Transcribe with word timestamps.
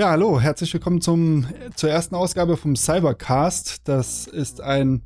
Ja, 0.00 0.12
hallo, 0.12 0.40
herzlich 0.40 0.72
willkommen 0.72 1.02
zum, 1.02 1.46
zur 1.74 1.90
ersten 1.90 2.14
Ausgabe 2.14 2.56
vom 2.56 2.74
Cybercast. 2.74 3.86
Das 3.86 4.26
ist 4.26 4.62
ein 4.62 5.02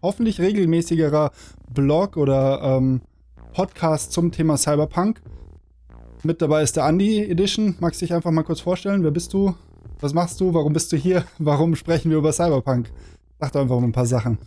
hoffentlich 0.00 0.40
regelmäßigerer 0.40 1.32
Blog 1.74 2.16
oder 2.16 2.62
ähm, 2.62 3.00
Podcast 3.52 4.12
zum 4.12 4.30
Thema 4.30 4.56
Cyberpunk. 4.56 5.20
Mit 6.22 6.40
dabei 6.40 6.62
ist 6.62 6.76
der 6.76 6.86
Andy 6.86 7.28
Edition. 7.28 7.74
Magst 7.80 8.00
du 8.00 8.06
dich 8.06 8.14
einfach 8.14 8.30
mal 8.30 8.44
kurz 8.44 8.60
vorstellen? 8.60 9.02
Wer 9.02 9.10
bist 9.10 9.32
du? 9.32 9.56
Was 9.98 10.14
machst 10.14 10.40
du? 10.40 10.54
Warum 10.54 10.72
bist 10.72 10.92
du 10.92 10.96
hier? 10.96 11.24
Warum 11.40 11.74
sprechen 11.74 12.12
wir 12.12 12.18
über 12.18 12.32
Cyberpunk? 12.32 12.92
Sag 13.40 13.50
doch 13.50 13.62
einfach 13.62 13.80
mal 13.80 13.86
ein 13.86 13.92
paar 13.92 14.06
Sachen. 14.06 14.38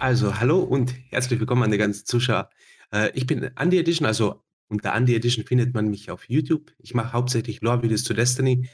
Also, 0.00 0.40
hallo 0.40 0.58
und 0.58 0.92
herzlich 1.10 1.38
willkommen 1.38 1.62
an 1.62 1.70
die 1.70 1.78
ganzen 1.78 2.04
Zuschauer. 2.04 2.50
Äh, 2.92 3.12
ich 3.14 3.28
bin 3.28 3.48
Andy 3.56 3.78
Edition, 3.78 4.08
also 4.08 4.42
unter 4.66 4.92
Andy 4.92 5.14
Edition 5.14 5.46
findet 5.46 5.72
man 5.72 5.88
mich 5.88 6.10
auf 6.10 6.28
YouTube. 6.28 6.72
Ich 6.78 6.94
mache 6.94 7.12
hauptsächlich 7.12 7.62
Lore-Videos 7.62 8.02
zu 8.02 8.12
Destiny, 8.12 8.68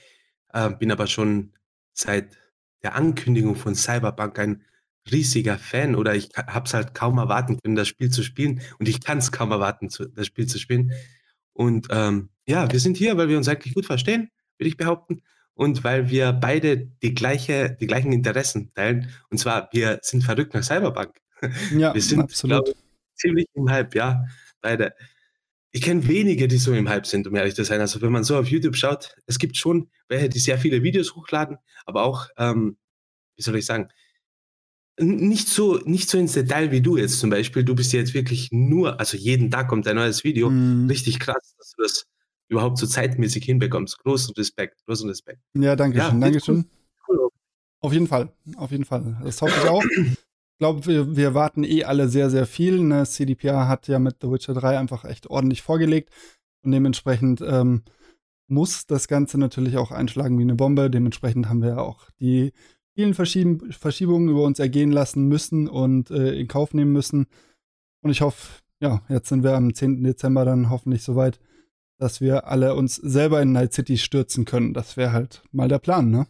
äh, 0.55 0.71
bin 0.71 0.91
aber 0.91 1.07
schon 1.07 1.53
seit 1.93 2.37
der 2.83 2.95
Ankündigung 2.95 3.57
von 3.57 3.75
Cyberpunk 3.75 4.39
ein 4.39 4.65
riesiger 5.11 5.59
Fan 5.59 5.95
oder 5.95 6.15
ich 6.15 6.31
habe 6.35 6.67
es 6.67 6.73
halt 6.73 6.95
kaum 6.95 7.19
erwarten 7.19 7.59
können, 7.61 7.75
das 7.77 7.89
Spiel 7.89 8.11
zu 8.11 8.23
spielen 8.23 8.63
und 8.79 8.89
ich 8.89 9.03
kann 9.03 9.19
es 9.19 9.33
kaum 9.33 9.51
erwarten, 9.51 9.91
zu, 9.91 10.07
das 10.07 10.27
Spiel 10.27 10.47
zu 10.47 10.59
spielen. 10.59 10.93
Und 11.53 11.89
ähm, 11.91 12.31
ja, 12.47 12.71
wir 12.71 12.81
sind 12.81 12.97
hier, 12.97 13.17
weil 13.17 13.29
wir 13.29 13.37
uns 13.37 13.49
eigentlich 13.49 13.75
gut 13.75 13.87
verstehen, 13.87 14.31
würde 14.59 14.69
ich 14.69 14.77
behaupten. 14.77 15.23
Und 15.55 15.85
weil 15.85 16.11
wir 16.11 16.33
beide 16.33 16.79
die, 16.79 17.15
gleiche, 17.15 17.77
die 17.79 17.87
gleichen 17.87 18.13
Interessen 18.13 18.73
teilen. 18.75 19.11
Und 19.31 19.39
zwar, 19.39 19.69
wir 19.73 20.01
sind 20.03 20.25
verrückt 20.25 20.53
nach 20.55 20.65
Cyberpunk. 20.65 21.15
Ja, 21.77 21.95
wir 21.95 22.01
sind, 22.01 22.21
absolut. 22.21 22.69
Ich, 22.69 22.75
ziemlich 23.15 23.47
im 23.55 23.71
Hype, 23.71 23.95
ja, 23.95 24.25
beide. 24.61 24.95
Ich 25.75 25.83
kenne 25.83 26.07
wenige, 26.07 26.47
die 26.47 26.59
so 26.59 26.73
im 26.73 26.89
Hype 26.89 27.05
sind, 27.05 27.27
um 27.27 27.35
ehrlich 27.35 27.57
zu 27.57 27.65
sein. 27.65 27.81
Also 27.81 28.01
wenn 28.01 28.13
man 28.13 28.23
so 28.23 28.39
auf 28.39 28.47
YouTube 28.47 28.77
schaut, 28.77 29.17
es 29.27 29.41
gibt 29.41 29.57
schon 29.57 29.91
welche, 30.07 30.29
die 30.29 30.39
sehr 30.39 30.57
viele 30.57 30.85
Videos 30.85 31.17
hochladen, 31.17 31.59
aber 31.85 32.05
auch, 32.05 32.29
ähm, 32.39 32.77
wie 33.37 33.43
soll 33.43 33.57
ich 33.57 33.67
sagen, 33.67 33.89
nicht 35.01 35.49
so, 35.49 35.79
nicht 35.79 36.09
so 36.09 36.17
ins 36.17 36.35
Detail 36.35 36.71
wie 36.71 36.81
du 36.81 36.97
jetzt 36.97 37.19
zum 37.19 37.29
Beispiel. 37.29 37.65
Du 37.65 37.75
bist 37.75 37.93
jetzt 37.93 38.15
wirklich 38.15 38.51
nur, 38.53 39.01
also 39.01 39.17
jeden 39.17 39.51
Tag 39.51 39.67
kommt 39.67 39.89
ein 39.89 39.97
neues 39.97 40.23
Video. 40.23 40.49
Mm. 40.49 40.87
Richtig 40.87 41.19
krass, 41.19 41.57
dass 41.59 41.73
du 41.73 41.83
das 41.83 42.07
überhaupt 42.47 42.79
so 42.79 42.87
zeitmäßig 42.87 43.45
hinbekommst. 43.45 43.99
Großen 43.99 44.33
Respekt, 44.37 44.81
großen 44.87 45.09
Respekt. 45.09 45.41
Ja, 45.55 45.75
danke 45.75 46.01
schön, 46.01 46.15
ja, 46.15 46.21
danke 46.21 46.41
schön. 46.41 46.67
Cool. 47.09 47.31
Auf 47.81 47.93
jeden 47.93 48.07
Fall, 48.07 48.33
auf 48.55 48.71
jeden 48.71 48.85
Fall. 48.85 49.21
Das 49.25 49.43
hoffe 49.43 49.55
ich 49.61 49.69
auch. 49.69 49.83
Ich 50.55 50.59
glaube, 50.59 50.87
wir, 50.87 51.17
wir 51.17 51.35
warten 51.35 51.65
eh 51.65 51.83
alle 51.83 52.09
sehr, 52.09 52.31
sehr 52.31 52.47
viel. 52.47 52.81
Ne? 52.81 53.05
CDPR 53.05 53.67
hat 53.67 53.89
ja 53.89 53.99
mit 53.99 54.19
The 54.23 54.31
Witcher 54.31 54.55
3 54.55 54.79
einfach 54.79 55.05
echt 55.05 55.27
ordentlich 55.27 55.63
vorgelegt. 55.63 56.11
Und 56.63 56.71
dementsprechend 56.71 57.41
ähm, 57.41 57.83
muss 58.47 58.87
das 58.87 59.09
Ganze 59.09 59.37
natürlich 59.37 59.77
auch 59.77 59.91
einschlagen 59.91 60.39
wie 60.39 60.43
eine 60.43 60.55
Bombe. 60.55 60.91
Dementsprechend 60.91 61.49
haben 61.49 61.61
wir 61.61 61.71
ja 61.71 61.79
auch 61.79 62.09
die 62.21 62.53
vielen 62.95 63.15
Verschieb 63.15 63.75
Verschiebungen 63.75 64.29
über 64.29 64.45
uns 64.45 64.61
ergehen 64.61 64.93
lassen 64.93 65.27
müssen 65.27 65.69
und 65.69 66.11
äh, 66.11 66.39
in 66.39 66.47
Kauf 66.47 66.73
nehmen 66.73 66.93
müssen. 66.93 67.27
Und 68.03 68.11
ich 68.11 68.21
hoffe, 68.21 68.63
ja, 68.81 69.03
jetzt 69.09 69.29
sind 69.29 69.43
wir 69.43 69.55
am 69.55 69.75
10. 69.75 70.05
Dezember 70.05 70.45
dann 70.45 70.71
hoffentlich 70.71 71.03
soweit, 71.03 71.41
dass 71.99 72.21
wir 72.21 72.47
alle 72.47 72.75
uns 72.75 72.97
selber 72.97 73.43
in 73.43 73.53
Night 73.53 73.73
City 73.73 73.99
stürzen 73.99 74.45
können. 74.45 74.75
Das 74.75 74.97
wäre 74.97 75.13
halt 75.13 75.43
mal 75.53 75.69
der 75.69 75.79
Plan, 75.79 76.11
ne? 76.11 76.27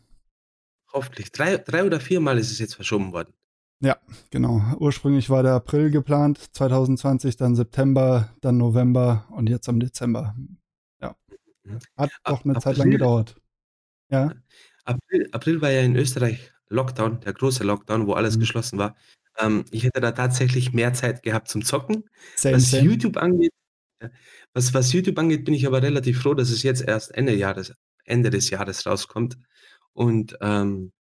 Hoffentlich. 0.93 1.33
Drei, 1.33 1.59
drei 1.59 1.85
oder 1.85 2.01
viermal 2.01 2.39
ist 2.39 2.53
es 2.53 2.59
jetzt 2.59 2.75
verschoben 2.75 3.13
worden. 3.13 3.35
Ja, 3.81 3.99
genau. 4.31 4.63
Ursprünglich 4.79 5.29
war 5.31 5.43
der 5.43 5.53
April 5.53 5.91
geplant, 5.91 6.39
2020, 6.39 7.37
dann 7.37 7.55
September, 7.55 8.35
dann 8.41 8.57
November 8.57 9.27
und 9.31 9.49
jetzt 9.49 9.69
am 9.69 9.81
Dezember. 9.81 10.35
Ja. 11.01 11.17
Mhm. 11.65 11.79
Hat 11.97 12.11
doch 12.25 12.45
eine 12.45 12.57
April, 12.57 12.63
Zeit 12.63 12.77
lang 12.79 12.91
gedauert. 12.91 13.37
Ja. 14.11 14.33
April, 14.85 15.29
April 15.33 15.61
war 15.61 15.71
ja 15.71 15.83
in 15.83 15.97
Österreich 15.97 16.53
Lockdown, 16.69 17.21
der 17.21 17.33
große 17.33 17.65
Lockdown, 17.65 18.07
wo 18.07 18.15
alles 18.15 18.37
mhm. 18.37 18.41
geschlossen 18.41 18.79
war. 18.79 18.97
Ähm, 19.39 19.65
ich 19.71 19.85
hätte 19.85 20.01
da 20.01 20.13
tatsächlich 20.13 20.73
mehr 20.73 20.95
Zeit 20.95 21.23
gehabt 21.23 21.49
zum 21.49 21.63
Zocken. 21.65 22.05
Same, 22.37 22.57
was 22.57 22.71
same. 22.71 22.85
YouTube 22.85 23.17
angeht, 23.17 23.53
was, 24.53 24.73
was 24.75 24.93
YouTube 24.93 25.19
angeht, 25.19 25.45
bin 25.45 25.55
ich 25.55 25.67
aber 25.67 25.83
relativ 25.83 26.21
froh, 26.23 26.35
dass 26.35 26.51
es 26.51 26.63
jetzt 26.63 26.83
erst 26.83 27.15
Ende, 27.15 27.35
Jahres, 27.35 27.75
Ende 28.05 28.31
des 28.31 28.51
Jahres 28.51 28.87
rauskommt. 28.87 29.39
Und 29.93 30.37
ähm, 30.41 30.93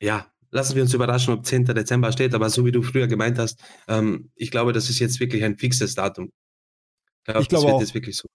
ja, 0.00 0.26
lassen 0.50 0.74
wir 0.74 0.82
uns 0.82 0.94
überraschen, 0.94 1.34
ob 1.34 1.44
10. 1.44 1.66
Dezember 1.66 2.12
steht, 2.12 2.34
aber 2.34 2.50
so 2.50 2.64
wie 2.64 2.72
du 2.72 2.82
früher 2.82 3.06
gemeint 3.06 3.38
hast, 3.38 3.60
ähm, 3.86 4.30
ich 4.34 4.50
glaube, 4.50 4.72
das 4.72 4.88
ist 4.90 4.98
jetzt 4.98 5.20
wirklich 5.20 5.44
ein 5.44 5.56
fixes 5.56 5.94
Datum. 5.94 6.32
Ich, 7.20 7.24
glaub, 7.24 7.42
ich 7.42 7.48
glaube 7.48 7.72
auch. 7.74 7.94
wirklich 7.94 8.16
so. 8.16 8.28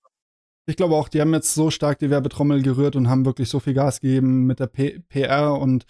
Ich 0.66 0.78
glaube 0.78 0.96
auch, 0.96 1.10
die 1.10 1.20
haben 1.20 1.34
jetzt 1.34 1.54
so 1.54 1.72
stark 1.72 2.00
die 2.00 2.10
Werbetrommel 2.10 2.62
gerührt 2.62 2.96
und 2.96 3.10
haben 3.10 3.26
wirklich 3.26 3.50
so 3.50 3.60
viel 3.60 3.74
Gas 3.74 4.00
gegeben 4.00 4.46
mit 4.46 4.60
der 4.60 4.68
P 4.68 5.00
PR 5.10 5.54
und 5.56 5.86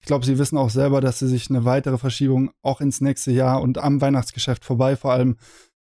ich 0.00 0.06
glaube, 0.06 0.26
sie 0.26 0.36
wissen 0.36 0.58
auch 0.58 0.68
selber, 0.68 1.00
dass 1.00 1.20
sie 1.20 1.28
sich 1.28 1.48
eine 1.48 1.64
weitere 1.64 1.96
Verschiebung 1.96 2.50
auch 2.60 2.80
ins 2.80 3.00
nächste 3.00 3.30
Jahr 3.30 3.62
und 3.62 3.78
am 3.78 4.00
Weihnachtsgeschäft 4.00 4.64
vorbei 4.64 4.96
vor 4.96 5.12
allem 5.12 5.36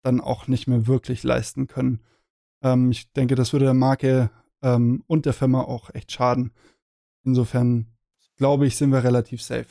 dann 0.04 0.20
auch 0.20 0.48
nicht 0.48 0.68
mehr 0.68 0.86
wirklich 0.86 1.24
leisten 1.24 1.68
können. 1.68 2.02
Ähm, 2.62 2.92
ich 2.92 3.12
denke, 3.14 3.36
das 3.36 3.54
würde 3.54 3.66
der 3.66 3.74
Marke 3.74 4.30
ähm, 4.62 5.04
und 5.08 5.26
der 5.26 5.34
Firma 5.34 5.62
auch 5.62 5.90
echt 5.94 6.12
schaden. 6.12 6.52
Insofern 7.24 7.88
glaube 8.38 8.68
ich, 8.68 8.76
sind 8.78 8.92
wir 8.92 9.04
relativ 9.04 9.42
safe. 9.42 9.68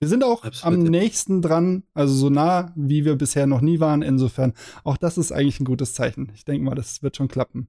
Wir 0.00 0.08
sind 0.08 0.22
auch 0.22 0.44
Absolut. 0.44 0.78
am 0.78 0.84
nächsten 0.84 1.42
dran, 1.42 1.82
also 1.92 2.14
so 2.14 2.30
nah, 2.30 2.72
wie 2.76 3.04
wir 3.04 3.16
bisher 3.16 3.46
noch 3.46 3.60
nie 3.60 3.80
waren. 3.80 4.02
Insofern, 4.02 4.54
auch 4.84 4.96
das 4.96 5.18
ist 5.18 5.32
eigentlich 5.32 5.58
ein 5.58 5.64
gutes 5.64 5.94
Zeichen. 5.94 6.30
Ich 6.34 6.44
denke 6.44 6.64
mal, 6.64 6.76
das 6.76 7.02
wird 7.02 7.16
schon 7.16 7.28
klappen. 7.28 7.68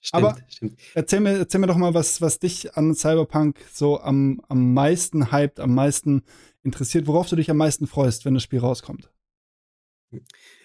Stimmt, 0.00 0.24
Aber 0.24 0.36
stimmt. 0.48 0.80
Erzähl, 0.94 1.20
mir, 1.20 1.38
erzähl 1.38 1.60
mir 1.60 1.68
doch 1.68 1.76
mal, 1.76 1.94
was, 1.94 2.20
was 2.20 2.38
dich 2.38 2.76
an 2.76 2.94
Cyberpunk 2.94 3.58
so 3.72 4.00
am, 4.00 4.40
am 4.48 4.74
meisten 4.74 5.32
hypt, 5.32 5.60
am 5.60 5.74
meisten 5.74 6.22
interessiert, 6.62 7.06
worauf 7.06 7.28
du 7.28 7.36
dich 7.36 7.50
am 7.50 7.56
meisten 7.56 7.86
freust, 7.86 8.24
wenn 8.24 8.34
das 8.34 8.42
Spiel 8.42 8.60
rauskommt. 8.60 9.12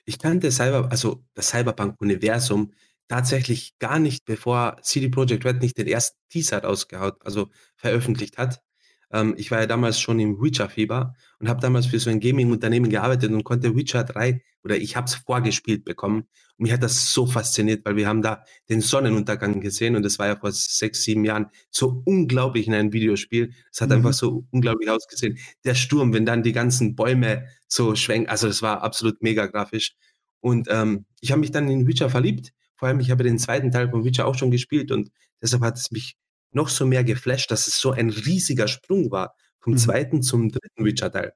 Ich 0.06 0.20
kannte 0.20 0.52
Cyber, 0.52 0.90
also 0.92 1.24
das 1.34 1.50
Cyberpunk-Universum 1.50 2.74
tatsächlich 3.08 3.78
gar 3.80 4.00
nicht, 4.00 4.26
bevor 4.26 4.78
CD 4.82 5.10
Projekt 5.10 5.46
Red 5.46 5.62
nicht 5.62 5.78
den 5.78 5.88
ersten 5.88 6.18
Teaser 6.30 6.64
rausgehaut, 6.64 7.18
also 7.26 7.50
veröffentlicht 7.76 8.38
hat. 8.38 8.62
Ähm, 9.12 9.36
ich 9.38 9.52
war 9.52 9.60
ja 9.60 9.66
damals 9.66 10.00
schon 10.00 10.20
im 10.20 10.42
Witcher-Fieber 10.42 11.16
und 11.40 11.50
habe 11.50 11.62
damals 11.62 11.88
für 11.88 12.00
so 12.00 12.10
ein 12.10 12.20
Gaming-Unternehmen 12.20 12.90
gearbeitet 12.90 13.32
und 13.32 13.44
konnte 13.44 13.76
Witcher 13.76 14.04
3 14.04 14.42
oder 14.64 14.76
ich 14.76 14.98
habe 14.98 15.08
es 15.08 15.16
vorgespielt 15.16 15.86
bekommen. 15.86 16.28
Und 16.58 16.64
mich 16.64 16.74
hat 16.74 16.84
das 16.84 17.14
so 17.14 17.26
fasziniert, 17.26 17.86
weil 17.86 17.96
wir 17.96 18.08
haben 18.08 18.22
da 18.22 18.44
den 18.70 18.82
Sonnenuntergang 18.82 19.62
gesehen 19.62 19.96
und 19.96 20.04
das 20.04 20.20
war 20.20 20.28
ja 20.28 20.36
vor 20.36 20.52
sechs, 20.52 21.04
sieben 21.04 21.24
Jahren 21.24 21.48
so 21.70 22.02
unglaublich 22.06 22.68
in 22.68 22.74
einem 22.74 22.92
Videospiel. 22.92 23.54
Es 23.72 23.80
hat 23.80 23.90
mhm. 23.90 23.98
einfach 23.98 24.14
so 24.14 24.46
unglaublich 24.52 24.90
ausgesehen. 24.90 25.38
Der 25.64 25.76
Sturm, 25.76 26.14
wenn 26.14 26.26
dann 26.26 26.44
die 26.44 26.54
ganzen 26.54 26.96
Bäume 26.96 27.48
so 27.68 27.96
schwenken, 27.96 28.30
also 28.30 28.48
das 28.48 28.62
war 28.62 28.82
absolut 28.82 29.22
mega 29.22 29.46
grafisch. 29.46 29.96
Und 30.42 30.68
ähm, 30.70 31.06
ich 31.22 31.32
habe 31.32 31.40
mich 31.40 31.52
dann 31.52 31.70
in 31.70 31.88
Witcher 31.88 32.10
verliebt. 32.10 32.52
Vor 32.78 32.88
allem, 32.88 33.00
ich 33.00 33.12
habe 33.12 33.24
den 33.24 33.40
zweiten 33.40 33.72
Teil 33.72 33.90
von 33.90 34.06
Witcher 34.06 34.28
auch 34.28 34.36
schon 34.36 34.52
gespielt 34.52 34.92
und 34.92 35.12
deshalb 35.42 35.64
hat 35.64 35.78
es 35.78 35.92
mich 35.92 36.16
noch 36.52 36.70
so 36.70 36.86
mehr 36.86 37.04
geflasht, 37.04 37.52
dass 37.52 37.68
es 37.68 37.80
so 37.80 37.92
ein 37.92 38.10
riesiger 38.10 38.68
Sprung 38.68 39.12
war 39.12 39.36
vom 39.60 39.74
mhm. 39.74 39.78
zweiten 39.78 40.22
zum 40.22 40.50
dritten 40.50 40.86
Witcher-Teil. 40.86 41.34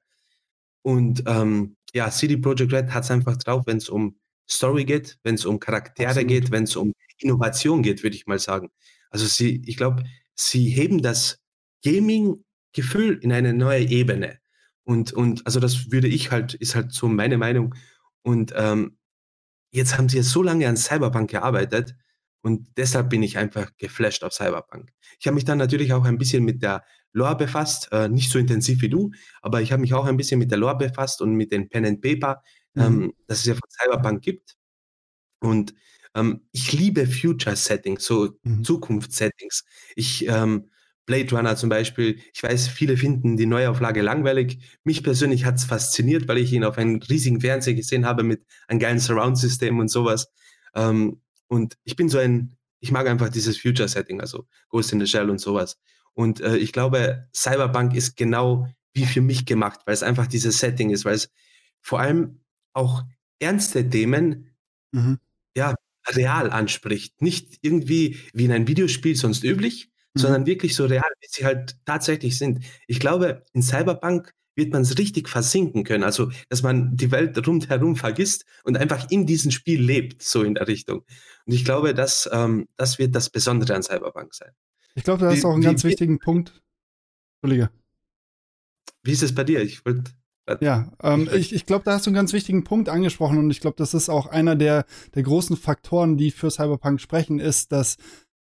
Und 0.82 1.24
ähm, 1.26 1.76
ja, 1.92 2.10
CD 2.10 2.36
Projekt 2.36 2.72
Red 2.72 2.90
hat 2.90 3.04
es 3.04 3.10
einfach 3.10 3.36
drauf, 3.36 3.64
wenn 3.66 3.76
es 3.76 3.88
um 3.88 4.16
Story 4.50 4.84
geht, 4.84 5.18
wenn 5.22 5.34
es 5.34 5.44
um 5.44 5.60
Charaktere 5.60 6.08
Absolut. 6.08 6.28
geht, 6.28 6.50
wenn 6.50 6.64
es 6.64 6.76
um 6.76 6.92
Innovation 7.18 7.82
geht, 7.82 8.02
würde 8.02 8.16
ich 8.16 8.26
mal 8.26 8.38
sagen. 8.38 8.70
Also 9.10 9.26
sie, 9.26 9.62
ich 9.66 9.76
glaube, 9.76 10.04
sie 10.34 10.68
heben 10.68 11.02
das 11.02 11.38
Gaming-Gefühl 11.84 13.18
in 13.22 13.32
eine 13.32 13.52
neue 13.52 13.84
Ebene. 13.84 14.38
Und, 14.84 15.12
und 15.12 15.46
also 15.46 15.60
das 15.60 15.92
würde 15.92 16.08
ich 16.08 16.30
halt, 16.30 16.54
ist 16.54 16.74
halt 16.74 16.92
so 16.92 17.08
meine 17.08 17.38
Meinung. 17.38 17.74
Und 18.22 18.52
ähm, 18.56 18.98
jetzt 19.72 19.98
haben 19.98 20.08
sie 20.08 20.18
ja 20.18 20.22
so 20.22 20.42
lange 20.42 20.68
an 20.68 20.76
Cyberpunk 20.76 21.30
gearbeitet 21.30 21.96
und 22.42 22.68
deshalb 22.76 23.10
bin 23.10 23.22
ich 23.22 23.38
einfach 23.38 23.70
geflasht 23.78 24.24
auf 24.24 24.32
Cyberpunk. 24.32 24.92
Ich 25.18 25.26
habe 25.26 25.34
mich 25.34 25.44
dann 25.44 25.58
natürlich 25.58 25.92
auch 25.92 26.04
ein 26.04 26.18
bisschen 26.18 26.44
mit 26.44 26.62
der 26.62 26.84
Lore 27.12 27.36
befasst, 27.36 27.88
äh, 27.92 28.08
nicht 28.08 28.30
so 28.30 28.38
intensiv 28.38 28.82
wie 28.82 28.88
du, 28.88 29.10
aber 29.42 29.60
ich 29.60 29.72
habe 29.72 29.80
mich 29.80 29.94
auch 29.94 30.06
ein 30.06 30.16
bisschen 30.16 30.38
mit 30.38 30.50
der 30.50 30.58
Lore 30.58 30.76
befasst 30.76 31.20
und 31.20 31.34
mit 31.34 31.52
den 31.52 31.68
Pen 31.68 31.86
and 31.86 32.00
Paper, 32.00 32.42
mhm. 32.74 32.82
ähm, 32.82 33.14
das 33.26 33.40
es 33.40 33.46
ja 33.46 33.54
von 33.54 33.68
Cyberpunk 33.68 34.22
gibt. 34.22 34.56
Und 35.40 35.74
ähm, 36.14 36.42
ich 36.52 36.72
liebe 36.72 37.06
Future 37.06 37.56
Settings, 37.56 38.04
so 38.04 38.30
mhm. 38.42 38.64
Zukunftssettings. 38.64 39.64
Ich 39.96 40.26
ähm, 40.28 40.70
Blade 41.06 41.34
Runner 41.34 41.56
zum 41.56 41.68
Beispiel. 41.68 42.20
Ich 42.32 42.42
weiß, 42.42 42.68
viele 42.68 42.96
finden 42.96 43.36
die 43.36 43.46
Neuauflage 43.46 44.02
langweilig. 44.02 44.58
Mich 44.84 45.02
persönlich 45.02 45.44
hat 45.44 45.56
es 45.56 45.64
fasziniert, 45.64 46.28
weil 46.28 46.38
ich 46.38 46.52
ihn 46.52 46.64
auf 46.64 46.78
einem 46.78 47.00
riesigen 47.02 47.40
Fernseher 47.40 47.74
gesehen 47.74 48.06
habe 48.06 48.22
mit 48.22 48.44
einem 48.68 48.78
geilen 48.78 48.98
Surround-System 48.98 49.78
und 49.78 49.88
sowas. 49.88 50.30
Ähm, 50.74 51.20
und 51.48 51.76
ich 51.84 51.96
bin 51.96 52.08
so 52.08 52.18
ein, 52.18 52.56
ich 52.80 52.92
mag 52.92 53.06
einfach 53.08 53.28
dieses 53.28 53.58
Future-Setting, 53.58 54.20
also 54.20 54.46
Ghost 54.68 54.92
in 54.92 55.00
the 55.00 55.06
Shell 55.06 55.28
und 55.28 55.38
sowas. 55.38 55.78
Und 56.14 56.40
äh, 56.40 56.56
ich 56.56 56.72
glaube, 56.72 57.28
Cyberpunk 57.34 57.94
ist 57.94 58.16
genau 58.16 58.68
wie 58.94 59.06
für 59.06 59.20
mich 59.20 59.46
gemacht, 59.46 59.80
weil 59.86 59.94
es 59.94 60.02
einfach 60.02 60.26
dieses 60.26 60.58
Setting 60.58 60.90
ist, 60.90 61.04
weil 61.04 61.14
es 61.14 61.30
vor 61.80 62.00
allem 62.00 62.40
auch 62.74 63.02
ernste 63.38 63.88
Themen 63.88 64.54
mhm. 64.92 65.18
ja 65.56 65.74
real 66.08 66.50
anspricht. 66.50 67.20
Nicht 67.22 67.58
irgendwie 67.62 68.18
wie 68.32 68.44
in 68.44 68.52
einem 68.52 68.68
Videospiel 68.68 69.16
sonst 69.16 69.44
üblich, 69.44 69.91
mhm. 70.14 70.20
sondern 70.20 70.46
wirklich 70.46 70.74
so 70.74 70.86
real, 70.86 71.10
wie 71.20 71.26
sie 71.28 71.44
halt 71.44 71.76
tatsächlich 71.84 72.38
sind. 72.38 72.64
Ich 72.86 73.00
glaube, 73.00 73.44
in 73.52 73.62
Cyberpunk 73.62 74.34
wird 74.54 74.72
man 74.72 74.82
es 74.82 74.98
richtig 74.98 75.28
versinken 75.28 75.84
können. 75.84 76.04
Also, 76.04 76.30
dass 76.48 76.62
man 76.62 76.96
die 76.96 77.10
Welt 77.10 77.46
rundherum 77.46 77.96
vergisst 77.96 78.44
und 78.64 78.76
einfach 78.76 79.10
in 79.10 79.26
diesem 79.26 79.50
Spiel 79.50 79.80
lebt, 79.80 80.22
so 80.22 80.42
in 80.42 80.54
der 80.54 80.68
Richtung. 80.68 81.04
Und 81.46 81.52
ich 81.52 81.64
glaube, 81.64 81.94
dass, 81.94 82.28
ähm, 82.32 82.68
das 82.76 82.98
wird 82.98 83.14
das 83.14 83.30
Besondere 83.30 83.74
an 83.74 83.82
Cyberpunk 83.82 84.34
sein. 84.34 84.52
Ich 84.94 85.04
glaube, 85.04 85.24
da 85.24 85.32
ist 85.32 85.44
auch 85.44 85.54
einen 85.54 85.62
ganz 85.62 85.84
wichtigen 85.84 86.18
Punkt. 86.18 86.62
Entschuldige. 87.40 87.70
Wie 89.02 89.12
ist 89.12 89.22
es 89.22 89.34
bei 89.34 89.44
dir? 89.44 89.62
Ich 89.62 89.84
wollte. 89.84 90.12
Ja, 90.60 90.92
ähm, 91.02 91.28
ich, 91.32 91.54
ich 91.54 91.66
glaube, 91.66 91.84
da 91.84 91.92
hast 91.92 92.06
du 92.06 92.10
einen 92.10 92.16
ganz 92.16 92.32
wichtigen 92.32 92.64
Punkt 92.64 92.88
angesprochen 92.88 93.38
und 93.38 93.50
ich 93.50 93.60
glaube, 93.60 93.76
das 93.78 93.94
ist 93.94 94.08
auch 94.08 94.26
einer 94.26 94.56
der, 94.56 94.86
der 95.14 95.22
großen 95.22 95.56
Faktoren, 95.56 96.16
die 96.16 96.32
für 96.32 96.50
Cyberpunk 96.50 97.00
sprechen, 97.00 97.38
ist, 97.38 97.70
dass, 97.70 97.96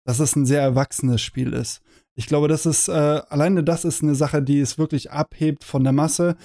dass 0.04 0.20
es 0.20 0.36
ein 0.36 0.46
sehr 0.46 0.60
erwachsenes 0.60 1.22
Spiel 1.22 1.52
ist. 1.52 1.82
Ich 2.14 2.26
glaube, 2.26 2.48
das 2.48 2.66
ist, 2.66 2.88
äh, 2.88 2.92
alleine 2.92 3.64
das 3.64 3.84
ist 3.84 4.02
eine 4.02 4.14
Sache, 4.14 4.42
die 4.42 4.60
es 4.60 4.78
wirklich 4.78 5.10
abhebt 5.10 5.64
von 5.64 5.82
der 5.82 5.92
Masse, 5.92 6.36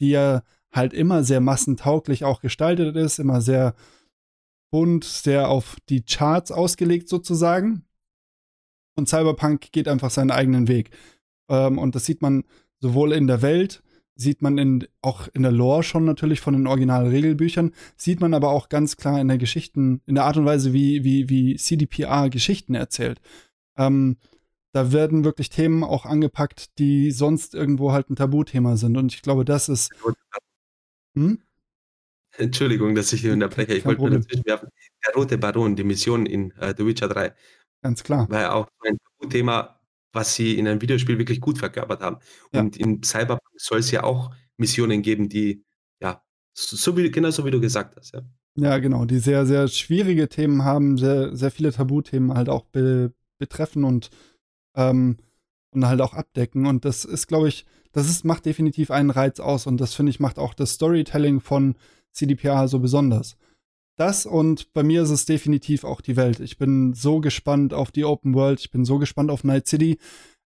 die 0.00 0.10
ja 0.10 0.42
halt 0.72 0.92
immer 0.92 1.24
sehr 1.24 1.40
massentauglich 1.40 2.24
auch 2.24 2.40
gestaltet 2.40 2.96
ist, 2.96 3.18
immer 3.18 3.40
sehr 3.40 3.74
bunt, 4.70 5.04
sehr 5.04 5.48
auf 5.48 5.76
die 5.88 6.02
Charts 6.02 6.52
ausgelegt 6.52 7.08
sozusagen. 7.08 7.84
Und 8.96 9.08
Cyberpunk 9.08 9.72
geht 9.72 9.88
einfach 9.88 10.10
seinen 10.10 10.30
eigenen 10.30 10.68
Weg. 10.68 10.90
Ähm, 11.48 11.78
und 11.78 11.94
das 11.94 12.04
sieht 12.04 12.22
man 12.22 12.44
sowohl 12.80 13.12
in 13.12 13.26
der 13.26 13.42
Welt, 13.42 13.82
sieht 14.18 14.42
man 14.42 14.58
in, 14.58 14.86
auch 15.00 15.28
in 15.32 15.42
der 15.42 15.52
Lore 15.52 15.84
schon 15.84 16.04
natürlich 16.04 16.40
von 16.40 16.52
den 16.52 16.66
originalen 16.66 17.08
Regelbüchern, 17.08 17.72
sieht 17.96 18.20
man 18.20 18.34
aber 18.34 18.50
auch 18.50 18.68
ganz 18.68 18.96
klar 18.96 19.20
in 19.20 19.28
der 19.28 19.38
Geschichten, 19.38 20.02
in 20.06 20.16
der 20.16 20.24
Art 20.24 20.36
und 20.36 20.44
Weise, 20.44 20.72
wie, 20.72 21.04
wie, 21.04 21.28
wie 21.28 21.56
CDPR 21.56 22.28
Geschichten 22.28 22.74
erzählt. 22.74 23.20
Ähm, 23.76 24.16
da 24.72 24.92
werden 24.92 25.24
wirklich 25.24 25.50
Themen 25.50 25.84
auch 25.84 26.04
angepackt, 26.04 26.78
die 26.78 27.12
sonst 27.12 27.54
irgendwo 27.54 27.92
halt 27.92 28.10
ein 28.10 28.16
Tabuthema 28.16 28.76
sind. 28.76 28.96
Und 28.96 29.14
ich 29.14 29.22
glaube, 29.22 29.44
das 29.44 29.68
ist. 29.68 29.90
Hm? 31.14 31.40
Entschuldigung, 32.36 32.94
dass 32.94 33.12
ich 33.12 33.20
hier 33.20 33.32
unterbreche. 33.32 33.74
Ich 33.74 33.84
wollte 33.84 34.02
nur 34.02 34.10
dazwischen 34.10 34.44
werfen. 34.44 34.68
Der 35.06 35.14
Rote 35.14 35.38
Baron, 35.38 35.76
die 35.76 35.84
Mission 35.84 36.26
in 36.26 36.50
äh, 36.58 36.74
The 36.76 36.84
Witcher 36.84 37.08
3. 37.08 37.32
Ganz 37.82 38.02
klar. 38.02 38.28
War 38.28 38.40
ja 38.40 38.52
auch 38.52 38.68
ein 38.80 38.98
Tabuthema, 38.98 39.77
was 40.18 40.34
sie 40.34 40.58
in 40.58 40.66
einem 40.66 40.82
Videospiel 40.82 41.16
wirklich 41.16 41.40
gut 41.40 41.58
verkörpert 41.58 42.00
haben. 42.02 42.16
Ja. 42.52 42.60
Und 42.60 42.76
in 42.76 43.02
Cyberpunk 43.04 43.40
soll 43.56 43.78
es 43.78 43.92
ja 43.92 44.02
auch 44.02 44.34
Missionen 44.56 45.00
geben, 45.00 45.28
die, 45.28 45.64
ja, 46.02 46.22
so 46.52 46.96
wie, 46.96 47.08
genau 47.10 47.30
so 47.30 47.44
wie 47.44 47.52
du 47.52 47.60
gesagt 47.60 47.96
hast, 47.96 48.14
ja. 48.14 48.22
Ja, 48.56 48.78
genau, 48.78 49.04
die 49.04 49.20
sehr, 49.20 49.46
sehr 49.46 49.68
schwierige 49.68 50.28
Themen 50.28 50.64
haben, 50.64 50.98
sehr, 50.98 51.36
sehr 51.36 51.52
viele 51.52 51.72
Tabuthemen 51.72 52.34
halt 52.34 52.48
auch 52.48 52.64
be 52.64 53.12
betreffen 53.38 53.84
und 53.84 54.10
ähm, 54.74 55.18
und 55.70 55.86
halt 55.86 56.00
auch 56.00 56.14
abdecken. 56.14 56.66
Und 56.66 56.84
das 56.84 57.04
ist, 57.04 57.28
glaube 57.28 57.48
ich, 57.48 57.66
das 57.92 58.08
ist, 58.08 58.24
macht 58.24 58.46
definitiv 58.46 58.90
einen 58.90 59.10
Reiz 59.10 59.38
aus. 59.38 59.66
Und 59.68 59.80
das, 59.80 59.94
finde 59.94 60.10
ich, 60.10 60.18
macht 60.18 60.38
auch 60.38 60.54
das 60.54 60.72
Storytelling 60.72 61.40
von 61.40 61.76
CDPR 62.12 62.66
so 62.66 62.80
besonders. 62.80 63.36
Das 63.98 64.26
und 64.26 64.72
bei 64.72 64.84
mir 64.84 65.02
ist 65.02 65.10
es 65.10 65.26
definitiv 65.26 65.82
auch 65.82 66.00
die 66.00 66.16
Welt. 66.16 66.38
Ich 66.38 66.56
bin 66.56 66.94
so 66.94 67.20
gespannt 67.20 67.74
auf 67.74 67.90
die 67.90 68.04
Open 68.04 68.32
World. 68.34 68.60
Ich 68.60 68.70
bin 68.70 68.84
so 68.84 68.98
gespannt 68.98 69.28
auf 69.28 69.42
Night 69.42 69.66
City. 69.66 69.98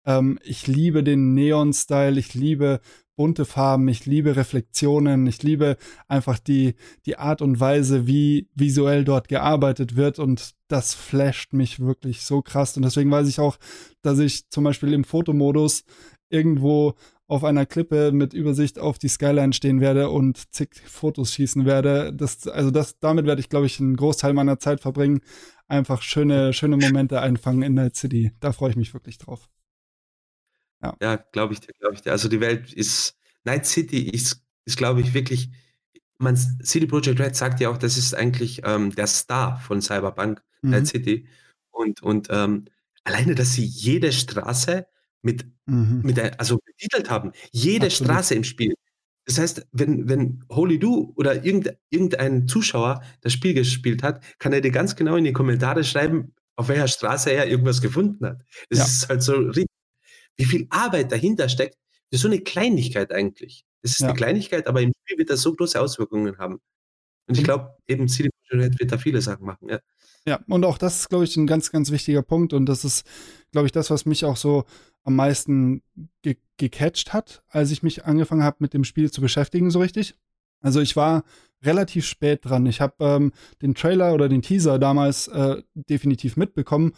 Ähm, 0.05 0.39
ich 0.43 0.65
liebe 0.65 1.03
den 1.03 1.33
Neon-Style. 1.33 2.17
Ich 2.17 2.33
liebe 2.33 2.79
bunte 3.15 3.43
Farben, 3.45 3.87
ich 3.89 4.05
liebe 4.05 4.35
Reflexionen, 4.35 5.27
ich 5.27 5.43
liebe 5.43 5.77
einfach 6.07 6.39
die, 6.39 6.75
die 7.05 7.17
Art 7.17 7.41
und 7.41 7.59
Weise, 7.59 8.07
wie 8.07 8.49
visuell 8.55 9.03
dort 9.03 9.27
gearbeitet 9.27 9.95
wird 9.95 10.17
und 10.19 10.55
das 10.67 10.93
flasht 10.93 11.53
mich 11.53 11.79
wirklich 11.79 12.23
so 12.23 12.41
krass. 12.41 12.75
Und 12.75 12.83
deswegen 12.83 13.11
weiß 13.11 13.27
ich 13.27 13.39
auch, 13.39 13.57
dass 14.01 14.19
ich 14.19 14.49
zum 14.49 14.63
Beispiel 14.63 14.93
im 14.93 15.03
Fotomodus 15.03 15.83
irgendwo 16.29 16.95
auf 17.33 17.44
einer 17.44 17.65
Klippe 17.65 18.12
mit 18.12 18.33
Übersicht 18.33 18.77
auf 18.77 19.00
die 19.00 19.07
Skyline 19.07 19.53
stehen 19.53 19.81
werde 19.81 20.09
und 20.09 20.53
zig 20.53 20.69
Fotos 20.85 21.33
schießen 21.33 21.65
werde. 21.65 22.13
Das, 22.13 22.47
also 22.47 22.69
das, 22.69 23.00
damit 23.00 23.25
werde 23.25 23.41
ich, 23.41 23.50
glaube 23.50 23.65
ich, 23.65 23.80
einen 23.80 23.95
Großteil 23.95 24.33
meiner 24.33 24.59
Zeit 24.59 24.81
verbringen. 24.81 25.21
Einfach 25.68 26.03
schöne, 26.03 26.53
schöne 26.53 26.77
Momente 26.77 27.21
einfangen 27.21 27.63
in 27.63 27.74
Night 27.74 27.95
City. 27.95 28.33
Da 28.39 28.51
freue 28.53 28.69
ich 28.69 28.75
mich 28.75 28.94
wirklich 28.94 29.18
drauf. 29.18 29.50
Ja, 30.83 30.95
ja 31.01 31.15
glaube 31.15 31.53
ich 31.53 31.59
dir, 31.59 31.74
glaube 31.80 31.95
ich 31.95 32.01
dir. 32.01 32.12
Also 32.12 32.30
die 32.30 32.39
Welt 32.39 32.71
ist, 32.71 33.18
Night 33.45 33.65
City 33.65 34.09
ist, 34.09 34.44
ist 34.65 34.77
glaube 34.77 35.01
ich, 35.01 35.15
wirklich, 35.15 35.50
man, 36.19 36.38
City 36.38 36.86
Project 36.86 37.19
Red 37.19 37.36
sagt 37.36 37.59
ja 37.59 37.69
auch, 37.69 37.77
das 37.77 37.97
ist 37.97 38.13
eigentlich 38.13 38.62
ähm, 38.63 38.94
der 38.94 39.07
Star 39.07 39.59
von 39.59 39.81
Cyberpunk, 39.81 40.44
mhm. 40.62 40.69
Night 40.69 40.88
City. 40.88 41.27
Und, 41.71 42.03
und 42.03 42.27
ähm, 42.29 42.65
alleine, 43.03 43.33
dass 43.33 43.53
sie 43.53 43.65
jede 43.65 44.12
Straße 44.12 44.86
mit, 45.23 45.45
mhm. 45.65 46.01
mit 46.03 46.17
der, 46.17 46.39
also 46.39 46.59
betitelt 46.63 47.09
haben, 47.09 47.31
jede 47.51 47.87
Absolut. 47.87 48.11
Straße 48.11 48.35
im 48.35 48.43
Spiel. 48.43 48.75
Das 49.25 49.39
heißt, 49.39 49.65
wenn, 49.71 50.09
wenn 50.09 50.43
Holy 50.49 50.79
Do 50.79 51.13
oder 51.15 51.45
irgendein, 51.45 52.47
Zuschauer 52.47 53.01
das 53.21 53.33
Spiel 53.33 53.53
gespielt 53.53 54.03
hat, 54.03 54.23
kann 54.37 54.53
er 54.53 54.61
dir 54.61 54.71
ganz 54.71 54.95
genau 54.95 55.15
in 55.15 55.23
die 55.23 55.33
Kommentare 55.33 55.83
schreiben, 55.83 56.33
auf 56.55 56.67
welcher 56.67 56.87
Straße 56.87 57.31
er 57.31 57.47
irgendwas 57.47 57.81
gefunden 57.81 58.25
hat. 58.25 58.41
Das 58.69 58.79
ja. 58.79 58.85
ist 58.85 59.09
halt 59.09 59.23
so 59.23 59.33
richtig 59.33 59.67
wie 60.37 60.45
viel 60.45 60.67
Arbeit 60.69 61.11
dahinter 61.11 61.47
steckt, 61.47 61.75
für 62.11 62.17
so 62.17 62.27
eine 62.27 62.41
Kleinigkeit 62.41 63.11
eigentlich. 63.11 63.65
Das 63.81 63.91
ist 63.91 63.99
ja. 63.99 64.07
eine 64.07 64.17
Kleinigkeit, 64.17 64.67
aber 64.67 64.81
im 64.81 64.91
Spiel 65.03 65.19
wird 65.19 65.29
das 65.29 65.41
so 65.41 65.53
große 65.53 65.79
Auswirkungen 65.79 66.37
haben. 66.37 66.59
Und 67.27 67.35
ich 67.35 67.41
mhm. 67.41 67.45
glaube, 67.45 67.77
eben 67.87 68.07
CD 68.07 68.29
Projekt 68.49 68.79
wird 68.79 68.91
da 68.91 68.97
viele 68.97 69.21
Sachen 69.21 69.45
machen, 69.45 69.69
ja. 69.69 69.79
Ja, 70.25 70.39
und 70.47 70.63
auch 70.63 70.77
das 70.77 71.01
ist, 71.01 71.09
glaube 71.09 71.25
ich, 71.25 71.35
ein 71.35 71.47
ganz, 71.47 71.71
ganz 71.71 71.91
wichtiger 71.91 72.21
Punkt. 72.21 72.53
Und 72.53 72.65
das 72.65 72.85
ist, 72.85 73.05
glaube 73.51 73.67
ich, 73.67 73.71
das, 73.71 73.89
was 73.89 74.05
mich 74.05 74.25
auch 74.25 74.37
so 74.37 74.63
am 75.03 75.15
meisten 75.15 75.81
ge 76.21 76.37
gecatcht 76.57 77.13
hat, 77.13 77.43
als 77.49 77.71
ich 77.71 77.83
mich 77.83 78.05
angefangen 78.05 78.43
habe, 78.43 78.57
mit 78.59 78.73
dem 78.73 78.83
Spiel 78.83 79.11
zu 79.11 79.21
beschäftigen, 79.21 79.71
so 79.71 79.79
richtig. 79.79 80.15
Also 80.61 80.79
ich 80.79 80.95
war 80.95 81.23
relativ 81.63 82.05
spät 82.05 82.45
dran. 82.45 82.65
Ich 82.67 82.79
habe 82.79 82.93
ähm, 82.99 83.31
den 83.61 83.73
Trailer 83.73 84.13
oder 84.13 84.29
den 84.29 84.43
Teaser 84.43 84.79
damals 84.79 85.27
äh, 85.27 85.61
definitiv 85.73 86.37
mitbekommen 86.37 86.93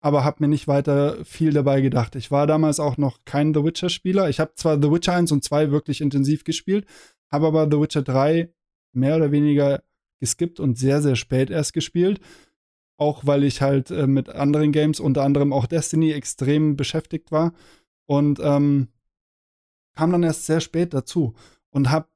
aber 0.00 0.24
habe 0.24 0.38
mir 0.40 0.48
nicht 0.48 0.66
weiter 0.66 1.24
viel 1.24 1.52
dabei 1.52 1.80
gedacht. 1.80 2.16
Ich 2.16 2.30
war 2.30 2.46
damals 2.46 2.80
auch 2.80 2.96
noch 2.96 3.18
kein 3.24 3.52
The 3.54 3.62
Witcher-Spieler. 3.62 4.28
Ich 4.28 4.40
habe 4.40 4.54
zwar 4.54 4.80
The 4.80 4.90
Witcher 4.90 5.12
1 5.12 5.30
und 5.32 5.44
2 5.44 5.70
wirklich 5.70 6.00
intensiv 6.00 6.44
gespielt, 6.44 6.86
habe 7.30 7.46
aber 7.46 7.68
The 7.70 7.80
Witcher 7.80 8.02
3 8.02 8.52
mehr 8.92 9.16
oder 9.16 9.30
weniger 9.30 9.82
geskippt 10.18 10.58
und 10.58 10.78
sehr, 10.78 11.02
sehr 11.02 11.16
spät 11.16 11.50
erst 11.50 11.72
gespielt. 11.74 12.20
Auch 13.00 13.26
weil 13.26 13.44
ich 13.44 13.62
halt 13.62 13.90
äh, 13.90 14.06
mit 14.06 14.28
anderen 14.28 14.72
Games, 14.72 15.00
unter 15.00 15.22
anderem 15.22 15.54
auch 15.54 15.64
Destiny, 15.64 16.12
extrem 16.12 16.76
beschäftigt 16.76 17.32
war. 17.32 17.54
Und 18.04 18.40
ähm, 18.42 18.88
kam 19.94 20.12
dann 20.12 20.22
erst 20.22 20.44
sehr 20.44 20.60
spät 20.60 20.92
dazu 20.92 21.32
und 21.70 21.90
habe 21.90 22.08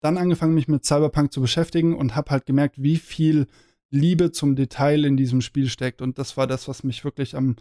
dann 0.00 0.16
angefangen, 0.16 0.54
mich 0.54 0.68
mit 0.68 0.86
Cyberpunk 0.86 1.34
zu 1.34 1.42
beschäftigen 1.42 1.94
und 1.94 2.16
habe 2.16 2.30
halt 2.30 2.46
gemerkt, 2.46 2.82
wie 2.82 2.96
viel 2.96 3.46
Liebe 3.90 4.32
zum 4.32 4.56
Detail 4.56 5.04
in 5.04 5.18
diesem 5.18 5.42
Spiel 5.42 5.68
steckt. 5.68 6.00
Und 6.00 6.18
das 6.18 6.38
war 6.38 6.46
das, 6.46 6.66
was 6.66 6.82
mich 6.82 7.04
wirklich 7.04 7.36
am, 7.36 7.56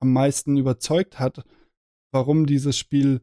am 0.00 0.10
meisten 0.10 0.56
überzeugt 0.56 1.18
hat, 1.18 1.44
warum 2.12 2.46
dieses 2.46 2.78
Spiel 2.78 3.20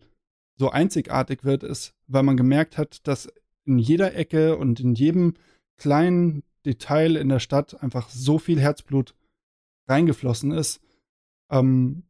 so 0.56 0.70
einzigartig 0.70 1.44
wird, 1.44 1.64
ist, 1.64 1.96
weil 2.06 2.22
man 2.22 2.38
gemerkt 2.38 2.78
hat, 2.78 3.08
dass 3.08 3.28
in 3.66 3.80
jeder 3.80 4.14
Ecke 4.14 4.56
und 4.56 4.80
in 4.80 4.94
jedem 4.94 5.34
kleinen 5.78 6.44
Detail 6.66 7.16
in 7.16 7.30
der 7.30 7.40
Stadt 7.40 7.82
einfach 7.82 8.10
so 8.10 8.40
viel 8.40 8.60
Herzblut 8.60 9.16
reingeflossen 9.88 10.52
ist. 10.52 10.82
Ähm, 11.50 12.04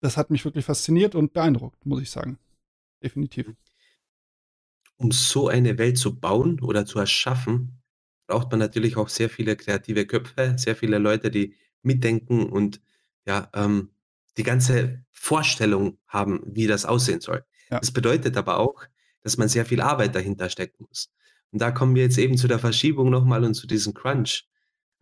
das 0.00 0.16
hat 0.16 0.30
mich 0.30 0.44
wirklich 0.44 0.64
fasziniert 0.64 1.14
und 1.14 1.32
beeindruckt, 1.32 1.86
muss 1.86 2.02
ich 2.02 2.10
sagen. 2.10 2.38
Definitiv. 3.02 3.52
Um 4.96 5.10
so 5.10 5.48
eine 5.48 5.78
Welt 5.78 5.98
zu 5.98 6.18
bauen 6.18 6.60
oder 6.60 6.86
zu 6.86 6.98
erschaffen, 6.98 7.82
braucht 8.26 8.50
man 8.50 8.60
natürlich 8.60 8.96
auch 8.96 9.08
sehr 9.08 9.28
viele 9.28 9.56
kreative 9.56 10.06
Köpfe, 10.06 10.54
sehr 10.56 10.76
viele 10.76 10.98
Leute, 10.98 11.30
die 11.30 11.54
mitdenken 11.82 12.48
und 12.48 12.80
ja, 13.26 13.48
ähm, 13.54 13.90
die 14.36 14.42
ganze 14.42 15.04
Vorstellung 15.12 15.98
haben, 16.06 16.40
wie 16.46 16.66
das 16.66 16.84
aussehen 16.84 17.20
soll. 17.20 17.44
Ja. 17.70 17.78
Das 17.80 17.90
bedeutet 17.90 18.36
aber 18.36 18.58
auch, 18.58 18.84
dass 19.22 19.36
man 19.36 19.48
sehr 19.48 19.66
viel 19.66 19.80
Arbeit 19.80 20.14
dahinter 20.14 20.50
stecken 20.50 20.84
muss. 20.88 21.12
Und 21.52 21.60
da 21.60 21.70
kommen 21.70 21.94
wir 21.94 22.02
jetzt 22.02 22.18
eben 22.18 22.36
zu 22.36 22.48
der 22.48 22.58
Verschiebung 22.58 23.10
nochmal 23.10 23.44
und 23.44 23.54
zu 23.54 23.66
diesem 23.66 23.94
Crunch, 23.94 24.46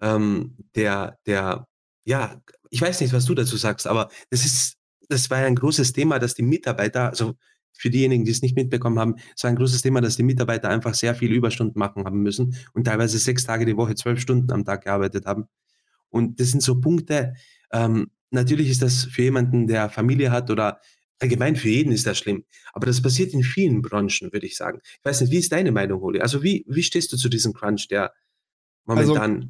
ähm, 0.01 0.57
der, 0.75 1.19
der, 1.27 1.67
ja, 2.05 2.41
ich 2.71 2.83
weiß 2.83 3.01
nicht, 3.01 3.13
was 3.13 3.25
du 3.25 3.35
dazu 3.35 3.57
sagst, 3.57 3.87
aber 3.87 4.11
das 4.31 4.45
ist, 4.45 4.77
das 5.09 5.31
war 5.31 5.39
ein 5.39 5.55
großes 5.55 5.93
Thema, 5.93 6.19
dass 6.19 6.35
die 6.35 6.43
Mitarbeiter, 6.43 7.11
also 7.11 7.35
für 7.73 7.91
diejenigen, 7.91 8.25
die 8.25 8.31
es 8.31 8.43
nicht 8.43 8.57
mitbekommen 8.57 8.99
haben, 8.99 9.17
es 9.35 9.43
war 9.43 9.51
ein 9.51 9.57
großes 9.57 9.83
Thema, 9.83 10.01
dass 10.01 10.17
die 10.17 10.23
Mitarbeiter 10.23 10.69
einfach 10.69 10.95
sehr 10.95 11.15
viel 11.15 11.33
Überstunden 11.33 11.79
machen 11.79 12.05
haben 12.05 12.23
müssen 12.23 12.55
und 12.75 12.85
teilweise 12.85 13.19
sechs 13.19 13.45
Tage 13.45 13.65
die 13.65 13.77
Woche, 13.77 13.95
zwölf 13.95 14.21
Stunden 14.21 14.53
am 14.53 14.65
Tag 14.65 14.85
gearbeitet 14.85 15.27
haben. 15.27 15.47
Und 16.11 16.41
das 16.41 16.51
sind 16.51 16.63
so 16.63 16.81
Punkte, 16.81 17.35
ähm, 17.73 18.11
natürlich 18.31 18.69
ist 18.69 18.83
das 18.83 19.05
für 19.05 19.23
jemanden, 19.23 19.67
der 19.67 19.89
Familie 19.89 20.31
hat 20.31 20.51
oder 20.51 20.81
allgemein 21.21 21.57
für 21.57 21.69
jeden 21.69 21.93
ist 21.93 22.07
das 22.07 22.19
schlimm. 22.19 22.45
Aber 22.73 22.87
das 22.87 23.01
passiert 23.03 23.33
in 23.33 23.43
vielen 23.43 23.83
Branchen, 23.83 24.33
würde 24.33 24.47
ich 24.47 24.57
sagen. 24.57 24.81
Ich 24.83 25.05
weiß 25.05 25.21
nicht, 25.21 25.31
wie 25.31 25.39
ist 25.39 25.53
deine 25.53 25.73
Meinung, 25.73 26.01
Holi? 26.01 26.21
Also 26.21 26.43
wie, 26.43 26.65
wie 26.69 26.83
stehst 26.83 27.13
du 27.13 27.17
zu 27.17 27.29
diesem 27.29 27.53
Crunch, 27.53 27.89
der 27.89 28.13
also 28.87 29.15
momentan... 29.15 29.35
Also 29.35 29.49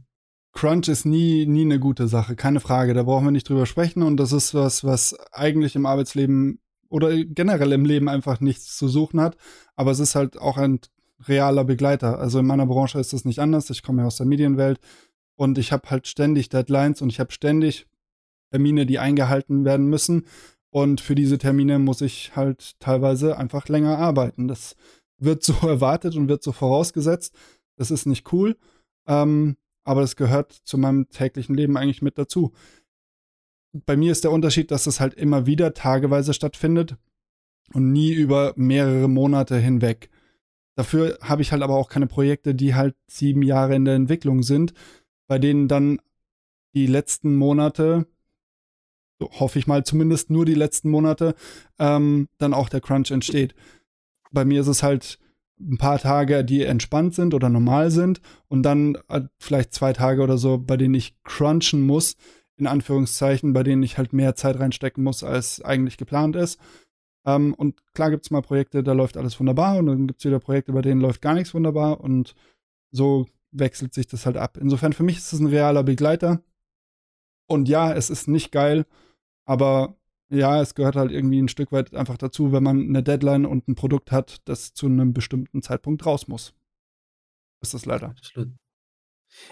Crunch 0.53 0.89
ist 0.89 1.05
nie, 1.05 1.47
nie 1.47 1.62
eine 1.62 1.79
gute 1.79 2.09
Sache, 2.09 2.35
keine 2.35 2.59
Frage. 2.59 2.93
Da 2.93 3.05
brauchen 3.05 3.27
wir 3.27 3.31
nicht 3.31 3.49
drüber 3.49 3.67
sprechen. 3.67 4.03
Und 4.03 4.17
das 4.17 4.33
ist 4.33 4.53
was, 4.53 4.83
was 4.83 5.15
eigentlich 5.31 5.77
im 5.77 5.87
Arbeitsleben 5.87 6.61
oder 6.89 7.25
generell 7.25 7.71
im 7.71 7.85
Leben 7.85 8.09
einfach 8.09 8.41
nichts 8.41 8.77
zu 8.77 8.89
suchen 8.89 9.21
hat. 9.21 9.37
Aber 9.77 9.93
es 9.93 10.00
ist 10.00 10.17
halt 10.17 10.39
auch 10.39 10.57
ein 10.59 10.81
realer 11.29 11.65
Begleiter. 11.65 12.19
Also 12.19 12.41
in 12.41 12.47
meiner 12.47 12.67
Branche 12.67 12.99
ist 12.99 13.12
das 13.12 13.25
nicht 13.25 13.39
anders. 13.39 13.71
Ich 13.71 13.85
komme 13.85 14.03
ja 14.03 14.09
aus 14.09 14.17
der 14.17 14.27
Medienwelt 14.27 14.81
und 15.37 15.57
ich 15.57 15.71
habe 15.71 15.89
halt 15.89 16.09
ständig 16.09 16.49
Deadlines 16.49 17.00
und 17.00 17.11
ich 17.11 17.21
habe 17.21 17.31
ständig 17.31 17.87
Termine, 18.50 18.87
die 18.87 18.99
eingehalten 18.99 19.65
werden 19.65 19.87
müssen. 19.87 20.27
Und 20.71 21.00
für 21.00 21.15
diese 21.15 21.39
Termine 21.39 21.79
muss 21.79 22.00
ich 22.00 22.37
halt 22.37 22.79
teilweise 22.79 23.37
einfach 23.37 23.69
länger 23.69 23.99
arbeiten. 23.99 24.49
Das 24.49 24.77
wird 25.19 25.43
so 25.43 25.53
erwartet 25.67 26.17
und 26.17 26.29
wird 26.29 26.43
so 26.43 26.53
vorausgesetzt. 26.53 27.35
Das 27.77 27.91
ist 27.91 28.07
nicht 28.07 28.33
cool. 28.33 28.57
Ähm, 29.07 29.57
aber 29.85 30.03
es 30.03 30.17
gehört 30.17 30.53
zu 30.53 30.79
meinem 30.79 31.09
täglichen 31.09 31.55
Leben 31.55 31.77
eigentlich 31.77 32.03
mit 32.03 32.19
dazu. 32.19 32.53
Bei 33.73 33.97
mir 33.97 34.12
ist 34.12 34.25
der 34.25 34.33
Unterschied, 34.33 34.71
dass 34.71 34.87
es 34.87 35.00
halt 35.00 35.15
immer 35.15 35.47
wieder 35.47 35.75
tageweise 35.75 36.35
stattfindet 36.35 36.97
und 37.73 37.93
nie 37.93 38.12
über 38.12 38.53
mehrere 38.57 39.09
Monate 39.09 39.59
hinweg. 39.59 40.11
Dafür 40.77 41.19
habe 41.23 41.43
ich 41.43 41.53
halt 41.53 41.62
aber 41.62 41.77
auch 41.77 41.89
keine 41.89 42.07
Projekte, 42.07 42.55
die 42.55 42.75
halt 42.75 42.97
sieben 43.07 43.43
Jahre 43.43 43.75
in 43.75 43.85
der 43.85 43.95
Entwicklung 43.95 44.43
sind, 44.43 44.73
bei 45.29 45.39
denen 45.39 45.69
dann 45.69 46.00
die 46.75 46.87
letzten 46.87 47.37
Monate, 47.37 48.07
hoffe 49.21 49.59
ich 49.59 49.67
mal 49.67 49.85
zumindest 49.85 50.31
nur 50.31 50.45
die 50.45 50.55
letzten 50.55 50.91
Monate, 50.91 51.35
ähm, 51.79 52.29
dann 52.39 52.55
auch 52.55 52.69
der 52.69 52.81
Crunch 52.81 53.11
entsteht. 53.11 53.55
Bei 54.33 54.45
mir 54.45 54.61
ist 54.61 54.69
es 54.69 54.83
halt 54.83 55.19
ein 55.61 55.79
paar 55.79 55.99
Tage, 55.99 56.45
die 56.45 56.62
entspannt 56.62 57.15
sind 57.15 57.35
oder 57.35 57.49
normal 57.49 57.91
sind 57.91 58.21
und 58.49 58.62
dann 58.62 58.97
äh, 59.09 59.23
vielleicht 59.39 59.75
zwei 59.75 59.93
Tage 59.93 60.23
oder 60.23 60.39
so, 60.39 60.59
bei 60.59 60.77
denen 60.77 60.95
ich 60.95 61.15
crunchen 61.23 61.83
muss, 61.83 62.17
in 62.57 62.67
Anführungszeichen, 62.67 63.53
bei 63.53 63.62
denen 63.62 63.83
ich 63.83 63.99
halt 63.99 64.12
mehr 64.12 64.35
Zeit 64.35 64.59
reinstecken 64.59 65.05
muss, 65.05 65.23
als 65.23 65.61
eigentlich 65.62 65.99
geplant 65.99 66.37
ist. 66.37 66.59
Ähm, 67.27 67.55
und 67.55 67.81
klar 67.95 68.11
gibt 68.11 68.25
es 68.25 68.31
mal 68.31 68.43
Projekte, 68.43 68.83
da 68.83 68.93
läuft 68.93 69.17
alles 69.17 69.39
wunderbar 69.39 69.79
und 69.79 69.87
dann 69.87 70.07
gibt 70.07 70.21
es 70.21 70.25
wieder 70.25 70.41
Projekte, 70.41 70.73
bei 70.73 70.83
denen 70.83 71.00
läuft 71.00 71.21
gar 71.21 71.35
nichts 71.35 71.53
wunderbar 71.55 72.00
und 72.00 72.35
so 72.91 73.27
wechselt 73.53 73.95
sich 73.95 74.07
das 74.07 74.27
halt 74.27 74.37
ab. 74.37 74.57
Insofern 74.61 74.93
für 74.93 75.03
mich 75.03 75.19
ist 75.19 75.33
es 75.33 75.41
ein 75.41 75.47
realer 75.47 75.83
Begleiter. 75.83 76.43
Und 77.47 77.69
ja, 77.69 77.93
es 77.93 78.11
ist 78.11 78.29
nicht 78.29 78.53
geil, 78.53 78.87
aber 79.50 79.97
ja, 80.28 80.62
es 80.62 80.76
gehört 80.76 80.95
halt 80.95 81.11
irgendwie 81.11 81.42
ein 81.42 81.49
Stück 81.49 81.73
weit 81.73 81.92
einfach 81.92 82.16
dazu, 82.16 82.52
wenn 82.52 82.62
man 82.62 82.88
eine 82.88 83.02
Deadline 83.02 83.45
und 83.47 83.66
ein 83.66 83.75
Produkt 83.75 84.12
hat, 84.12 84.37
das 84.45 84.75
zu 84.75 84.87
einem 84.87 85.12
bestimmten 85.12 85.61
Zeitpunkt 85.61 86.07
raus 86.07 86.28
muss. 86.28 86.54
Ist 87.61 87.75
das 87.75 87.85
leider. 87.85 88.11
Absolut. 88.11 88.52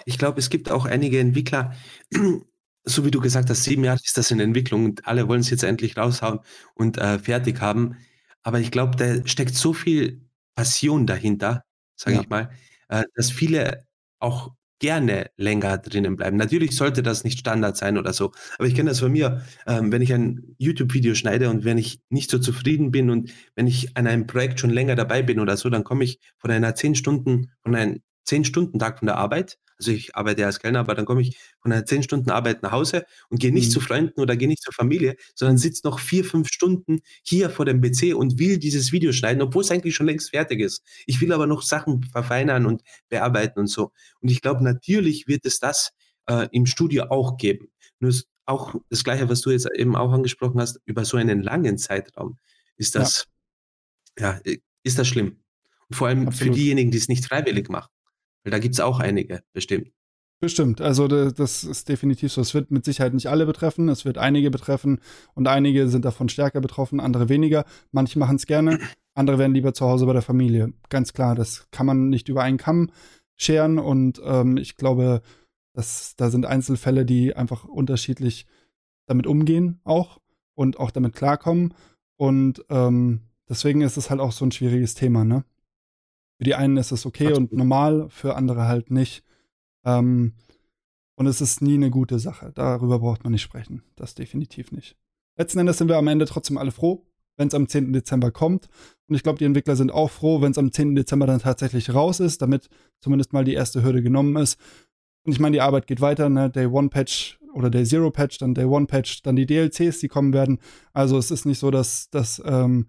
Ich 0.07 0.17
glaube, 0.17 0.39
es 0.39 0.51
gibt 0.51 0.71
auch 0.71 0.85
einige 0.85 1.19
Entwickler, 1.19 1.75
so 2.85 3.05
wie 3.05 3.11
du 3.11 3.21
gesagt 3.21 3.51
hast, 3.51 3.65
sieben 3.65 3.83
Jahre 3.83 3.99
ist 4.05 4.17
das 4.17 4.31
in 4.31 4.39
Entwicklung 4.39 4.85
und 4.85 5.05
alle 5.05 5.27
wollen 5.27 5.41
es 5.41 5.51
jetzt 5.51 5.65
endlich 5.65 5.97
raushauen 5.97 6.39
und 6.77 6.97
äh, 6.97 7.19
fertig 7.19 7.61
haben. 7.61 7.97
Aber 8.45 8.61
ich 8.61 8.71
glaube, 8.71 8.95
da 8.97 9.27
steckt 9.27 9.57
so 9.57 9.73
viel 9.73 10.25
Passion 10.55 11.09
dahinter, 11.09 11.65
sage 11.97 12.15
ja. 12.15 12.23
ich 12.23 12.29
mal, 12.29 12.53
äh, 12.87 13.03
dass 13.17 13.33
viele 13.33 13.85
auch 14.21 14.55
gerne 14.79 15.31
länger 15.37 15.79
drinnen 15.79 16.17
bleiben. 16.17 16.37
Natürlich 16.37 16.77
sollte 16.77 17.03
das 17.03 17.25
nicht 17.25 17.41
Standard 17.41 17.77
sein 17.77 17.99
oder 17.99 18.13
so, 18.13 18.33
aber 18.59 18.69
ich 18.69 18.75
kenne 18.75 18.91
das 18.91 19.01
von 19.01 19.13
mir, 19.13 19.43
ähm, 19.67 19.93
wenn 19.93 20.03
ich 20.03 20.13
ein 20.13 20.55
YouTube-Video 20.59 21.15
schneide 21.15 21.51
und 21.51 21.65
wenn 21.65 21.79
ich 21.79 22.01
nicht 22.11 22.31
so 22.31 22.39
zufrieden 22.39 22.91
bin 22.91 23.11
und 23.11 23.33
wenn 23.55 23.67
ich 23.67 23.97
an 23.97 24.07
einem 24.07 24.27
Projekt 24.27 24.61
schon 24.61 24.71
länger 24.71 24.95
dabei 24.95 25.23
bin 25.23 25.41
oder 25.41 25.57
so, 25.57 25.69
dann 25.71 25.85
komme 25.85 26.05
ich 26.05 26.21
von 26.39 26.51
einer 26.51 26.75
zehn 26.75 26.95
Stunden, 26.95 27.51
von 27.63 27.75
einem 27.75 28.01
zehn 28.25 28.45
Stunden 28.45 28.79
Tag 28.79 28.99
von 28.99 29.07
der 29.07 29.17
Arbeit 29.17 29.59
also 29.79 29.93
ich 29.93 30.15
arbeite 30.17 30.45
als 30.45 30.59
Kellner, 30.59 30.81
aber 30.81 30.95
dann 30.95 31.05
komme 31.05 31.23
ich 31.23 31.37
von 31.61 31.73
einer 31.73 31.85
10 31.85 32.03
Stunden 32.03 32.31
Arbeit 32.31 32.63
nach 32.63 32.73
Hause 32.73 33.07
und 33.29 33.39
gehe 33.39 33.53
nicht 33.53 33.69
mhm. 33.69 33.73
zu 33.73 33.81
Freunden 33.81 34.21
oder 34.21 34.37
gehe 34.37 34.49
nicht 34.49 34.63
zur 34.63 34.73
Familie, 34.73 35.17
sondern 35.35 35.57
sitze 35.59 35.83
noch 35.85 36.01
vier, 36.01 36.25
fünf 36.25 36.49
Stunden 36.49 37.01
hier 37.23 37.49
vor 37.51 37.65
dem 37.65 37.81
PC 37.81 38.15
und 38.15 38.39
will 38.39 38.59
dieses 38.59 38.93
Video 38.93 39.13
schneiden, 39.13 39.43
obwohl 39.43 39.63
es 39.63 39.71
eigentlich 39.71 39.95
schon 39.95 40.07
längst 40.07 40.31
fertig 40.31 40.61
ist. 40.61 40.83
Ich 41.07 41.21
will 41.21 41.33
aber 41.33 41.47
noch 41.47 41.63
Sachen 41.63 42.03
verfeinern 42.03 42.67
und 42.67 42.83
bearbeiten 43.09 43.61
und 43.61 43.69
so. 43.69 43.93
Und 44.21 44.31
ich 44.31 44.43
glaube, 44.43 44.65
natürlich 44.65 45.29
wird 45.29 45.47
es 45.47 45.61
das 45.61 45.91
äh, 46.27 46.49
im 46.53 46.67
Studio 46.67 47.05
auch 47.05 47.37
geben. 47.37 47.69
Nur 48.01 48.13
auch 48.47 48.75
das 48.89 49.05
Gleiche, 49.05 49.29
was 49.29 49.43
du 49.43 49.51
jetzt 49.51 49.69
eben 49.75 49.95
auch 49.95 50.13
angesprochen 50.13 50.61
hast, 50.61 50.81
über 50.87 51.05
so 51.05 51.17
einen 51.17 51.43
langen 51.43 51.79
Zeitraum 51.79 52.39
ist 52.77 52.95
das, 52.95 53.27
ja, 54.19 54.41
ja 54.45 54.55
ist 54.83 54.99
das 54.99 55.07
schlimm. 55.07 55.41
Und 55.89 55.97
vor 55.97 56.09
allem 56.09 56.29
Absolut. 56.29 56.55
für 56.55 56.59
diejenigen, 56.59 56.91
die 56.91 56.99
es 56.99 57.09
nicht 57.09 57.27
freiwillig 57.27 57.69
machen. 57.69 57.91
Weil 58.49 58.53
da 58.53 58.61
gibt 58.61 58.77
es 58.77 58.81
auch 58.81 58.99
einige, 58.99 59.43
bestimmt. 59.53 59.93
Bestimmt, 60.41 60.81
also 60.81 61.07
das 61.07 61.65
ist 61.65 61.91
definitiv 61.91 62.33
so. 62.33 62.41
Es 62.41 62.55
wird 62.55 62.71
mit 62.71 62.83
Sicherheit 62.83 63.13
nicht 63.13 63.27
alle 63.27 63.45
betreffen, 63.45 63.91
es 63.91 64.07
wird 64.07 64.17
einige 64.17 64.51
betreffen 64.51 65.01
und 65.35 65.47
einige 65.49 65.89
sind 65.89 66.07
davon 66.07 66.31
stärker 66.31 66.63
betroffen, 66.63 66.99
andere 66.99 67.29
weniger. 67.29 67.67
Manche 67.91 68.19
machen 68.19 68.37
es 68.37 68.47
gerne, 68.47 68.79
andere 69.15 69.37
werden 69.37 69.53
lieber 69.53 69.75
zu 69.75 69.85
Hause 69.85 70.07
bei 70.07 70.15
der 70.15 70.23
Familie. 70.23 70.73
Ganz 70.89 71.13
klar, 71.13 71.35
das 71.35 71.69
kann 71.73 71.85
man 71.85 72.09
nicht 72.09 72.31
über 72.31 72.43
einen 72.43 72.57
Kamm 72.57 72.91
scheren 73.37 73.79
und 73.79 74.19
ähm, 74.25 74.57
ich 74.57 74.77
glaube, 74.77 75.21
dass 75.75 76.17
da 76.17 76.31
sind 76.31 76.47
Einzelfälle, 76.47 77.05
die 77.05 77.37
einfach 77.37 77.65
unterschiedlich 77.65 78.47
damit 79.05 79.27
umgehen 79.27 79.83
auch 79.85 80.21
und 80.55 80.81
auch 80.81 80.91
damit 80.91 81.15
klarkommen 81.15 81.75
und 82.17 82.65
ähm, 82.71 83.21
deswegen 83.47 83.83
ist 83.83 83.99
es 83.99 84.09
halt 84.09 84.21
auch 84.23 84.33
so 84.33 84.47
ein 84.47 84.53
schwieriges 84.53 84.95
Thema, 84.95 85.27
ne? 85.27 85.45
Für 86.39 86.45
die 86.45 86.55
einen 86.55 86.77
ist 86.77 86.93
es 86.93 87.05
okay 87.05 87.33
und 87.33 87.53
normal, 87.53 88.09
für 88.11 88.37
andere 88.37 88.67
halt 88.67 88.91
nicht. 88.91 89.25
Ähm, 89.85 90.35
und 91.17 91.27
es 91.27 91.41
ist 91.41 91.61
nie 91.63 91.75
eine 91.75 91.91
gute 91.91 92.21
Sache. 92.21 92.53
Darüber 92.55 93.01
braucht 93.01 93.25
man 93.25 93.33
nicht 93.33 93.43
sprechen. 93.43 93.83
Das 93.97 94.15
definitiv 94.15 94.71
nicht. 94.71 94.97
Letzten 95.37 95.59
Endes 95.59 95.79
sind 95.79 95.89
wir 95.89 95.97
am 95.97 96.07
Ende 96.07 96.27
trotzdem 96.27 96.59
alle 96.59 96.71
froh, 96.71 97.05
wenn 97.37 97.49
es 97.49 97.55
am 97.55 97.69
10. 97.69 97.93
Dezember 97.93 98.31
kommt. 98.31 98.69
Und 99.09 99.17
ich 99.17 99.25
glaube, 99.25 99.39
die 99.39 99.45
Entwickler 99.45 99.75
sind 99.75 99.91
auch 99.91 100.11
froh, 100.11 100.41
wenn 100.41 100.53
es 100.53 100.59
am 100.59 100.71
10. 100.71 100.95
Dezember 100.95 101.27
dann 101.27 101.41
tatsächlich 101.41 101.93
raus 101.93 102.21
ist, 102.21 102.41
damit 102.41 102.69
zumindest 103.01 103.33
mal 103.33 103.45
die 103.45 103.55
erste 103.55 103.83
Hürde 103.83 104.01
genommen 104.01 104.37
ist. 104.37 104.61
Und 105.25 105.33
ich 105.33 105.41
meine, 105.41 105.55
die 105.55 105.61
Arbeit 105.61 105.89
geht 105.89 106.01
weiter, 106.01 106.29
ne? 106.29 106.51
Day 106.51 106.67
One 106.67 106.89
Patch 106.89 107.41
oder 107.53 107.69
Day 107.69 107.85
Zero 107.85 108.13
Patch, 108.13 108.39
dann 108.39 108.55
Day 108.55 108.65
One 108.65 108.87
Patch, 108.87 109.23
dann 109.23 109.35
die 109.35 109.47
DLCs, 109.47 109.99
die 109.99 110.09
kommen 110.09 110.33
werden. 110.33 110.59
Also 110.93 111.19
es 111.19 111.33
ist 111.33 111.47
nicht 111.47 111.59
so, 111.59 111.73
dass, 111.73 112.11
dass 112.11 112.41
ähm, 112.45 112.87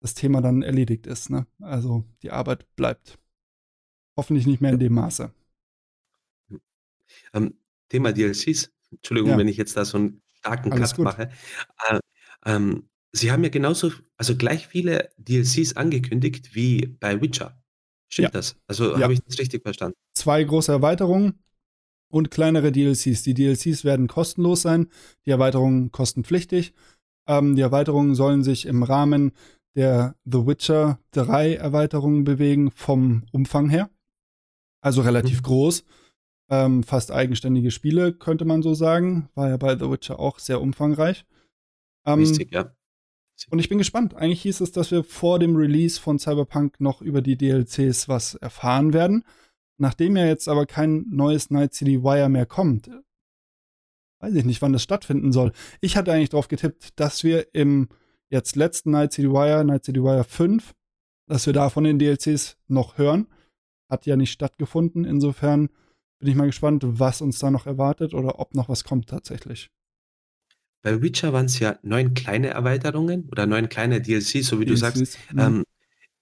das 0.00 0.14
Thema 0.14 0.40
dann 0.40 0.62
erledigt 0.62 1.06
ist. 1.06 1.30
Ne? 1.30 1.46
Also 1.60 2.04
die 2.22 2.30
Arbeit 2.30 2.66
bleibt. 2.76 3.18
Hoffentlich 4.16 4.46
nicht 4.46 4.60
mehr 4.60 4.72
in 4.72 4.78
dem 4.78 4.94
Maße. 4.94 5.32
Ähm, 7.32 7.54
Thema 7.88 8.12
DLCs. 8.12 8.72
Entschuldigung, 8.90 9.32
ja. 9.32 9.38
wenn 9.38 9.48
ich 9.48 9.56
jetzt 9.56 9.76
da 9.76 9.84
so 9.84 9.98
einen 9.98 10.22
starken 10.34 10.72
Alles 10.72 10.90
Cut 10.90 10.96
gut. 10.96 11.04
mache. 11.04 11.30
Äh, 11.88 12.00
ähm, 12.46 12.88
Sie 13.12 13.32
haben 13.32 13.42
ja 13.42 13.48
genauso, 13.48 13.92
also 14.16 14.36
gleich 14.36 14.66
viele 14.68 15.10
DLCs 15.16 15.76
angekündigt 15.76 16.54
wie 16.54 16.86
bei 16.86 17.20
Witcher. 17.20 17.62
Stimmt 18.08 18.28
ja. 18.28 18.30
das? 18.30 18.56
Also 18.66 18.96
ja. 18.96 19.00
habe 19.00 19.14
ich 19.14 19.20
das 19.22 19.38
richtig 19.38 19.62
verstanden? 19.62 19.96
Zwei 20.14 20.42
große 20.44 20.72
Erweiterungen 20.72 21.42
und 22.08 22.30
kleinere 22.30 22.72
DLCs. 22.72 23.22
Die 23.22 23.34
DLCs 23.34 23.84
werden 23.84 24.08
kostenlos 24.08 24.62
sein, 24.62 24.88
die 25.26 25.30
Erweiterungen 25.30 25.90
kostenpflichtig. 25.90 26.74
Ähm, 27.26 27.56
die 27.56 27.62
Erweiterungen 27.62 28.14
sollen 28.14 28.42
sich 28.42 28.66
im 28.66 28.82
Rahmen 28.82 29.32
der 29.78 30.16
The 30.24 30.44
Witcher 30.44 30.98
3 31.12 31.54
Erweiterungen 31.54 32.24
bewegen 32.24 32.72
vom 32.72 33.22
Umfang 33.30 33.70
her. 33.70 33.88
Also 34.80 35.02
relativ 35.02 35.38
mhm. 35.38 35.44
groß. 35.44 35.84
Ähm, 36.50 36.82
fast 36.82 37.12
eigenständige 37.12 37.70
Spiele, 37.70 38.12
könnte 38.12 38.44
man 38.44 38.60
so 38.60 38.74
sagen. 38.74 39.28
War 39.34 39.50
ja 39.50 39.56
bei 39.56 39.78
The 39.78 39.88
Witcher 39.88 40.18
auch 40.18 40.40
sehr 40.40 40.60
umfangreich. 40.60 41.26
Ähm, 42.04 42.18
Richtig, 42.18 42.52
ja. 42.52 42.74
Und 43.50 43.60
ich 43.60 43.68
bin 43.68 43.78
gespannt. 43.78 44.14
Eigentlich 44.14 44.42
hieß 44.42 44.62
es, 44.62 44.72
dass 44.72 44.90
wir 44.90 45.04
vor 45.04 45.38
dem 45.38 45.54
Release 45.54 46.00
von 46.00 46.18
Cyberpunk 46.18 46.80
noch 46.80 47.00
über 47.00 47.22
die 47.22 47.36
DLCs 47.36 48.08
was 48.08 48.34
erfahren 48.34 48.92
werden. 48.92 49.22
Nachdem 49.76 50.16
ja 50.16 50.26
jetzt 50.26 50.48
aber 50.48 50.66
kein 50.66 51.06
neues 51.08 51.50
Night 51.50 51.72
City 51.72 52.02
Wire 52.02 52.28
mehr 52.28 52.46
kommt, 52.46 52.90
weiß 54.18 54.34
ich 54.34 54.44
nicht, 54.44 54.60
wann 54.60 54.72
das 54.72 54.82
stattfinden 54.82 55.30
soll. 55.30 55.52
Ich 55.80 55.96
hatte 55.96 56.12
eigentlich 56.12 56.30
darauf 56.30 56.48
getippt, 56.48 56.98
dass 56.98 57.22
wir 57.22 57.54
im 57.54 57.88
jetzt 58.30 58.56
letzten 58.56 58.90
Night 58.90 59.12
City 59.12 59.30
Wire, 59.30 59.64
Night 59.64 59.84
City 59.84 60.02
Wire 60.02 60.24
5, 60.24 60.74
dass 61.26 61.46
wir 61.46 61.52
da 61.52 61.70
von 61.70 61.84
den 61.84 61.98
DLCs 61.98 62.56
noch 62.68 62.98
hören. 62.98 63.28
Hat 63.90 64.06
ja 64.06 64.16
nicht 64.16 64.32
stattgefunden. 64.32 65.04
Insofern 65.04 65.68
bin 66.18 66.30
ich 66.30 66.34
mal 66.34 66.46
gespannt, 66.46 66.82
was 66.86 67.20
uns 67.20 67.38
da 67.38 67.50
noch 67.50 67.66
erwartet 67.66 68.14
oder 68.14 68.38
ob 68.38 68.54
noch 68.54 68.68
was 68.68 68.84
kommt 68.84 69.08
tatsächlich. 69.08 69.70
Bei 70.82 71.02
Witcher 71.02 71.32
waren 71.32 71.46
es 71.46 71.58
ja 71.58 71.78
neun 71.82 72.14
kleine 72.14 72.48
Erweiterungen 72.48 73.28
oder 73.30 73.46
neun 73.46 73.68
kleine 73.68 74.00
DLCs, 74.00 74.46
so 74.46 74.60
wie 74.60 74.64
DLCs, 74.64 74.66
du 74.66 74.76
sagst. 74.76 75.18
Mhm. 75.32 75.38
Ähm, 75.38 75.64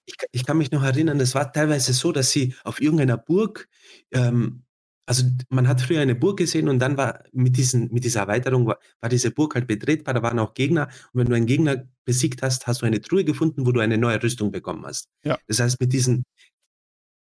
ich, 0.06 0.14
ich, 0.32 0.46
kann 0.46 0.58
mich 0.58 0.70
noch 0.70 0.84
erinnern, 0.84 1.18
es 1.20 1.34
war 1.34 1.52
teilweise 1.52 1.92
so, 1.92 2.12
dass 2.12 2.30
sie 2.30 2.54
auf 2.62 2.80
irgendeiner 2.80 3.16
Burg 3.16 3.68
ähm, 4.12 4.62
also 5.06 5.24
man 5.48 5.68
hat 5.68 5.80
früher 5.80 6.00
eine 6.00 6.14
Burg 6.14 6.38
gesehen 6.38 6.68
und 6.68 6.80
dann 6.80 6.96
war 6.96 7.22
mit, 7.32 7.56
diesen, 7.56 7.92
mit 7.92 8.04
dieser 8.04 8.20
Erweiterung 8.20 8.66
war, 8.66 8.78
war 9.00 9.08
diese 9.08 9.30
Burg 9.30 9.54
halt 9.54 9.66
betretbar, 9.66 10.14
da 10.14 10.22
waren 10.22 10.38
auch 10.38 10.54
Gegner 10.54 10.88
und 11.12 11.20
wenn 11.20 11.26
du 11.28 11.34
einen 11.34 11.46
Gegner 11.46 11.84
besiegt 12.04 12.42
hast, 12.42 12.66
hast 12.66 12.82
du 12.82 12.86
eine 12.86 13.00
Truhe 13.00 13.24
gefunden, 13.24 13.66
wo 13.66 13.72
du 13.72 13.80
eine 13.80 13.98
neue 13.98 14.22
Rüstung 14.22 14.50
bekommen 14.50 14.84
hast. 14.84 15.08
Ja. 15.24 15.38
Das 15.46 15.60
heißt, 15.60 15.80
mit 15.80 15.92
diesen 15.92 16.24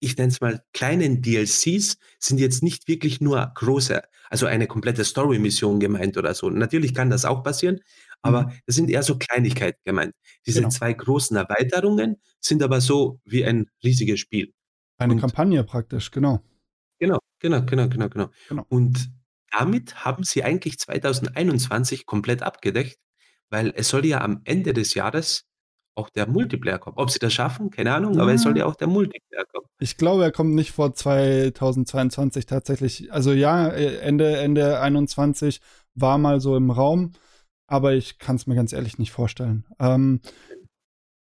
ich 0.00 0.16
nenne 0.16 0.28
es 0.28 0.40
mal, 0.40 0.62
kleinen 0.72 1.22
DLCs 1.22 1.96
sind 2.18 2.38
jetzt 2.38 2.62
nicht 2.62 2.86
wirklich 2.86 3.20
nur 3.20 3.50
große, 3.54 4.02
also 4.28 4.46
eine 4.46 4.66
komplette 4.66 5.04
Story-Mission 5.04 5.80
gemeint 5.80 6.16
oder 6.16 6.34
so. 6.34 6.50
Natürlich 6.50 6.94
kann 6.94 7.10
das 7.10 7.24
auch 7.24 7.42
passieren, 7.42 7.80
aber 8.22 8.42
mhm. 8.42 8.52
das 8.66 8.76
sind 8.76 8.90
eher 8.90 9.02
so 9.02 9.16
Kleinigkeiten 9.16 9.80
gemeint. 9.84 10.12
Diese 10.46 10.60
genau. 10.60 10.70
zwei 10.70 10.92
großen 10.92 11.36
Erweiterungen 11.36 12.16
sind 12.40 12.62
aber 12.62 12.80
so 12.80 13.20
wie 13.24 13.44
ein 13.44 13.70
riesiges 13.82 14.20
Spiel. 14.20 14.52
Eine 14.98 15.14
Und 15.14 15.20
Kampagne 15.20 15.64
praktisch, 15.64 16.10
genau. 16.10 16.42
Genau, 17.40 17.62
genau, 17.62 17.88
genau, 17.88 18.08
genau, 18.08 18.30
genau. 18.48 18.64
Und 18.68 19.10
damit 19.50 20.04
haben 20.04 20.24
sie 20.24 20.44
eigentlich 20.44 20.78
2021 20.78 22.06
komplett 22.06 22.42
abgedeckt, 22.42 22.98
weil 23.50 23.72
es 23.76 23.88
soll 23.88 24.04
ja 24.06 24.20
am 24.20 24.40
Ende 24.44 24.72
des 24.72 24.94
Jahres 24.94 25.46
auch 25.96 26.10
der 26.10 26.26
Multiplayer 26.28 26.78
kommen. 26.78 26.98
Ob 26.98 27.10
sie 27.10 27.18
das 27.18 27.32
schaffen, 27.32 27.70
keine 27.70 27.94
Ahnung, 27.94 28.20
aber 28.20 28.34
es 28.34 28.42
soll 28.42 28.56
ja 28.56 28.66
auch 28.66 28.74
der 28.74 28.86
Multiplayer 28.86 29.44
kommen. 29.46 29.66
Ich 29.78 29.96
glaube, 29.96 30.24
er 30.24 30.32
kommt 30.32 30.54
nicht 30.54 30.72
vor 30.72 30.94
2022 30.94 32.46
tatsächlich. 32.46 33.12
Also 33.12 33.32
ja, 33.32 33.68
äh, 33.68 33.96
Ende, 33.98 34.36
Ende 34.36 34.80
21 34.80 35.60
war 35.94 36.18
mal 36.18 36.40
so 36.40 36.56
im 36.56 36.70
Raum, 36.70 37.12
aber 37.66 37.94
ich 37.94 38.18
kann 38.18 38.36
es 38.36 38.46
mir 38.46 38.54
ganz 38.54 38.72
ehrlich 38.72 38.98
nicht 38.98 39.10
vorstellen. 39.10 39.64
Ähm, 39.78 40.20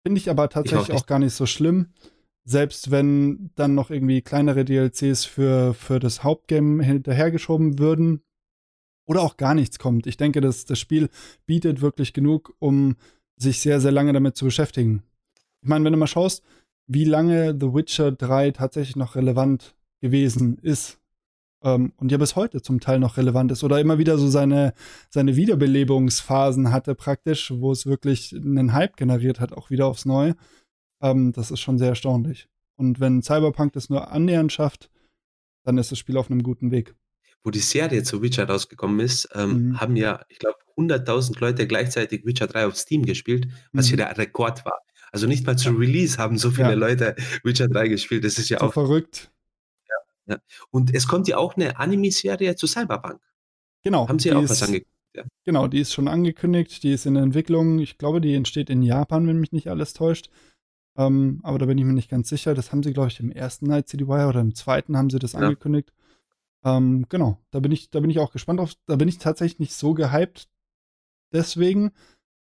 Finde 0.05 0.19
ich 0.19 0.29
aber 0.29 0.49
tatsächlich 0.49 0.89
ich 0.89 0.95
auch, 0.95 1.01
auch, 1.01 1.05
gar 1.05 1.19
nicht 1.19 1.33
so 1.33 1.45
schlimm. 1.45 1.93
Selbst 2.49 2.91
wenn 2.91 3.49
dann 3.55 3.75
noch 3.75 3.89
irgendwie 3.89 4.21
kleinere 4.21 4.63
DLCs 4.63 5.25
für, 5.25 5.73
für 5.73 5.99
das 5.99 6.23
Hauptgame 6.23 6.81
hinterhergeschoben 6.81 7.77
würden 7.77 8.21
oder 9.05 9.21
auch 9.21 9.35
gar 9.35 9.53
nichts 9.53 9.79
kommt. 9.79 10.07
Ich 10.07 10.15
denke, 10.15 10.39
dass 10.39 10.63
das 10.63 10.79
Spiel 10.79 11.09
bietet 11.45 11.81
wirklich 11.81 12.13
genug, 12.13 12.55
um 12.59 12.95
sich 13.35 13.59
sehr, 13.59 13.81
sehr 13.81 13.91
lange 13.91 14.13
damit 14.13 14.37
zu 14.37 14.45
beschäftigen. 14.45 15.03
Ich 15.61 15.67
meine, 15.67 15.83
wenn 15.83 15.91
du 15.91 15.99
mal 15.99 16.07
schaust, 16.07 16.41
wie 16.87 17.03
lange 17.03 17.51
The 17.59 17.73
Witcher 17.73 18.13
3 18.13 18.51
tatsächlich 18.51 18.95
noch 18.95 19.15
relevant 19.15 19.75
gewesen 20.01 20.57
ist 20.61 21.01
ähm, 21.63 21.91
und 21.97 22.13
ja 22.13 22.17
bis 22.17 22.37
heute 22.37 22.61
zum 22.61 22.79
Teil 22.79 22.99
noch 22.99 23.17
relevant 23.17 23.51
ist 23.51 23.65
oder 23.65 23.81
immer 23.81 23.97
wieder 23.97 24.17
so 24.17 24.29
seine, 24.29 24.73
seine 25.09 25.35
Wiederbelebungsphasen 25.35 26.71
hatte 26.71 26.95
praktisch, 26.95 27.51
wo 27.53 27.73
es 27.73 27.85
wirklich 27.85 28.33
einen 28.33 28.71
Hype 28.71 28.95
generiert 28.95 29.41
hat, 29.41 29.51
auch 29.51 29.69
wieder 29.69 29.87
aufs 29.87 30.05
Neue, 30.05 30.37
ähm, 31.01 31.31
das 31.31 31.51
ist 31.51 31.59
schon 31.59 31.77
sehr 31.77 31.89
erstaunlich. 31.89 32.47
Und 32.75 32.99
wenn 32.99 33.21
Cyberpunk 33.21 33.73
das 33.73 33.89
nur 33.89 34.11
annähernd 34.11 34.51
schafft, 34.51 34.89
dann 35.63 35.77
ist 35.77 35.91
das 35.91 35.99
Spiel 35.99 36.17
auf 36.17 36.29
einem 36.29 36.43
guten 36.43 36.71
Weg. 36.71 36.95
Wo 37.43 37.51
die 37.51 37.59
Serie 37.59 38.03
zu 38.03 38.21
Witcher 38.21 38.47
rausgekommen 38.47 38.99
ist, 38.99 39.29
ähm, 39.33 39.69
mhm. 39.69 39.81
haben 39.81 39.95
ja, 39.95 40.23
ich 40.29 40.39
glaube, 40.39 40.57
100.000 40.77 41.39
Leute 41.39 41.67
gleichzeitig 41.67 42.25
Witcher 42.25 42.47
3 42.47 42.67
auf 42.67 42.75
Steam 42.75 43.05
gespielt, 43.05 43.47
was 43.73 43.91
mhm. 43.91 43.97
ja 43.97 44.05
der 44.05 44.17
Rekord 44.17 44.65
war. 44.65 44.79
Also 45.11 45.27
nicht 45.27 45.45
mal 45.45 45.57
zu 45.57 45.71
Release 45.71 46.17
haben 46.17 46.37
so 46.37 46.51
viele 46.51 46.69
ja. 46.69 46.75
Leute 46.75 47.15
Witcher 47.43 47.67
3 47.67 47.87
gespielt. 47.87 48.23
Das 48.23 48.37
ist 48.37 48.49
ja 48.49 48.59
so 48.59 48.67
auch 48.67 48.73
verrückt. 48.73 49.31
Ja, 49.87 50.33
ja. 50.33 50.41
Und 50.69 50.93
es 50.93 51.07
kommt 51.07 51.27
ja 51.27 51.37
auch 51.37 51.55
eine 51.55 51.79
Anime-Serie 51.79 52.55
zu 52.55 52.67
Cyberpunk. 52.67 53.19
Genau. 53.83 54.07
Haben 54.07 54.19
Sie 54.19 54.31
auch 54.33 54.43
ist, 54.43 54.49
was 54.49 54.63
angekündigt? 54.63 54.91
Ja. 55.15 55.23
Genau, 55.45 55.67
die 55.67 55.79
ist 55.79 55.93
schon 55.93 56.07
angekündigt, 56.07 56.83
die 56.83 56.91
ist 56.91 57.05
in 57.05 57.15
Entwicklung. 57.15 57.79
Ich 57.79 57.97
glaube, 57.97 58.21
die 58.21 58.35
entsteht 58.35 58.69
in 58.69 58.83
Japan, 58.83 59.27
wenn 59.27 59.39
mich 59.39 59.51
nicht 59.51 59.69
alles 59.69 59.93
täuscht. 59.93 60.29
Ähm, 60.97 61.39
aber 61.43 61.59
da 61.59 61.65
bin 61.67 61.77
ich 61.77 61.85
mir 61.85 61.93
nicht 61.93 62.09
ganz 62.09 62.29
sicher. 62.29 62.55
Das 62.55 62.71
haben 62.71 62.83
sie, 62.83 62.93
glaube 62.93 63.09
ich, 63.09 63.19
im 63.19 63.31
ersten 63.31 63.67
Night 63.67 63.87
City 63.87 64.07
Wire 64.07 64.27
oder 64.27 64.41
im 64.41 64.55
zweiten 64.55 64.97
haben 64.97 65.09
sie 65.09 65.19
das 65.19 65.35
angekündigt. 65.35 65.93
Ähm, 66.63 67.05
genau, 67.09 67.37
da 67.51 67.59
bin 67.59 67.71
ich, 67.71 67.91
da 67.91 67.99
bin 67.99 68.09
ich 68.09 68.19
auch 68.19 68.31
gespannt 68.31 68.59
auf. 68.59 68.73
Da 68.87 68.95
bin 68.95 69.07
ich 69.07 69.19
tatsächlich 69.19 69.59
nicht 69.59 69.73
so 69.73 69.93
gehypt 69.93 70.49
deswegen, 71.31 71.91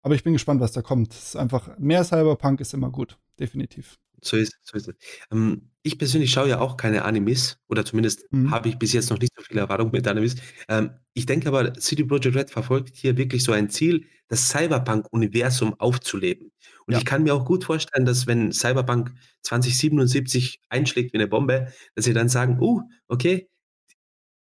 aber 0.02 0.14
ich 0.14 0.24
bin 0.24 0.32
gespannt, 0.32 0.60
was 0.60 0.72
da 0.72 0.82
kommt. 0.82 1.12
Es 1.12 1.28
ist 1.28 1.36
einfach 1.36 1.78
mehr 1.78 2.04
Cyberpunk 2.04 2.60
ist 2.60 2.74
immer 2.74 2.90
gut, 2.90 3.18
definitiv. 3.38 3.98
So 4.22 4.36
ist 4.36 4.56
so 4.62 4.76
ist 4.76 4.88
es. 4.88 4.94
Ähm, 5.32 5.70
ich 5.82 5.98
persönlich 5.98 6.30
schaue 6.30 6.48
ja 6.48 6.60
auch 6.60 6.76
keine 6.76 7.04
Animes 7.04 7.58
oder 7.68 7.84
zumindest 7.84 8.30
mhm. 8.30 8.50
habe 8.50 8.68
ich 8.68 8.78
bis 8.78 8.92
jetzt 8.92 9.10
noch 9.10 9.18
nicht 9.18 9.32
so 9.34 9.42
viel 9.42 9.58
Erfahrung 9.58 9.90
mit 9.90 10.06
Animes. 10.06 10.36
Ähm, 10.68 10.90
ich 11.14 11.26
denke 11.26 11.48
aber, 11.48 11.78
City 11.80 12.04
Project 12.04 12.36
Red 12.36 12.50
verfolgt 12.50 12.96
hier 12.96 13.16
wirklich 13.16 13.42
so 13.42 13.52
ein 13.52 13.70
Ziel, 13.70 14.04
das 14.28 14.48
Cyberpunk-Universum 14.48 15.74
aufzuleben. 15.78 16.52
Und 16.86 16.92
ja. 16.92 16.98
ich 16.98 17.04
kann 17.04 17.22
mir 17.22 17.34
auch 17.34 17.44
gut 17.44 17.64
vorstellen, 17.64 18.04
dass 18.04 18.26
wenn 18.26 18.52
Cyberpunk 18.52 19.12
2077 19.42 20.60
einschlägt 20.68 21.12
wie 21.12 21.18
eine 21.18 21.28
Bombe, 21.28 21.72
dass 21.94 22.04
sie 22.04 22.12
dann 22.12 22.28
sagen, 22.28 22.58
uh, 22.60 22.82
okay, 23.08 23.48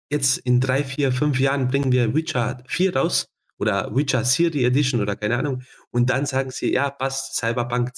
jetzt 0.09 0.37
in 0.37 0.61
drei, 0.61 0.83
vier, 0.83 1.11
fünf 1.11 1.39
Jahren 1.39 1.67
bringen 1.67 1.91
wir 1.91 2.13
Witcher 2.13 2.63
4 2.67 2.95
raus 2.95 3.27
oder 3.57 3.95
Witcher 3.95 4.25
City 4.25 4.65
Edition 4.65 5.01
oder 5.01 5.15
keine 5.15 5.37
Ahnung. 5.37 5.63
Und 5.91 6.09
dann 6.09 6.25
sagen 6.25 6.51
sie, 6.51 6.73
ja, 6.73 6.89
passt 6.89 7.35
Cyberpunk 7.35 7.95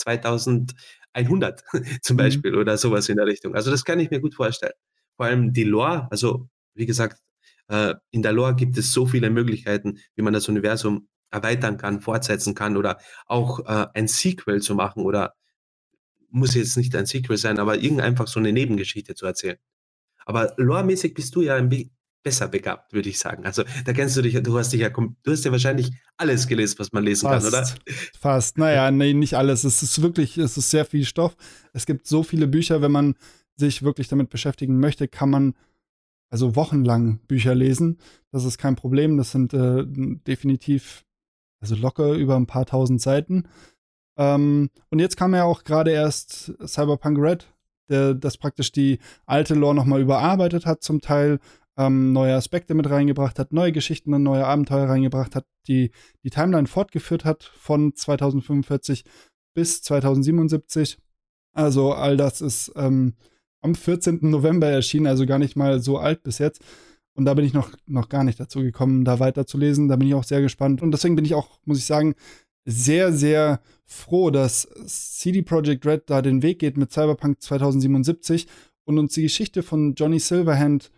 2100 1.17 1.63
zum 2.01 2.15
mhm. 2.15 2.17
Beispiel 2.17 2.51
mhm. 2.51 2.59
oder 2.59 2.77
sowas 2.77 3.09
in 3.09 3.17
der 3.17 3.25
Richtung. 3.25 3.55
Also 3.55 3.71
das 3.71 3.83
kann 3.83 3.99
ich 3.99 4.09
mir 4.09 4.19
gut 4.19 4.35
vorstellen. 4.35 4.73
Vor 5.15 5.25
allem 5.25 5.53
die 5.53 5.63
Lore, 5.63 6.07
also 6.11 6.47
wie 6.73 6.85
gesagt, 6.85 7.21
äh, 7.69 7.95
in 8.11 8.21
der 8.21 8.33
Lore 8.33 8.55
gibt 8.55 8.77
es 8.77 8.93
so 8.93 9.05
viele 9.05 9.29
Möglichkeiten, 9.29 9.99
wie 10.15 10.21
man 10.21 10.33
das 10.33 10.47
Universum 10.47 11.07
erweitern 11.31 11.77
kann, 11.77 11.99
fortsetzen 12.01 12.55
kann 12.55 12.77
oder 12.77 12.99
auch 13.25 13.59
äh, 13.67 13.87
ein 13.93 14.07
Sequel 14.07 14.61
zu 14.61 14.75
machen 14.75 15.03
oder 15.03 15.33
muss 16.29 16.55
jetzt 16.55 16.77
nicht 16.77 16.95
ein 16.95 17.05
Sequel 17.05 17.37
sein, 17.37 17.59
aber 17.59 17.77
irgend 17.77 18.01
einfach 18.01 18.27
so 18.27 18.39
eine 18.39 18.53
Nebengeschichte 18.53 19.15
zu 19.15 19.25
erzählen. 19.25 19.57
Aber 20.25 20.53
loremäßig 20.57 21.13
bist 21.13 21.35
du 21.35 21.41
ja 21.41 21.55
ein, 21.55 21.69
besser 22.27 22.49
begabt, 22.49 22.91
würde 22.91 23.07
ich 23.07 23.19
sagen. 23.19 23.45
Also 23.45 23.63
da 23.85 23.93
kennst 23.93 24.17
du 24.17 24.21
dich, 24.21 24.33
du 24.43 24.57
hast 24.57 24.73
dich 24.73 24.81
ja, 24.81 24.89
du 24.89 25.31
hast 25.31 25.45
ja 25.45 25.51
wahrscheinlich 25.53 25.93
alles 26.17 26.45
gelesen, 26.45 26.75
was 26.79 26.91
man 26.91 27.05
lesen 27.05 27.29
Fast. 27.29 27.53
kann, 27.53 27.63
oder? 27.63 27.69
Fast. 28.19 28.57
Naja, 28.57 28.91
nee, 28.91 29.13
nicht 29.13 29.35
alles. 29.35 29.63
Es 29.63 29.81
ist 29.81 30.01
wirklich, 30.01 30.37
es 30.37 30.57
ist 30.57 30.69
sehr 30.69 30.83
viel 30.83 31.05
Stoff. 31.05 31.37
Es 31.71 31.85
gibt 31.85 32.05
so 32.05 32.23
viele 32.23 32.47
Bücher, 32.47 32.81
wenn 32.81 32.91
man 32.91 33.15
sich 33.55 33.81
wirklich 33.81 34.09
damit 34.09 34.29
beschäftigen 34.29 34.77
möchte, 34.81 35.07
kann 35.07 35.29
man 35.29 35.53
also 36.29 36.57
wochenlang 36.57 37.19
Bücher 37.29 37.55
lesen. 37.55 37.97
Das 38.33 38.43
ist 38.43 38.57
kein 38.57 38.75
Problem. 38.75 39.15
Das 39.15 39.31
sind 39.31 39.53
äh, 39.53 39.85
definitiv, 39.87 41.05
also 41.61 41.75
locker 41.75 42.11
über 42.11 42.35
ein 42.35 42.45
paar 42.45 42.65
tausend 42.65 43.01
Seiten. 43.01 43.47
Ähm, 44.17 44.69
und 44.89 44.99
jetzt 44.99 45.15
kam 45.15 45.33
ja 45.33 45.45
auch 45.45 45.63
gerade 45.63 45.91
erst 45.91 46.51
Cyberpunk 46.67 47.19
Red, 47.19 47.47
der 47.87 48.15
das 48.15 48.35
praktisch 48.35 48.73
die 48.73 48.99
alte 49.25 49.53
Lore 49.53 49.75
nochmal 49.75 50.01
überarbeitet 50.01 50.65
hat, 50.65 50.83
zum 50.83 50.99
Teil 50.99 51.39
ähm, 51.77 52.11
neue 52.11 52.35
Aspekte 52.35 52.73
mit 52.73 52.89
reingebracht 52.89 53.39
hat, 53.39 53.53
neue 53.53 53.71
Geschichten 53.71 54.13
und 54.13 54.23
neue 54.23 54.45
Abenteuer 54.45 54.89
reingebracht 54.89 55.35
hat, 55.35 55.45
die 55.67 55.91
die 56.23 56.29
Timeline 56.29 56.67
fortgeführt 56.67 57.23
hat 57.23 57.43
von 57.43 57.95
2045 57.95 59.03
bis 59.53 59.81
2077. 59.83 60.97
Also 61.53 61.93
all 61.93 62.17
das 62.17 62.41
ist 62.41 62.71
ähm, 62.75 63.13
am 63.61 63.75
14. 63.75 64.19
November 64.21 64.67
erschienen, 64.67 65.07
also 65.07 65.25
gar 65.25 65.39
nicht 65.39 65.55
mal 65.55 65.79
so 65.79 65.97
alt 65.97 66.23
bis 66.23 66.39
jetzt. 66.39 66.61
Und 67.13 67.25
da 67.25 67.33
bin 67.33 67.45
ich 67.45 67.53
noch, 67.53 67.71
noch 67.87 68.09
gar 68.09 68.23
nicht 68.23 68.39
dazu 68.39 68.59
gekommen, 68.59 69.03
da 69.03 69.19
weiterzulesen. 69.19 69.87
Da 69.87 69.95
bin 69.95 70.07
ich 70.07 70.13
auch 70.13 70.23
sehr 70.23 70.41
gespannt. 70.41 70.83
Und 70.83 70.91
deswegen 70.91 71.15
bin 71.15 71.25
ich 71.25 71.33
auch, 71.33 71.59
muss 71.65 71.79
ich 71.79 71.85
sagen, 71.85 72.13
sehr, 72.65 73.11
sehr 73.11 73.61
froh, 73.85 74.29
dass 74.29 74.67
CD 74.85 75.41
Projekt 75.41 75.85
Red 75.85 76.09
da 76.09 76.21
den 76.21 76.43
Weg 76.43 76.59
geht 76.59 76.77
mit 76.77 76.91
Cyberpunk 76.91 77.41
2077 77.41 78.47
und 78.85 78.99
uns 78.99 79.13
die 79.13 79.23
Geschichte 79.23 79.63
von 79.63 79.95
Johnny 79.95 80.19
Silverhand 80.19 80.91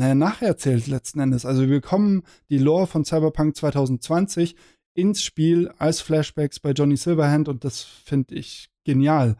naja, 0.00 0.14
nacherzählt 0.14 0.86
letzten 0.86 1.20
Endes. 1.20 1.44
Also 1.44 1.60
wir 1.60 1.68
bekommen 1.68 2.22
die 2.48 2.56
Lore 2.56 2.86
von 2.86 3.04
Cyberpunk 3.04 3.54
2020 3.54 4.56
ins 4.94 5.22
Spiel 5.22 5.70
als 5.76 6.00
Flashbacks 6.00 6.58
bei 6.58 6.70
Johnny 6.72 6.96
Silverhand 6.96 7.48
und 7.48 7.64
das 7.64 7.82
finde 7.82 8.34
ich 8.34 8.70
genial. 8.84 9.36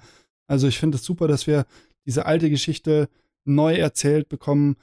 Also 0.46 0.68
ich 0.68 0.78
finde 0.78 0.96
es 0.96 1.04
super, 1.04 1.28
dass 1.28 1.46
wir 1.46 1.64
diese 2.04 2.26
alte 2.26 2.50
Geschichte 2.50 3.08
neu 3.46 3.74
erzählt 3.74 4.28
bekommen 4.28 4.76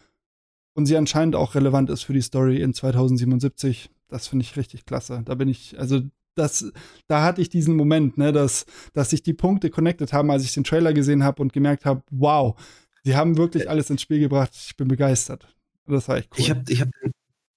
und 0.73 0.87
sie 0.87 0.97
anscheinend 0.97 1.35
auch 1.35 1.53
relevant 1.53 1.91
ist 1.91 2.03
für 2.03 2.13
die 2.13 2.21
Story 2.21 2.59
in 2.59 2.73
2077. 2.73 3.91
Das 4.07 4.27
finde 4.27 4.45
ich 4.45 4.57
richtig 4.57 4.83
klasse. 4.85 5.21
Da 5.25 5.35
bin 5.35 5.47
ich, 5.47 5.77
also 5.77 6.01
das, 6.33 6.71
da 7.07 7.21
hatte 7.21 7.41
ich 7.41 7.49
diesen 7.49 7.75
Moment, 7.75 8.17
ne, 8.17 8.31
dass, 8.31 8.65
dass 8.93 9.11
sich 9.11 9.21
die 9.21 9.33
Punkte 9.33 9.69
connected 9.69 10.11
haben, 10.11 10.31
als 10.31 10.43
ich 10.43 10.53
den 10.55 10.63
Trailer 10.63 10.93
gesehen 10.93 11.23
habe 11.23 11.39
und 11.43 11.53
gemerkt 11.53 11.85
habe, 11.85 12.01
wow, 12.09 12.59
sie 13.03 13.15
haben 13.15 13.37
wirklich 13.37 13.69
alles 13.69 13.91
ins 13.91 14.01
Spiel 14.01 14.19
gebracht. 14.19 14.51
Ich 14.55 14.75
bin 14.75 14.87
begeistert. 14.87 15.47
Das 15.87 16.07
war 16.07 16.17
echt 16.17 16.29
cool. 16.33 16.39
Ich 16.39 16.49
habe 16.49 16.63
ich 16.67 16.81
hab, 16.81 16.89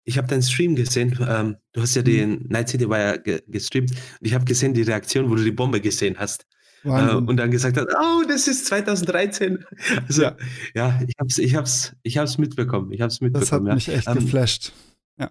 ich 0.05 0.19
hab 0.19 0.29
deinen 0.29 0.43
Stream 0.43 0.77
gesehen. 0.77 1.19
Ähm, 1.29 1.57
du 1.73 1.83
hast 1.83 1.95
ja 1.95 2.03
mhm. 2.03 2.07
den 2.07 2.47
Night 2.49 2.69
City 2.69 2.89
Wire 2.89 3.21
ge 3.23 3.43
gestreamt. 3.47 3.91
Und 3.91 4.27
ich 4.27 4.35
habe 4.35 4.45
gesehen 4.45 4.75
die 4.75 4.83
Reaktion, 4.83 5.31
wo 5.31 5.35
du 5.35 5.45
die 5.45 5.53
Bombe 5.53 5.81
gesehen 5.81 6.17
hast. 6.19 6.47
Äh, 6.85 7.15
und 7.15 7.37
dann 7.37 7.51
gesagt 7.51 7.77
hast, 7.77 7.89
oh, 7.89 8.23
das 8.27 8.49
ist 8.49 8.67
2013. 8.67 9.65
Also, 10.09 10.23
ja, 10.23 10.37
ja 10.75 11.01
ich 11.07 11.15
habe 11.19 11.29
es 11.29 11.39
ich 11.39 11.55
hab's, 11.55 11.95
ich 12.03 12.19
hab's 12.19 12.39
mitbekommen. 12.39 12.93
Ich 12.93 13.01
hab's 13.01 13.21
mitbekommen. 13.21 13.41
Das 13.41 13.53
hat 13.53 13.67
ja. 13.67 13.75
mich 13.75 13.89
echt 13.89 14.09
ähm, 14.09 14.15
geflasht. 14.15 14.73
Ja. 15.19 15.31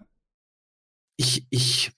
Ich, 1.17 1.45
ich, 1.49 1.91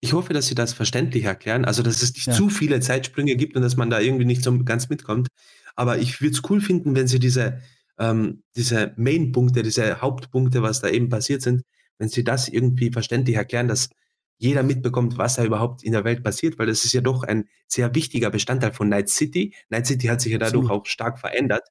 ich 0.00 0.12
hoffe, 0.12 0.32
dass 0.32 0.46
Sie 0.46 0.54
das 0.54 0.72
verständlich 0.72 1.24
erklären. 1.24 1.64
Also, 1.64 1.82
dass 1.82 2.02
es 2.02 2.14
nicht 2.14 2.26
ja. 2.26 2.32
zu 2.32 2.48
viele 2.48 2.80
Zeitsprünge 2.80 3.36
gibt 3.36 3.56
und 3.56 3.62
dass 3.62 3.76
man 3.76 3.90
da 3.90 4.00
irgendwie 4.00 4.24
nicht 4.24 4.42
so 4.42 4.56
ganz 4.64 4.88
mitkommt. 4.88 5.28
Aber 5.76 5.98
ich 5.98 6.20
würde 6.20 6.34
es 6.34 6.42
cool 6.50 6.60
finden, 6.60 6.96
wenn 6.96 7.06
Sie 7.06 7.18
diese, 7.18 7.60
ähm, 7.98 8.42
diese 8.56 8.92
Main-Punkte, 8.96 9.62
diese 9.62 10.00
Hauptpunkte, 10.00 10.62
was 10.62 10.80
da 10.80 10.88
eben 10.88 11.08
passiert 11.08 11.42
sind, 11.42 11.62
wenn 11.98 12.08
sie 12.08 12.24
das 12.24 12.48
irgendwie 12.48 12.90
verständlich 12.92 13.36
erklären, 13.36 13.68
dass 13.68 13.90
jeder 14.38 14.62
mitbekommt, 14.62 15.16
was 15.18 15.36
da 15.36 15.44
überhaupt 15.44 15.82
in 15.82 15.92
der 15.92 16.04
Welt 16.04 16.22
passiert, 16.22 16.58
weil 16.58 16.66
das 16.66 16.84
ist 16.84 16.92
ja 16.92 17.00
doch 17.00 17.22
ein 17.22 17.48
sehr 17.68 17.94
wichtiger 17.94 18.30
Bestandteil 18.30 18.72
von 18.72 18.88
Night 18.88 19.08
City. 19.08 19.54
Night 19.70 19.86
City 19.86 20.08
hat 20.08 20.20
sich 20.20 20.32
ja 20.32 20.38
dadurch 20.38 20.70
auch 20.70 20.84
stark 20.86 21.18
verändert. 21.18 21.66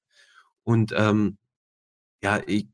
Und 0.64 0.94
ähm, 0.98 1.38
ja, 2.24 2.42
ich 2.48 2.68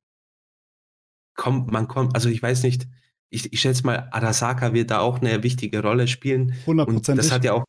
kommt 1.35 1.71
man 1.71 1.87
kommt 1.87 2.15
also 2.15 2.29
ich 2.29 2.41
weiß 2.41 2.63
nicht, 2.63 2.87
ich 3.29 3.51
ich 3.53 3.61
schätze 3.61 3.85
mal, 3.85 4.07
Arasaka 4.11 4.73
wird 4.73 4.91
da 4.91 4.99
auch 4.99 5.21
'ne 5.21 5.43
wichtige 5.43 5.81
Rolle 5.81 6.07
spielen 6.07 6.55
und 6.85 7.07
das 7.07 7.31
hat 7.31 7.43
ja 7.43 7.53
auch 7.53 7.65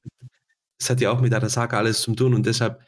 das 0.79 0.91
hat 0.91 1.01
ja 1.01 1.11
auch 1.13 1.21
mit 1.21 1.33
Arasaka 1.35 1.79
alles 1.79 2.03
zu 2.03 2.15
tun 2.15 2.35
und 2.35 2.47
deshalb 2.47 2.81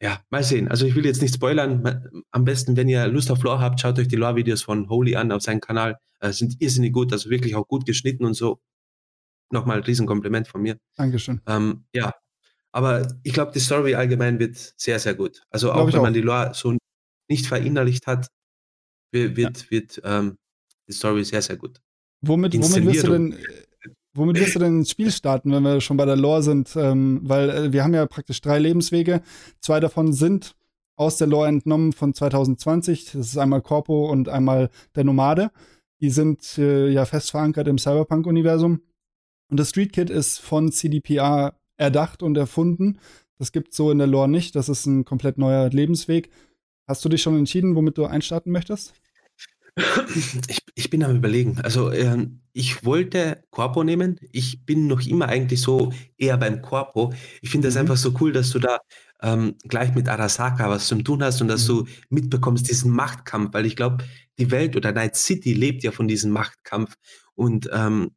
ja, 0.00 0.20
mal 0.30 0.42
sehen. 0.42 0.68
Also, 0.68 0.86
ich 0.86 0.94
will 0.94 1.06
jetzt 1.06 1.22
nicht 1.22 1.34
spoilern. 1.34 2.22
Am 2.30 2.44
besten, 2.44 2.76
wenn 2.76 2.88
ihr 2.88 3.06
Lust 3.08 3.30
auf 3.30 3.42
Lore 3.42 3.60
habt, 3.60 3.80
schaut 3.80 3.98
euch 3.98 4.08
die 4.08 4.16
Lore-Videos 4.16 4.62
von 4.62 4.88
Holy 4.88 5.16
an 5.16 5.32
auf 5.32 5.42
seinem 5.42 5.60
Kanal. 5.60 5.98
Äh, 6.20 6.32
sind 6.32 6.60
irrsinnig 6.60 6.92
gut, 6.92 7.12
also 7.12 7.30
wirklich 7.30 7.54
auch 7.54 7.66
gut 7.66 7.86
geschnitten 7.86 8.24
und 8.24 8.34
so. 8.34 8.60
Noch 9.50 9.64
mal 9.64 9.80
Riesenkompliment 9.80 10.48
von 10.48 10.62
mir. 10.62 10.78
Dankeschön. 10.96 11.40
Ähm, 11.46 11.84
ja, 11.94 12.12
aber 12.72 13.08
ich 13.22 13.32
glaube, 13.32 13.52
die 13.52 13.60
Story 13.60 13.94
allgemein 13.94 14.38
wird 14.38 14.56
sehr, 14.76 14.98
sehr 14.98 15.14
gut. 15.14 15.42
Also, 15.50 15.72
auch 15.72 15.86
wenn 15.92 16.02
man 16.02 16.10
auch. 16.10 16.14
die 16.14 16.20
Lore 16.20 16.50
so 16.54 16.76
nicht 17.28 17.46
verinnerlicht 17.46 18.06
hat, 18.06 18.28
wi 19.12 19.26
Ja. 19.26 19.36
wird 19.36 19.70
wird, 19.70 20.00
ähm, 20.04 20.36
die 20.88 20.92
Story 20.92 21.24
sehr, 21.24 21.42
sehr 21.42 21.56
gut. 21.56 21.80
Womit 22.22 22.54
womit 22.54 22.86
wirst 22.86 23.06
du 23.06 23.12
denn 23.12 23.36
womit 24.16 24.38
wirst 24.40 24.54
du 24.54 24.58
denn 24.58 24.78
ins 24.78 24.90
Spiel 24.90 25.10
starten, 25.10 25.52
wenn 25.52 25.62
wir 25.62 25.80
schon 25.80 25.96
bei 25.96 26.04
der 26.04 26.16
Lore 26.16 26.42
sind? 26.42 26.74
Ähm, 26.76 27.20
weil, 27.22 27.50
äh, 27.50 27.72
wir 27.72 27.84
haben 27.84 27.94
ja 27.94 28.06
praktisch 28.06 28.40
3 28.40 28.58
Lebenswege. 28.58 29.22
2 29.60 29.80
davon 29.80 30.12
sind 30.12 30.54
aus 30.96 31.16
der 31.18 31.26
Lore 31.26 31.48
entnommen 31.48 31.92
von 31.92 32.14
2020. 32.14 33.12
Das 33.12 33.26
ist 33.28 33.38
einmal 33.38 33.62
Corpo 33.62 34.10
und 34.10 34.28
einmal 34.28 34.70
der 34.94 35.04
Nomade. 35.04 35.50
Die 36.00 36.10
sind, 36.10 36.58
äh, 36.58 36.88
ja 36.88 37.04
fest 37.04 37.30
verankert 37.30 37.68
im 37.68 37.78
Cyberpunk-Universum. 37.78 38.80
Und 39.50 39.60
das 39.60 39.70
Street 39.70 39.92
Kid 39.92 40.10
ist 40.10 40.40
von 40.40 40.72
CDPR 40.72 41.54
erdacht 41.76 42.22
und 42.22 42.36
erfunden. 42.36 42.98
Das 43.38 43.52
gibt's 43.52 43.76
so 43.76 43.90
in 43.90 43.98
der 43.98 44.06
Lore 44.06 44.28
nicht. 44.28 44.56
Das 44.56 44.68
ist 44.68 44.86
'n 44.86 45.04
komplett 45.04 45.38
neuer 45.38 45.68
Lebensweg. 45.70 46.30
Hast 46.88 47.04
du 47.04 47.08
dich 47.08 47.22
schon 47.22 47.36
entschieden, 47.36 47.74
womit 47.76 47.98
du 47.98 48.06
einstarten 48.06 48.52
möchtest? 48.52 48.94
Ich 50.48 50.62
ich 50.74 50.90
bin 50.90 51.02
am 51.04 51.14
Überlegen. 51.16 51.60
Also, 51.62 51.90
ähm, 51.92 52.40
ich 52.52 52.84
wollte 52.84 53.44
Corpo 53.50 53.84
nehmen. 53.84 54.18
Ich 54.32 54.64
bin 54.64 54.86
noch 54.86 55.00
immer 55.06 55.28
eigentlich 55.28 55.60
so 55.60 55.92
eher 56.16 56.36
beim 56.38 56.62
Corpo. 56.62 57.12
Ich 57.42 57.50
finde 57.50 57.68
das 57.68 57.74
Mhm. 57.74 57.80
einfach 57.82 57.96
so 57.96 58.14
cool, 58.20 58.32
dass 58.32 58.50
du 58.50 58.58
da, 58.58 58.78
ähm, 59.22 59.54
gleich 59.68 59.94
mit 59.94 60.08
Arasaka 60.08 60.68
was 60.70 60.88
zu 60.88 60.96
tun 61.02 61.22
hast 61.22 61.40
und 61.42 61.48
dass 61.48 61.62
Mhm. 61.64 61.68
du 61.68 61.86
mitbekommst 62.10 62.68
diesen 62.70 62.90
Machtkampf, 62.92 63.52
weil 63.54 63.66
ich 63.66 63.76
glaube, 63.76 64.04
die 64.38 64.50
Welt 64.50 64.76
oder 64.76 64.92
Night 64.92 65.16
City 65.16 65.52
lebt 65.54 65.82
ja 65.82 65.92
von 65.92 66.08
diesem 66.08 66.30
Machtkampf 66.32 66.94
und, 67.34 67.68
ähm, 67.72 68.10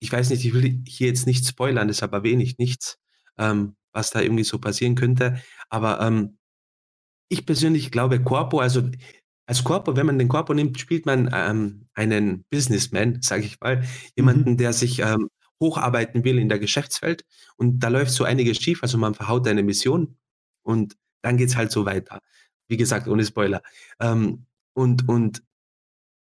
ich 0.00 0.12
weiß 0.12 0.30
nicht, 0.30 0.44
ich 0.44 0.54
will 0.54 0.82
hier 0.88 1.08
jetzt 1.08 1.26
nicht 1.26 1.46
spoilern, 1.46 1.88
deshalb 1.88 2.12
erwähne 2.14 2.42
ich 2.44 2.58
nichts, 2.58 2.98
ähm, 3.38 3.76
was 3.92 4.10
da 4.10 4.20
irgendwie 4.22 4.44
so 4.44 4.58
passieren 4.60 4.94
könnte. 4.96 5.40
Aber, 5.70 6.00
ähm, 6.02 6.38
ich 7.30 7.46
persönlich 7.46 7.90
glaube 7.92 8.22
Corpo 8.22 8.60
also, 8.60 8.82
als 9.48 9.64
Corpo 9.64 9.96
wenn 9.96 10.06
man 10.06 10.18
den 10.18 10.28
Corpo 10.28 10.54
nimmt, 10.54 10.78
spielt 10.80 11.06
man, 11.06 11.30
ähm, 11.34 11.88
einen 11.94 12.44
Businessman, 12.50 13.20
sage 13.22 13.44
ich 13.44 13.60
mal, 13.60 13.78
Mhm. 13.78 13.86
jemanden, 14.16 14.56
der 14.58 14.72
sich, 14.74 15.00
ähm, 15.00 15.28
hocharbeiten 15.60 16.24
will 16.24 16.38
in 16.38 16.48
der 16.48 16.60
Geschäftswelt 16.60 17.24
und 17.56 17.80
da 17.80 17.88
läuft 17.88 18.12
so 18.12 18.24
einiges 18.24 18.58
schief, 18.58 18.82
also 18.82 18.98
man 18.98 19.14
verhaut 19.14 19.48
eine 19.48 19.62
Mission 19.64 20.16
und 20.62 20.96
dann 21.22 21.36
geht's 21.38 21.56
halt 21.56 21.72
so 21.72 21.84
weiter. 21.86 22.20
Wie 22.68 22.76
gesagt, 22.76 23.08
ohne 23.08 23.24
Spoiler. 23.26 23.62
Ähm, 24.00 24.46
und 24.74 25.08
und 25.08 25.42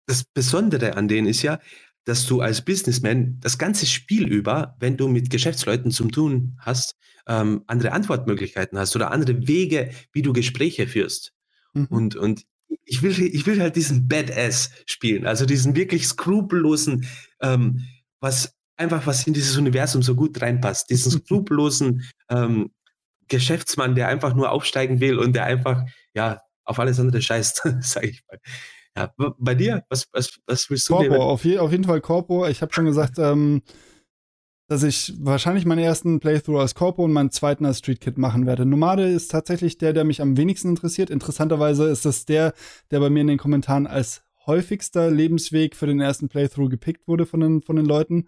das 0.08 0.23
Besondere 0.23 0.95
an 0.97 1.08
denen 1.08 1.28
ist 1.28 1.41
ja, 1.41 1.60
dass 2.06 2.28
du 2.28 2.41
als 2.41 2.63
Businessman 2.63 3.39
das 3.39 3.58
ganze 3.58 3.86
Spiel 3.88 4.28
über, 4.28 4.75
wenn 4.80 4.97
du 4.97 5.08
mit 5.08 5.30
Geschäftsleuten 5.32 5.89
zu 5.91 6.06
tun 6.08 6.56
hast, 6.60 6.95
ähm, 7.28 7.63
andere 7.67 7.91
Antwortmöglichkeiten 7.93 8.78
hast 8.78 8.95
oder 8.95 9.12
andere 9.12 9.47
Wege, 9.47 9.89
wie 10.12 10.21
du 10.21 10.34
Gespräche 10.34 10.88
führst. 10.88 11.34
Mhm. 11.73 11.86
Und 11.89 12.15
und 12.15 12.43
ich 12.86 13.01
will 13.01 13.19
ich 13.19 13.45
will 13.45 13.62
halt 13.62 13.75
diesen 13.75 14.08
Badass 14.08 14.71
spielen, 14.86 15.25
also 15.25 15.45
diesen 15.45 15.75
wirklich 15.75 16.08
skrupellosen, 16.08 17.08
ähm, 17.41 17.82
was 18.19 18.54
einfach 18.78 19.06
was 19.08 19.25
in 19.28 19.34
dieses 19.34 19.58
Universum 19.58 20.01
so 20.01 20.15
gut 20.15 20.41
reinpasst. 20.41 20.89
Diesen 20.89 21.12
skrupellosen, 21.23 22.04
ähm, 22.30 22.71
Geschäftsmann, 23.28 23.95
der 23.95 24.08
einfach 24.08 24.36
nur 24.36 24.51
aufsteigen 24.51 24.99
will 24.99 25.17
und 25.17 25.34
der 25.34 25.45
einfach, 25.45 25.84
ja, 26.13 26.41
auf 26.63 26.80
alles 26.80 26.99
andere 26.99 27.21
scheißt, 27.21 27.63
sage 27.82 28.10
ich 28.10 28.23
mal. 28.28 28.39
Ja, 28.97 29.13
bei 29.39 29.56
dir? 29.56 29.84
Was 29.89 30.08
was 30.13 30.39
was 30.45 30.69
willst 30.69 30.88
du 30.88 30.93
Corpo, 30.93 31.10
nehmen? 31.10 31.21
auf 31.21 31.43
je 31.43 31.58
auf 31.58 31.71
jeden 31.71 31.84
Fall 31.84 31.99
Corpo. 32.01 32.47
Ich 32.47 32.62
habe 32.62 32.73
schon 32.73 32.86
gesagt, 32.86 33.19
ähm, 33.19 33.62
dass 34.67 34.84
ich 34.84 35.13
wahrscheinlich 35.19 35.65
meinen 35.65 35.86
1. 35.86 36.19
Playthrough 36.19 36.60
als 36.60 36.75
Corpo 36.75 37.04
und 37.04 37.13
meinen 37.13 37.32
2. 37.32 37.58
als 37.60 37.80
Street 37.80 38.01
Kid 38.01 38.17
machen 38.17 38.45
werde. 38.45 38.65
Nomade 38.65 39.08
ist 39.08 39.30
tatsächlich 39.32 39.78
der, 39.78 39.93
der 39.93 40.04
mich 40.04 40.21
am 40.21 40.38
wenigsten 40.38 40.69
interessiert. 40.69 41.10
Interessanterweise 41.10 41.86
ist 41.88 42.06
das 42.06 42.25
der, 42.25 42.54
der 42.91 42.99
bei 42.99 43.10
mir 43.10 43.21
in 43.21 43.28
den 43.28 43.38
Kommentaren 43.38 43.86
als 43.88 44.23
häufigster 44.47 45.12
Lebensweg 45.12 45.75
für 45.75 45.88
den 45.88 46.01
1. 46.01 46.28
Playthrough 46.30 46.69
gepickt 46.69 47.08
wurde 47.08 47.25
von 47.25 47.39
den 47.39 47.62
von 47.62 47.75
den 47.75 47.86
Leuten. 47.86 48.28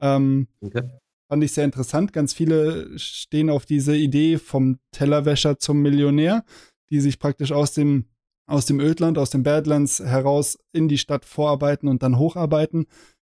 Ähm, 0.00 0.48
Okay. 0.60 0.82
fand 1.30 1.44
ich 1.44 1.52
sehr 1.52 1.64
interessant. 1.64 2.12
Ganz 2.12 2.32
viele 2.32 2.98
stehen 2.98 3.50
auf 3.50 3.66
diese 3.66 3.96
Idee 3.96 4.38
vom 4.38 4.78
Tellerwäscher 4.92 5.58
zum 5.58 5.80
Millionär, 5.82 6.44
die 6.90 7.00
sich 7.00 7.18
praktisch 7.18 7.52
aus 7.52 7.72
dem 7.72 8.06
aus 8.46 8.64
dem 8.64 8.80
Ödland, 8.80 9.18
aus 9.18 9.28
den 9.28 9.42
Badlands 9.42 10.00
heraus 10.00 10.58
in 10.72 10.88
die 10.88 10.96
Stadt 10.96 11.26
vorarbeiten 11.26 11.86
und 11.86 12.02
dann 12.02 12.18
hocharbeiten. 12.18 12.86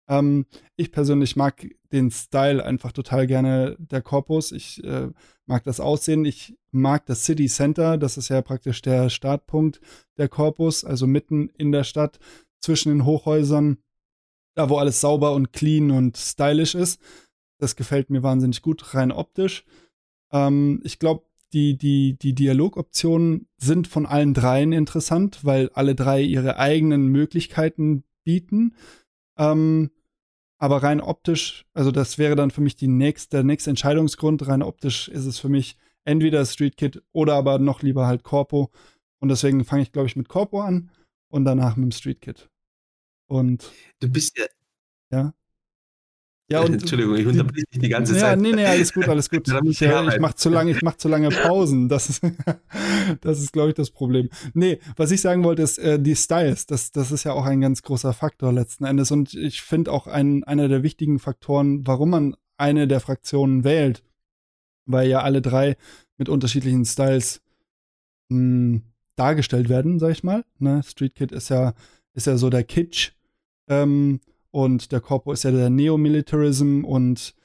Ähm, 0.10 0.46
ich 0.76 0.92
persönlich 0.92 1.36
mag 1.36 1.66
den 1.92 2.12
Style 2.12 2.64
einfach 2.64 2.92
total 2.92 3.28
gerne 3.28 3.78
der 3.80 4.02
Corpus. 4.02 4.52
Ich, 4.52 4.84
äh, 4.84 5.10
mag 5.50 5.64
das 5.64 5.80
Aussehen. 5.80 6.24
Ich 6.24 6.56
mag 6.72 7.06
das 7.08 7.26
City 7.26 7.48
Center. 7.48 7.98
Das 7.98 8.18
ist 8.18 8.30
ja 8.30 8.42
praktisch 8.42 8.82
der 8.82 9.10
Startpunkt 9.10 9.82
der 10.18 10.30
Corpus, 10.30 10.86
also 10.86 11.08
mitten 11.08 11.50
in 11.58 11.72
der 11.72 11.84
Stadt 11.84 12.20
zwischen 12.62 12.90
den 12.90 13.04
Hochhäusern, 13.04 13.80
da 14.56 14.70
wo 14.70 14.78
alles 14.78 15.02
sauber 15.02 15.34
und 15.34 15.52
clean 15.52 15.92
und 15.92 16.16
stylisch 16.18 16.76
ist. 16.76 17.02
Das 17.58 17.76
gefällt 17.76 18.10
mir 18.10 18.24
wahnsinnig 18.24 18.62
gut, 18.62 18.94
rein 18.94 19.12
optisch. 19.12 19.66
Ähm, 20.32 20.82
ich 20.84 21.00
glaube, 21.00 21.26
die 21.52 21.76
die 21.78 22.16
die 22.18 22.36
Dialogoptionen 22.36 23.48
sind 23.58 23.88
von 23.88 24.06
allen 24.06 24.36
dreien 24.36 24.72
interessant, 24.72 25.44
weil 25.44 25.70
alle 25.74 25.96
3 25.96 26.22
ihre 26.22 26.58
eigenen 26.58 27.08
Möglichkeiten 27.08 28.04
bieten. 28.24 28.76
Ähm, 29.36 29.90
aber 30.60 30.84
rein 30.84 31.02
optisch 31.02 31.66
also, 31.74 31.92
das 31.92 32.18
wäre 32.18 32.36
dann 32.36 32.52
für 32.52 32.62
mich 32.62 32.76
die 32.76 32.88
nächste 32.88 33.38
der 33.38 33.44
nächste 33.44 33.70
Entscheidungsgrund. 33.72 34.48
Rein 34.48 34.62
optisch 34.64 35.08
ist 35.10 35.26
es 35.26 35.40
für 35.40 35.50
mich 35.50 35.78
entweder 36.06 36.46
Street 36.46 36.78
Kid 36.78 37.02
oder 37.14 37.36
aber 37.36 37.60
noch 37.60 37.82
lieber 37.82 38.08
halt 38.08 38.24
Corpo. 38.24 38.72
Und 39.22 39.30
deswegen 39.30 39.66
fange 39.66 39.84
ich, 39.84 39.92
glaube 39.92 40.08
ich, 40.08 40.16
mit 40.16 40.30
Corpo 40.30 40.62
an 40.62 40.92
und 41.32 41.46
danach 41.46 41.78
mit'm 41.78 41.94
Street 41.94 42.22
Kid. 42.22 42.50
Und 43.28 43.72
Du 44.00 44.10
bist 44.10 44.38
ja 44.38 44.46
Ja? 45.12 45.34
Ja, 46.52 46.62
und 46.62 46.74
Entschuldigung, 46.74 47.16
ich 47.16 47.28
unterbreche 47.28 47.66
dich 47.72 47.80
die 47.80 47.90
ganze 47.90 48.16
ja, 48.16 48.22
Zeit. 48.22 48.40
ne, 48.40 48.52
ne, 48.54 48.68
alles 48.68 48.92
gut, 48.92 49.08
alles 49.08 49.30
gut. 49.30 49.48
Ich, 49.64 49.82
ich 49.82 50.20
mache 50.20 50.36
zu 50.36 50.50
lange 50.50 50.72
ich 50.72 50.82
mache 50.82 50.98
zu 50.98 51.08
lange 51.08 51.30
Pausen. 51.44 51.90
Das 51.90 52.10
ist 52.10 52.24
das 53.22 53.40
ist, 53.40 53.54
glaube 53.54 53.70
ich, 53.70 53.76
das 53.76 53.92
Problem. 53.92 54.30
Ne, 54.54 54.80
was 54.96 55.12
ich 55.12 55.22
sagen 55.22 55.44
wollte, 55.44 55.62
ist, 55.62 55.78
äh, 55.78 56.00
die 56.00 56.16
Styles. 56.16 56.66
Das 56.66 56.92
das 56.92 57.12
ist 57.12 57.24
ja 57.24 57.34
auch 57.34 57.46
ein 57.46 57.62
ganz 57.62 57.84
großer 57.84 58.14
Faktor 58.14 58.52
letzten 58.52 58.86
Endes. 58.86 59.12
Und 59.12 59.36
ich 59.36 59.62
finde 59.62 59.92
auch 59.92 60.08
ein 60.08 60.44
einer 60.44 60.68
der 60.68 60.82
wichtigen 60.82 61.20
Faktoren, 61.20 61.86
warum 61.86 62.10
man 62.10 62.36
eine 62.58 62.88
der 62.88 63.00
Fraktionen 63.00 63.64
wählt, 63.64 64.04
weil 64.86 65.08
ja 65.08 65.22
alle 65.22 65.42
3 65.42 65.78
mit 66.18 66.30
unterschiedlichen 66.30 66.84
Styles, 66.84 67.42
hm, 68.30 68.82
dargestellt 69.16 69.70
werden, 69.70 70.00
sage 70.00 70.14
ich 70.14 70.24
mal, 70.24 70.46
ne? 70.58 70.82
Street 70.84 71.14
Kid 71.16 71.32
ist 71.32 71.50
ja 71.50 71.74
ist 72.14 72.28
ja 72.28 72.38
so 72.38 72.50
der 72.50 72.64
Kitsch, 72.64 73.12
ähm, 73.68 74.20
und 74.52 74.92
der 74.92 75.02
Corpo 75.02 75.32
ist 75.34 75.44
ja 75.44 75.52
der 75.52 75.70
Neo-Militarism 75.70 76.84
und, 76.86 77.36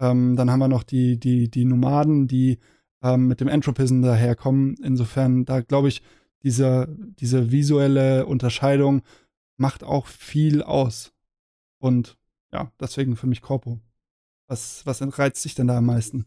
ähm, 0.00 0.36
dann 0.36 0.50
haben 0.50 0.60
wir 0.60 0.68
noch 0.68 0.84
die 0.84 1.18
die 1.18 1.50
die 1.50 1.64
Nomaden, 1.66 2.28
die, 2.28 2.58
ähm, 3.02 3.28
mit 3.28 3.40
dem 3.40 3.48
Entropism 3.48 4.02
daherkommen. 4.02 4.76
Insofern, 4.82 5.44
da 5.46 5.60
glaube 5.62 5.88
ich, 5.88 6.02
dieser 6.44 6.86
diese 6.88 7.52
visuelle 7.52 8.26
Unterscheidung 8.26 9.02
macht 9.58 9.84
auch 9.84 10.06
viel 10.08 10.62
aus. 10.62 11.12
Und 11.80 12.18
ja, 12.52 12.72
deswegen 12.80 13.16
für 13.16 13.26
mich 13.28 13.42
Corpo. 13.42 13.80
Was 14.48 14.86
was 14.86 15.02
reizt 15.18 15.44
dich 15.44 15.54
denn 15.56 15.68
da 15.68 15.78
am 15.78 15.86
meisten? 15.86 16.26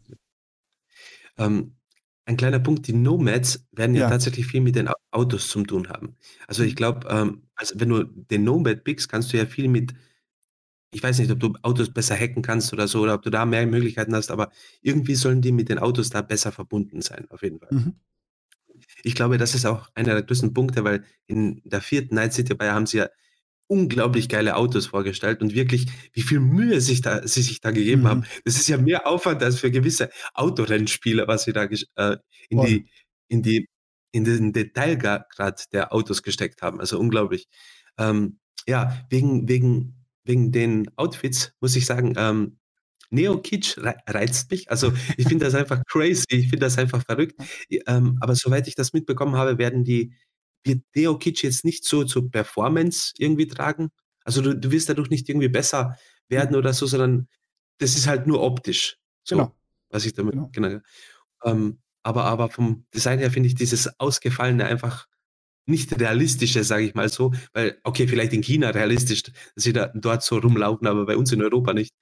Ähm, 1.38 1.76
ein 2.26 2.38
kleiner 2.38 2.60
Punkt, 2.60 2.88
die 2.88 2.94
Nomads 2.94 3.65
werden 3.72 3.96
ja 3.96 4.02
Ja. 4.02 4.10
tatsächlich 4.10 4.48
viel 4.48 4.62
mit 4.62 4.76
den 4.76 4.88
Au 4.88 4.94
Autos 5.13 5.50
zum 5.50 5.67
tun 5.67 5.89
haben. 5.89 6.15
Also, 6.48 6.63
ich 6.63 6.72
Mhm. 6.74 6.76
glaube, 6.76 7.08
ähm, 7.10 7.41
also, 7.56 7.80
wenn 7.80 7.89
du 7.89 8.04
den 8.06 8.44
Nomad 8.46 8.84
pickst, 8.84 9.10
kannst 9.10 9.34
du 9.34 9.38
ja 9.38 9.46
viel 9.46 9.67
mit 9.67 9.94
ich 10.91 11.01
weiß 11.01 11.19
nicht, 11.19 11.32
ob 11.32 11.39
du 11.39 11.54
Autos 11.62 11.91
besser 11.91 12.15
hacken 12.15 12.41
kannst 12.41 12.71
oder 12.73 12.88
so 12.88 13.01
oder 13.01 13.15
ob 13.15 13.21
du 13.21 13.30
da 13.30 13.45
mehr 13.45 13.65
Möglichkeiten 13.65 14.13
hast, 14.13 14.30
aber 14.30 14.51
irgendwie 14.82 15.15
sollen 15.15 15.41
die 15.41 15.51
mit 15.51 15.69
den 15.69 15.80
Autos 15.80 16.10
da 16.10 16.21
besser 16.21 16.51
verbunden 16.51 17.01
sein, 17.01 17.25
auf 17.30 17.41
jeden 17.41 17.60
Fall. 17.60 17.69
Mhm. 17.71 17.93
Ich 19.04 19.15
glaube, 19.15 19.38
das 19.38 19.56
ist 19.56 19.65
auch 19.65 19.89
einer 19.95 20.13
der 20.13 20.23
größten 20.23 20.54
Punkte, 20.54 20.84
weil 20.84 21.04
in 21.27 21.62
der 21.63 21.82
4. 21.82 22.08
Night 22.12 22.34
City-Reihe 22.34 22.73
haben 22.73 22.86
sie 22.86 22.97
ja 22.97 23.10
unglaublich 23.67 24.27
geile 24.27 24.58
Autos 24.58 24.88
vorgestellt 24.88 25.41
und 25.41 25.56
wirklich, 25.56 25.88
wie 26.12 26.21
viel 26.23 26.41
Mühe 26.41 26.82
sich 26.82 27.01
da 27.01 27.25
sie 27.25 27.41
sich 27.41 27.62
da 27.62 27.71
gegeben 27.71 28.06
haben. 28.06 28.19
Mhm. 28.19 28.41
Das 28.43 28.56
ist 28.56 28.67
ja 28.67 28.77
mehr 28.77 29.08
Aufwand 29.08 29.41
als 29.41 29.60
für 29.60 29.71
gewisse 29.71 30.10
Autorennspiele, 30.34 31.25
was 31.27 31.45
sie 31.45 31.54
da 31.54 31.63
äh, 31.63 32.17
in 32.49 32.62
die 32.62 32.89
in 33.30 33.41
die 33.41 33.69
in 34.12 34.25
den 34.25 34.51
Detailgrad 34.51 35.71
der 35.71 35.93
Autos 35.93 36.21
gesteckt 36.21 36.62
haben. 36.62 36.82
Also 36.82 36.99
unglaublich. 36.99 37.47
Ähm, 37.97 38.39
ja, 38.67 39.06
wegen, 39.10 39.47
wegen, 39.47 40.01
wegen 40.23 40.51
den 40.51 40.89
Outfits 40.97 41.53
muss 41.60 41.75
ich 41.75 41.86
sagen, 41.86 42.13
ähm, 42.17 42.57
Neo-Kitsch 43.10 43.77
reizt 44.07 44.51
mich. 44.51 44.71
Also 44.71 44.93
ich 45.17 45.27
finde 45.27 45.45
das 45.45 45.55
einfach 45.55 45.84
crazy, 45.86 46.25
ich 46.29 46.49
finde 46.49 46.65
das 46.65 46.77
einfach 46.77 47.03
verrückt. 47.03 47.36
Ähm, 47.69 48.17
aber 48.21 48.36
soweit 48.36 48.67
ich 48.67 48.75
das 48.75 48.93
mitbekommen 48.93 49.36
habe, 49.36 49.57
werden 49.57 49.84
die 49.84 50.13
wird 50.63 50.84
Neo-Kitsch 50.95 51.43
jetzt 51.43 51.65
nicht 51.65 51.86
so 51.86 52.03
zur 52.03 52.29
Performance 52.29 53.13
irgendwie 53.17 53.47
tragen. 53.47 53.89
Also 54.23 54.41
du, 54.41 54.55
du 54.55 54.71
wirst 54.71 54.89
dadurch 54.89 55.10
nicht 55.10 55.27
irgendwie 55.27 55.49
besser 55.49 55.97
werden 56.29 56.55
oder 56.55 56.73
so, 56.73 56.86
sondern 56.86 57.27
das 57.79 57.95
ist 57.95 58.07
halt 58.07 58.27
nur 58.27 58.41
optisch. 58.41 58.97
So, 59.23 59.36
genau. 59.36 59.55
was 59.89 60.05
ich 60.05 60.13
damit, 60.13 60.34
genau. 60.34 60.49
genau. 60.51 60.79
Ähm, 61.43 61.79
aber, 62.03 62.25
aber 62.25 62.49
vom 62.49 62.86
Design 62.93 63.19
her 63.19 63.31
finde 63.31 63.47
ich 63.47 63.55
dieses 63.55 63.99
Ausgefallene 63.99 64.65
einfach 64.65 65.07
nicht 65.65 66.00
realistische, 66.00 66.63
sage 66.63 66.86
ich 66.86 66.95
mal 66.95 67.10
so, 67.10 67.34
weil, 67.54 67.78
okay, 67.84 68.08
vielleicht 68.08 68.34
in 68.34 68.41
China 68.41 68.69
realistisch, 68.69 69.24
dass 69.24 69.34
sie 69.56 69.74
da 69.74 69.91
dort 69.95 70.24
so 70.24 70.38
rumlaufen, 70.38 70.88
aber 70.88 71.06
bei 71.06 71.17
uns 71.17 71.32
in 71.32 71.41
Europa 71.41 71.74
nicht. 71.74 71.93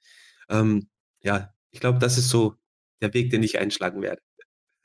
Ähm, 0.48 0.88
ja, 1.22 1.52
ich 1.70 1.80
glaube, 1.80 1.98
das 1.98 2.18
ist 2.18 2.28
so 2.28 2.54
der 3.02 3.14
Weg, 3.14 3.30
den 3.30 3.42
ich 3.42 3.58
einschlagen 3.58 4.02
werde. 4.02 4.22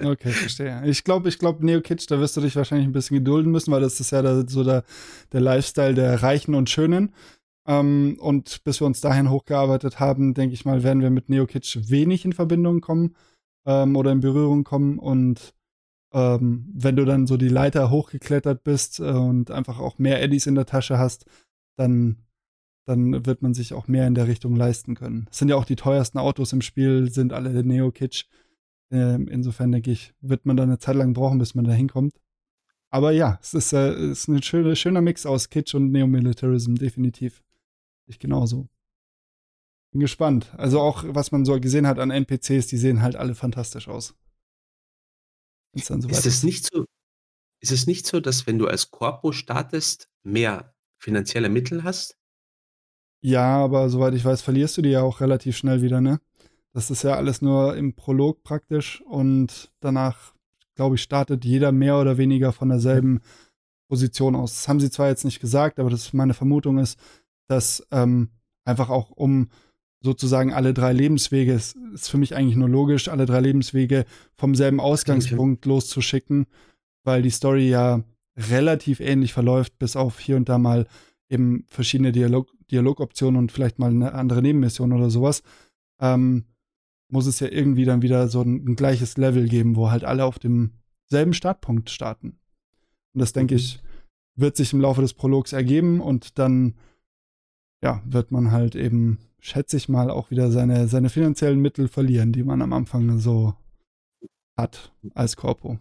Okay, 0.04 0.32
verstehe. 0.32 0.82
Ich 0.86 1.06
glaube, 1.06 1.30
ich 1.30 1.40
glaube, 1.40 1.66
Neo 1.66 1.82
Kitsch, 1.82 2.06
da 2.10 2.20
wirst 2.20 2.36
du 2.36 2.42
dich 2.42 2.56
wahrscheinlich 2.56 2.88
ein 2.88 2.92
bisschen 2.92 3.18
gedulden 3.18 3.52
müssen, 3.52 3.72
weil 3.72 3.82
das 3.82 4.00
ist 4.00 4.12
ja 4.12 4.22
da, 4.22 4.44
so 4.46 4.64
der, 4.64 4.84
der 5.32 5.40
Lifestyle 5.40 5.94
der 5.94 6.22
Reichen 6.22 6.54
und 6.54 6.70
Schönen. 6.70 7.14
Ähm, 7.66 8.18
und 8.20 8.64
bis 8.66 8.82
wir 8.82 8.88
uns 8.88 9.00
dahin 9.00 9.30
hochgearbeitet 9.30 10.00
haben, 10.00 10.34
denke 10.34 10.54
ich 10.54 10.66
mal, 10.66 10.84
werden 10.84 11.02
wir 11.02 11.10
mit 11.10 11.30
Neo 11.30 11.48
Kitsch 11.48 11.78
wenig 11.90 12.26
in 12.26 12.34
Verbindung 12.34 12.82
kommen 12.82 13.16
ähm, 13.66 13.96
oder 13.96 14.12
in 14.12 14.20
Berührung 14.20 14.66
kommen. 14.66 15.00
Und 15.00 15.54
ähm, 16.16 16.72
wenn 16.74 16.96
du 16.96 17.06
dann 17.06 17.28
so 17.28 17.38
die 17.38 17.50
Leiter 17.50 17.92
hochgeklettert 17.92 18.64
bist 18.64 19.00
äh, 19.00 19.12
und 19.12 19.52
einfach 19.52 19.80
auch 19.80 20.00
mehr 20.00 20.24
Eddies 20.24 20.48
in 20.48 20.56
der 20.56 20.66
Tasche 20.66 20.98
hast, 20.98 21.26
dann 21.78 22.26
dann 22.86 23.26
wird 23.26 23.42
man 23.42 23.54
sich 23.54 23.74
auch 23.74 23.88
mehr 23.88 24.08
in 24.08 24.16
der 24.16 24.28
Richtung 24.28 24.56
leisten 24.56 24.96
können. 24.96 25.28
Es 25.32 25.40
sind 25.40 25.50
ja 25.50 25.56
auch 25.56 25.66
die 25.66 25.76
teuersten 25.76 26.20
Autos 26.20 26.54
im 26.54 26.62
Spiel, 26.62 27.12
sind 27.12 27.34
alle 27.34 27.64
Neo-Kitsch. 27.64 28.26
Ähm, 28.92 29.28
insofern 29.28 29.72
denke 29.72 29.92
ich, 29.92 30.14
wird 30.22 30.46
man 30.46 30.56
da 30.56 30.64
eine 30.64 30.78
Zeit 30.78 30.96
lang 30.96 31.14
brauchen, 31.14 31.40
bis 31.40 31.56
man 31.56 31.66
da 31.66 31.72
hinkommt. 31.72 32.14
Aber 32.92 33.12
ja, 33.12 33.40
es 33.42 33.56
ist, 33.56 33.74
äh, 33.74 34.12
ist 34.12 34.28
ein 34.28 34.44
schöne, 34.44 34.76
schöner 34.76 35.02
Mix 35.02 35.26
aus 35.26 35.50
Kitsch 35.50 35.74
und 35.74 35.92
Neo-Militarism, 35.92 36.76
definitiv. 36.76 37.44
Ich 38.06 38.20
genauso. 38.20 38.70
Bin 39.92 40.02
gespannt. 40.02 40.54
Also 40.56 40.80
auch, 40.80 41.04
was 41.08 41.32
man 41.32 41.44
so 41.44 41.60
gesehen 41.60 41.88
hat 41.88 41.98
an 41.98 42.12
NPCs, 42.12 42.68
die 42.68 42.78
sehen 42.78 43.02
halt 43.02 43.16
alle 43.16 43.34
fantastisch 43.34 43.88
aus. 43.88 44.16
Ist 45.76 46.26
es 46.26 46.44
nicht 46.44 46.66
so, 46.66 46.86
ist 47.62 47.72
es 47.72 47.88
nicht 47.88 48.06
so, 48.08 48.20
dass 48.20 48.48
wenn 48.48 48.58
du 48.58 48.68
als 48.68 48.92
Corpo 48.92 49.32
startest, 49.32 50.10
mehr 50.24 50.74
finanzielle 50.98 51.50
Mittel 51.50 51.84
hast? 51.84 52.18
Ja, 53.22 53.58
aber 53.58 53.90
soweit 53.90 54.14
ich 54.14 54.24
weiß, 54.24 54.42
verlierst 54.42 54.78
du 54.78 54.82
die 54.82 54.90
ja 54.90 55.02
auch 55.02 55.20
relativ 55.20 55.58
schnell 55.58 55.82
wieder, 55.82 56.00
ne? 56.00 56.20
Das 56.74 56.92
ist 56.92 57.04
ja 57.04 57.16
alles 57.16 57.42
nur 57.42 57.76
im 57.76 57.96
Prolog 57.96 58.44
praktisch 58.44 59.02
und 59.02 59.72
danach, 59.80 60.36
glaube 60.76 60.96
ich, 60.96 61.02
startet 61.02 61.46
jeder 61.46 61.72
mehr 61.72 61.98
oder 62.00 62.18
weniger 62.18 62.52
von 62.52 62.70
derselben 62.70 63.22
Position 63.88 64.36
aus. 64.36 64.54
Das 64.54 64.68
haben 64.68 64.80
sie 64.80 64.92
zwar 64.92 65.08
jetzt 65.08 65.26
nicht 65.26 65.40
gesagt, 65.40 65.80
aber 65.80 65.90
das 65.90 66.14
meine 66.14 66.34
Vermutung 66.34 66.78
ist, 66.78 67.00
dass 67.48 67.86
ähm, 67.92 68.30
einfach 68.66 68.90
auch 68.90 69.12
um 69.12 69.50
sozusagen 70.06 70.54
alle 70.54 70.74
drei 70.74 70.94
Lebenswege, 70.94 71.52
es 71.52 71.76
ist 71.94 72.10
für 72.10 72.18
mich 72.18 72.36
eigentlich 72.36 72.56
nur 72.56 72.70
logisch, 72.70 73.10
alle 73.10 73.26
drei 73.26 73.42
Lebenswege 73.42 74.06
vom 74.36 74.56
selben 74.56 74.80
Ausgangspunkt 74.80 75.66
loszuschicken, 75.66 76.46
weil 77.04 77.22
die 77.22 77.32
Story 77.32 77.68
ja 77.68 78.04
relativ 78.38 79.00
ähnlich 79.00 79.34
verläuft, 79.34 79.78
bis 79.80 79.96
auf 79.96 80.20
hier 80.20 80.38
und 80.38 80.48
da 80.48 80.58
mal 80.58 80.88
eben 81.30 81.66
verschiedene 81.68 82.12
Dialog 82.12 82.50
Dialogoptionen 82.72 83.38
und 83.38 83.52
vielleicht 83.52 83.78
mal 83.78 83.92
eine 83.92 84.14
andere 84.14 84.42
Nebenmission 84.42 84.92
oder 84.92 85.10
sowas, 85.12 85.44
ähm, 86.00 86.46
muss 87.10 87.28
es 87.28 87.40
ja 87.40 87.48
irgendwie 87.48 87.86
dann 87.86 88.02
wieder 88.02 88.28
so 88.28 88.42
ein, 88.42 88.66
ein, 88.66 88.76
gleiches 88.76 89.18
Level 89.18 89.48
geben, 89.48 89.76
wo 89.76 89.92
halt 89.92 90.04
alle 90.04 90.26
auf 90.26 90.40
demselben 90.40 91.34
Startpunkt 91.34 91.92
starten. 91.92 92.40
Und 93.14 93.22
das 93.22 93.34
denke 93.34 93.54
mhm. 93.54 93.60
ich, 93.60 93.80
wird 94.36 94.58
sich 94.58 94.74
im 94.74 94.82
Laufe 94.82 95.02
des 95.02 95.14
Prologs 95.14 95.54
ergeben 95.54 96.02
und 96.02 96.40
dann, 96.40 96.76
ja, 97.84 98.02
wird 98.06 98.32
man 98.32 98.52
halt 98.52 98.76
eben, 98.76 99.20
schätze 99.40 99.78
ich 99.78 99.90
mal, 99.90 100.10
auch 100.10 100.32
wieder 100.32 100.52
seine, 100.52 100.88
seine 100.88 101.10
finanziellen 101.10 101.60
Mittel 101.60 101.88
verlieren, 101.88 102.32
die 102.32 102.44
man 102.44 102.62
am 102.62 102.74
Anfang 102.74 103.20
so 103.20 103.56
hat 104.58 104.94
als 105.14 105.36
Corpo. 105.36 105.80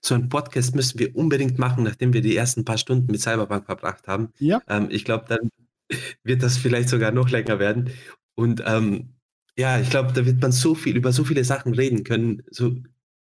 So 0.00 0.14
ein 0.14 0.28
Podcast 0.28 0.74
müssen 0.74 0.98
wir 0.98 1.14
unbedingt 1.16 1.58
machen, 1.58 1.84
nachdem 1.84 2.12
wir 2.12 2.20
die 2.20 2.36
ersten 2.36 2.64
paar 2.64 2.78
Stunden 2.78 3.10
mit 3.10 3.20
Cyberpunk 3.20 3.66
verbracht 3.66 4.08
haben. 4.08 4.32
Ja. 4.38 4.60
Ähm, 4.68 4.88
ich 4.90 5.04
glaube, 5.04 5.24
dann 5.28 5.50
wird 6.24 6.42
das 6.42 6.56
vielleicht 6.56 6.88
sogar 6.88 7.12
noch 7.12 7.30
länger 7.30 7.58
werden. 7.58 7.90
Und 8.34 8.62
ähm, 8.66 9.14
ja, 9.56 9.80
ich 9.80 9.88
glaube, 9.88 10.12
da 10.12 10.26
wird 10.26 10.42
man 10.42 10.52
so 10.52 10.74
viel 10.74 10.96
über 10.96 11.12
so 11.12 11.24
viele 11.24 11.44
Sachen 11.44 11.72
reden 11.72 12.04
können. 12.04 12.42
So, 12.50 12.76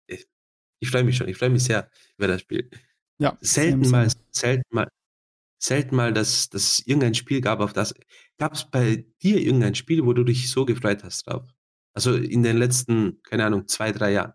ich, 0.07 0.27
ich 0.81 0.91
freue 0.91 1.05
mich 1.05 1.17
schon. 1.17 1.29
Ich 1.29 1.37
freue 1.37 1.51
mich 1.51 1.65
sehr 1.65 1.91
über 2.17 2.29
das 2.29 2.41
Spiel. 2.41 2.71
Ja. 3.19 3.37
Selten 3.41 3.91
mal, 3.91 4.09
selten 4.31 4.65
mal, 4.71 4.89
selten 5.63 5.97
mal, 5.97 6.13
dass 6.13 6.49
dass 6.51 6.81
irgendein 6.81 7.15
Spiel 7.15 7.41
gab, 7.41 7.61
auf 7.61 7.73
das. 7.73 7.95
Gab 8.39 8.55
es 8.55 8.65
bei 8.65 9.07
dir 9.23 9.41
irgendein 9.41 9.75
Spiel, 9.75 10.05
wo 10.05 10.13
du 10.13 10.25
dich 10.25 10.51
so 10.51 10.65
gefreut 10.65 11.05
hast 11.05 11.27
drauf? 11.27 11.45
Also 11.95 12.15
in 12.15 12.43
den 12.43 12.57
letzten, 12.57 13.21
keine 13.23 13.45
Ahnung, 13.45 13.69
zwei, 13.69 13.93
drei 13.93 14.13
Jahren. 14.13 14.33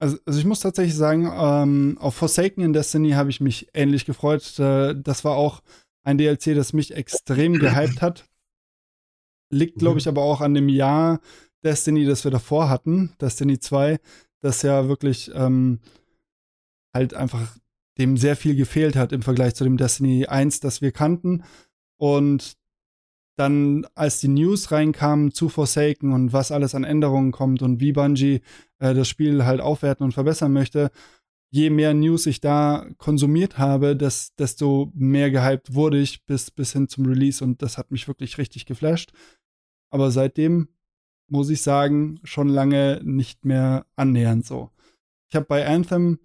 Also, 0.00 0.18
also 0.26 0.38
ich 0.38 0.44
muss 0.44 0.60
tatsächlich 0.60 0.94
sagen, 0.94 1.28
ähm, 1.32 1.98
auf 1.98 2.14
Forsaken 2.14 2.60
in 2.62 2.72
Destiny 2.72 3.10
habe 3.12 3.30
ich 3.30 3.40
mich 3.40 3.68
ähnlich 3.74 4.04
gefreut. 4.04 4.58
Äh, 4.58 4.94
das 4.96 5.24
war 5.24 5.36
auch 5.36 5.62
ein 6.04 6.18
DLC, 6.18 6.54
das 6.54 6.72
mich 6.72 6.94
extrem 6.94 7.58
gehypt 7.58 8.00
hat. 8.02 8.24
Liegt, 9.50 9.78
glaube 9.78 9.94
mhm. 9.94 9.98
ich, 9.98 10.08
aber 10.08 10.22
auch 10.22 10.40
an 10.40 10.54
dem 10.54 10.68
Jahr 10.68 11.20
Destiny, 11.64 12.04
das 12.04 12.22
wir 12.22 12.30
davor 12.30 12.68
hatten, 12.68 13.14
Destiny 13.20 13.58
2, 13.58 13.98
das 14.40 14.62
ja 14.62 14.88
wirklich 14.88 15.30
ähm, 15.34 15.80
halt 16.94 17.14
einfach 17.14 17.56
dem 17.98 18.16
sehr 18.16 18.36
viel 18.36 18.56
gefehlt 18.56 18.96
hat 18.96 19.12
im 19.12 19.22
Vergleich 19.22 19.54
zu 19.54 19.64
dem 19.64 19.76
Destiny 19.76 20.26
1, 20.26 20.60
das 20.60 20.80
wir 20.80 20.92
kannten. 20.92 21.42
Und 21.96 22.56
dann, 23.36 23.86
als 23.94 24.20
die 24.20 24.28
News 24.28 24.72
reinkamen 24.72 25.32
zu 25.32 25.48
Forsaken 25.48 26.12
und 26.12 26.32
was 26.32 26.50
alles 26.50 26.74
an 26.74 26.84
Änderungen 26.84 27.30
kommt 27.30 27.62
und 27.62 27.80
wie 27.80 27.92
Bungie 27.92 28.40
äh, 28.78 28.94
das 28.94 29.08
Spiel 29.08 29.44
halt 29.44 29.60
aufwerten 29.60 30.04
und 30.04 30.12
verbessern 30.12 30.52
möchte, 30.52 30.90
je 31.50 31.70
mehr 31.70 31.94
News 31.94 32.26
ich 32.26 32.40
da 32.40 32.86
konsumiert 32.98 33.58
habe, 33.58 33.96
des, 33.96 34.34
desto 34.34 34.90
mehr 34.94 35.30
gehypt 35.30 35.74
wurde 35.74 35.98
ich 35.98 36.26
bis, 36.26 36.50
bis 36.50 36.72
hin 36.72 36.88
zum 36.88 37.06
Release 37.06 37.42
und 37.42 37.62
das 37.62 37.78
hat 37.78 37.90
mich 37.90 38.08
wirklich 38.08 38.38
richtig 38.38 38.66
geflasht. 38.66 39.12
Aber 39.90 40.10
seitdem 40.10 40.68
muss 41.28 41.50
ich 41.50 41.62
sagen, 41.62 42.20
schon 42.24 42.48
lange 42.48 43.00
nicht 43.04 43.44
mehr 43.44 43.86
annähernd 43.96 44.46
so. 44.46 44.70
Ich 45.30 45.36
habe 45.36 45.46
bei 45.46 45.66
Anthem, 45.66 46.18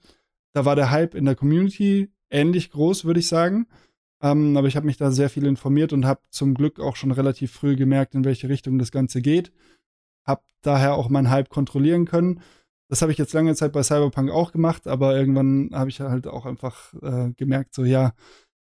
da 0.54 0.66
war 0.66 0.76
der 0.76 0.92
Hype 0.92 1.16
in 1.16 1.26
der 1.26 1.36
Community 1.36 2.12
ähnlich 2.30 2.72
groß, 2.72 3.06
würde 3.06 3.20
ich 3.20 3.28
sagen. 3.28 3.68
Ähm, 4.22 4.56
aber 4.56 4.68
ich 4.68 4.76
habe 4.76 4.86
mich 4.86 4.98
da 4.98 5.12
sehr 5.12 5.30
viel 5.30 5.46
informiert 5.46 5.92
und 5.92 6.06
habe 6.06 6.22
zum 6.30 6.54
Glück 6.54 6.80
auch 6.80 6.96
schon 6.96 7.12
relativ 7.12 7.52
früh 7.52 7.76
gemerkt, 7.76 8.16
in 8.16 8.24
welche 8.24 8.50
Richtung 8.50 8.80
das 8.80 8.92
Ganze 8.92 9.22
geht. 9.22 9.52
Hab 10.26 10.46
daher 10.62 10.96
auch 10.96 11.10
meinen 11.10 11.30
Hype 11.30 11.50
kontrollieren 11.50 12.06
können. 12.06 12.42
Das 12.88 13.02
habe 13.02 13.12
ich 13.12 13.18
jetzt 13.18 13.34
lange 13.34 13.56
Zeit 13.56 13.74
bei 13.74 13.84
Cyberpunk 13.84 14.32
auch 14.32 14.52
gemacht, 14.52 14.88
aber 14.88 15.18
irgendwann 15.18 15.72
habe 15.74 15.89
ich 15.89 16.00
halt 16.00 16.28
auch 16.28 16.46
einfach 16.46 16.94
äh, 17.02 17.32
gemerkt, 17.36 17.74
so 17.74 17.84
ja, 17.84 18.13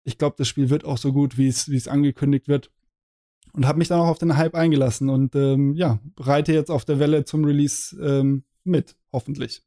ich 0.04 0.18
glaube, 0.18 0.36
das 0.38 0.48
Spiel 0.48 0.70
wird 0.70 0.86
auch 0.86 0.98
so 0.98 1.14
gut, 1.14 1.38
wie 1.38 1.48
es 1.48 1.88
angekündigt 1.88 2.48
wird. 2.48 2.72
Und 3.54 3.68
habe 3.68 3.78
mich 3.78 3.88
dann 3.88 4.00
auch 4.00 4.08
auf 4.08 4.20
den 4.20 4.38
Hype 4.38 4.56
eingelassen 4.56 5.10
und 5.10 5.36
ähm, 5.36 5.74
ja, 5.74 6.00
reite 6.20 6.54
jetzt 6.54 6.72
auf 6.72 6.86
der 6.86 7.00
Welle 7.00 7.26
zum 7.26 7.44
Release 7.44 7.96
ähm, 8.02 8.44
mit, 8.64 8.96
hoffentlich. 9.12 9.64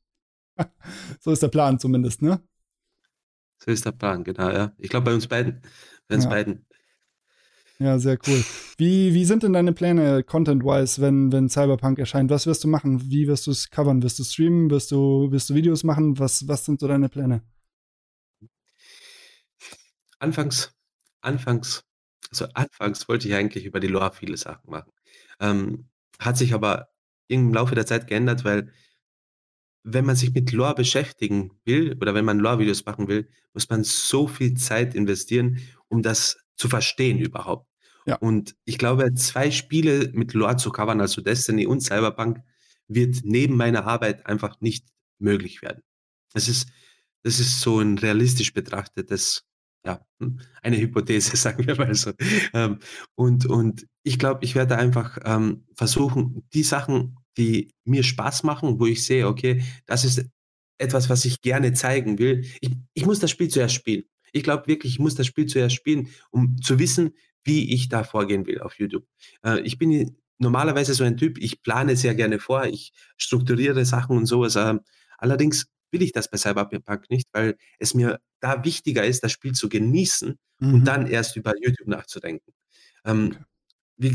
so 1.20 1.30
ist 1.30 1.42
der 1.42 1.48
Plan 1.48 1.78
zumindest, 1.78 2.22
ne? 2.22 2.42
So 3.58 3.70
ist 3.70 3.84
der 3.84 3.92
Plan, 3.92 4.24
genau, 4.24 4.50
ja. 4.50 4.72
Ich 4.78 4.88
glaube 4.88 5.04
bei 5.04 5.14
uns 5.14 5.28
beiden. 5.28 5.62
Bei 6.08 6.16
uns 6.16 6.24
ja. 6.24 6.30
beiden. 6.30 6.66
Ja, 7.78 7.98
sehr 7.98 8.18
cool. 8.26 8.44
Wie, 8.76 9.14
wie 9.14 9.24
sind 9.24 9.42
denn 9.42 9.54
deine 9.54 9.72
Pläne 9.72 10.22
content-wise, 10.22 11.00
wenn, 11.00 11.32
wenn 11.32 11.48
Cyberpunk 11.48 11.98
erscheint? 11.98 12.30
Was 12.30 12.46
wirst 12.46 12.64
du 12.64 12.68
machen? 12.68 13.10
Wie 13.10 13.26
wirst 13.26 13.46
du 13.46 13.52
es 13.52 13.70
covern? 13.70 14.02
Wirst 14.02 14.18
du 14.18 14.24
streamen? 14.24 14.70
Wirst 14.70 14.90
du, 14.90 15.30
wirst 15.30 15.48
du 15.48 15.54
Videos 15.54 15.82
machen? 15.82 16.18
Was, 16.18 16.46
was 16.46 16.64
sind 16.66 16.80
so 16.80 16.88
deine 16.88 17.08
Pläne? 17.08 17.42
Anfangs, 20.18 20.74
anfangs, 21.22 21.84
also 22.30 22.46
anfangs 22.52 23.08
wollte 23.08 23.28
ich 23.28 23.34
eigentlich 23.34 23.64
über 23.64 23.80
die 23.80 23.86
Lore 23.86 24.12
viele 24.12 24.36
Sachen 24.36 24.70
machen. 24.70 24.92
Ähm, 25.40 25.88
hat 26.18 26.36
sich 26.36 26.52
aber 26.52 26.88
im 27.28 27.54
Laufe 27.54 27.74
der 27.74 27.86
Zeit 27.86 28.06
geändert, 28.06 28.44
weil 28.44 28.72
wenn 29.82 30.04
man 30.04 30.16
sich 30.16 30.32
mit 30.32 30.52
Lore 30.52 30.74
beschäftigen 30.74 31.52
will 31.64 31.96
oder 32.00 32.14
wenn 32.14 32.24
man 32.24 32.38
Lore-Videos 32.38 32.84
machen 32.84 33.08
will, 33.08 33.28
muss 33.54 33.68
man 33.68 33.84
so 33.84 34.26
viel 34.26 34.54
Zeit 34.54 34.94
investieren, 34.94 35.60
um 35.88 36.02
das 36.02 36.38
zu 36.56 36.68
verstehen 36.68 37.18
überhaupt. 37.18 37.66
Ja. 38.06 38.16
Und 38.16 38.56
ich 38.64 38.78
glaube, 38.78 39.14
zwei 39.14 39.50
Spiele 39.50 40.10
mit 40.12 40.34
Lore 40.34 40.56
zu 40.56 40.70
covern, 40.70 41.00
also 41.00 41.20
Destiny 41.22 41.66
und 41.66 41.80
Cyberpunk, 41.80 42.40
wird 42.88 43.20
neben 43.24 43.56
meiner 43.56 43.86
Arbeit 43.86 44.26
einfach 44.26 44.60
nicht 44.60 44.86
möglich 45.18 45.62
werden. 45.62 45.82
Es 46.34 46.48
ist, 46.48 46.68
Das 47.22 47.40
ist 47.40 47.60
so 47.60 47.80
ein 47.80 47.98
realistisch 47.98 48.52
betrachtetes 48.54 49.44
ja, 49.84 50.00
hm, 50.20 50.40
eine 50.62 50.78
Hypothese, 50.78 51.36
sagen 51.36 51.66
wir 51.66 51.76
mal 51.76 51.94
so. 51.94 52.12
Ähm, 52.54 52.78
und 53.14 53.46
und 53.46 53.86
ich 54.02 54.18
glaube, 54.18 54.40
ich 54.44 54.54
werde 54.54 54.76
einfach, 54.78 55.18
ähm, 55.24 55.64
versuchen, 55.74 56.46
die 56.54 56.62
Sachen, 56.62 57.16
die 57.36 57.72
mir 57.84 58.02
Spaß 58.02 58.42
machen, 58.42 58.80
wo 58.80 58.86
ich 58.86 59.04
sehe, 59.04 59.26
okay, 59.26 59.62
das 59.86 60.04
ist 60.04 60.24
etwas, 60.78 61.08
was 61.08 61.24
ich 61.24 61.40
gerne 61.42 61.72
zeigen 61.72 62.18
will. 62.18 62.44
Ich 62.60 62.70
ich 62.94 63.06
muss 63.06 63.20
das 63.20 63.30
Spiel 63.30 63.48
zuerst 63.48 63.74
spielen. 63.74 64.04
Ich 64.32 64.42
glaube 64.42 64.66
wirklich, 64.66 64.94
ich 64.94 64.98
muss 64.98 65.14
das 65.14 65.26
Spiel 65.26 65.46
zuerst 65.46 65.74
spielen, 65.74 66.08
um 66.30 66.60
zu 66.62 66.78
wissen, 66.78 67.14
wie 67.44 67.72
ich 67.74 67.88
da 67.88 68.04
vorgehen 68.04 68.46
will 68.46 68.60
auf 68.60 68.78
YouTube. 68.78 69.06
Äh, 69.44 69.60
ich 69.60 69.78
bin 69.78 70.16
normalerweise 70.38 70.94
so 70.94 71.04
ein 71.04 71.16
Typ, 71.16 71.38
ich 71.38 71.62
plane 71.62 71.96
sehr 71.96 72.14
gerne 72.14 72.38
vor, 72.38 72.64
ich 72.64 72.92
strukturiere 73.16 73.84
Sachen 73.84 74.16
und 74.16 74.26
so 74.26 74.40
was. 74.40 74.56
Ähm, 74.56 74.80
allerdings 75.18 75.66
will 75.90 76.02
ich 76.02 76.12
das 76.12 76.30
bei 76.30 76.38
Cyberpunk 76.38 77.10
nicht, 77.10 77.28
weil 77.32 77.56
es 77.78 77.94
mir 77.94 78.20
da 78.40 78.64
wichtiger 78.64 79.04
ist, 79.04 79.22
das 79.22 79.32
Spiel 79.32 79.52
zu 79.52 79.68
genießen 79.68 80.38
mhm. 80.58 80.74
und 80.74 80.84
dann 80.84 81.06
erst 81.06 81.36
über 81.36 81.52
YouTube 81.60 81.88
nachzudenken. 81.88 82.52
Ähm, 83.04 83.32
okay. 83.32 83.44
wie, 83.96 84.14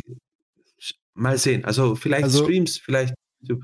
mal 1.16 1.38
sehen. 1.38 1.66
Also 1.66 1.96
vielleicht 1.96 2.26
also, 2.26 2.44
Streams, 2.44 2.78
vielleicht 2.78 3.16
YouTube. 3.42 3.64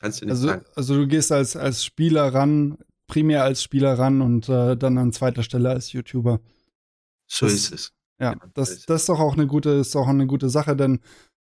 Kannst 0.00 0.20
du 0.20 0.26
nicht 0.26 0.32
also, 0.32 0.46
sagen. 0.48 0.64
Also 0.74 0.94
du 0.94 1.06
gehst 1.06 1.32
als, 1.32 1.56
als 1.56 1.84
Spieler 1.84 2.32
ran, 2.32 2.78
primär 3.06 3.44
als 3.44 3.62
Spieler 3.62 3.98
ran 3.98 4.22
und 4.22 4.48
äh, 4.48 4.76
dann 4.76 4.96
an 4.98 5.12
zweiter 5.12 5.42
Stelle 5.42 5.70
als 5.70 5.92
YouTuber. 5.92 6.40
So 7.26 7.46
das, 7.46 7.54
ist 7.54 7.72
es. 7.72 7.92
Ja, 8.18 8.32
ja 8.32 8.40
das, 8.54 8.70
ist 8.70 8.90
das 8.90 9.02
ist 9.02 9.08
doch 9.08 9.20
auch 9.20 9.34
eine 9.34 9.46
gute, 9.46 9.70
ist 9.70 9.96
auch 9.96 10.08
eine 10.08 10.26
gute 10.26 10.48
Sache, 10.48 10.76
denn 10.76 11.00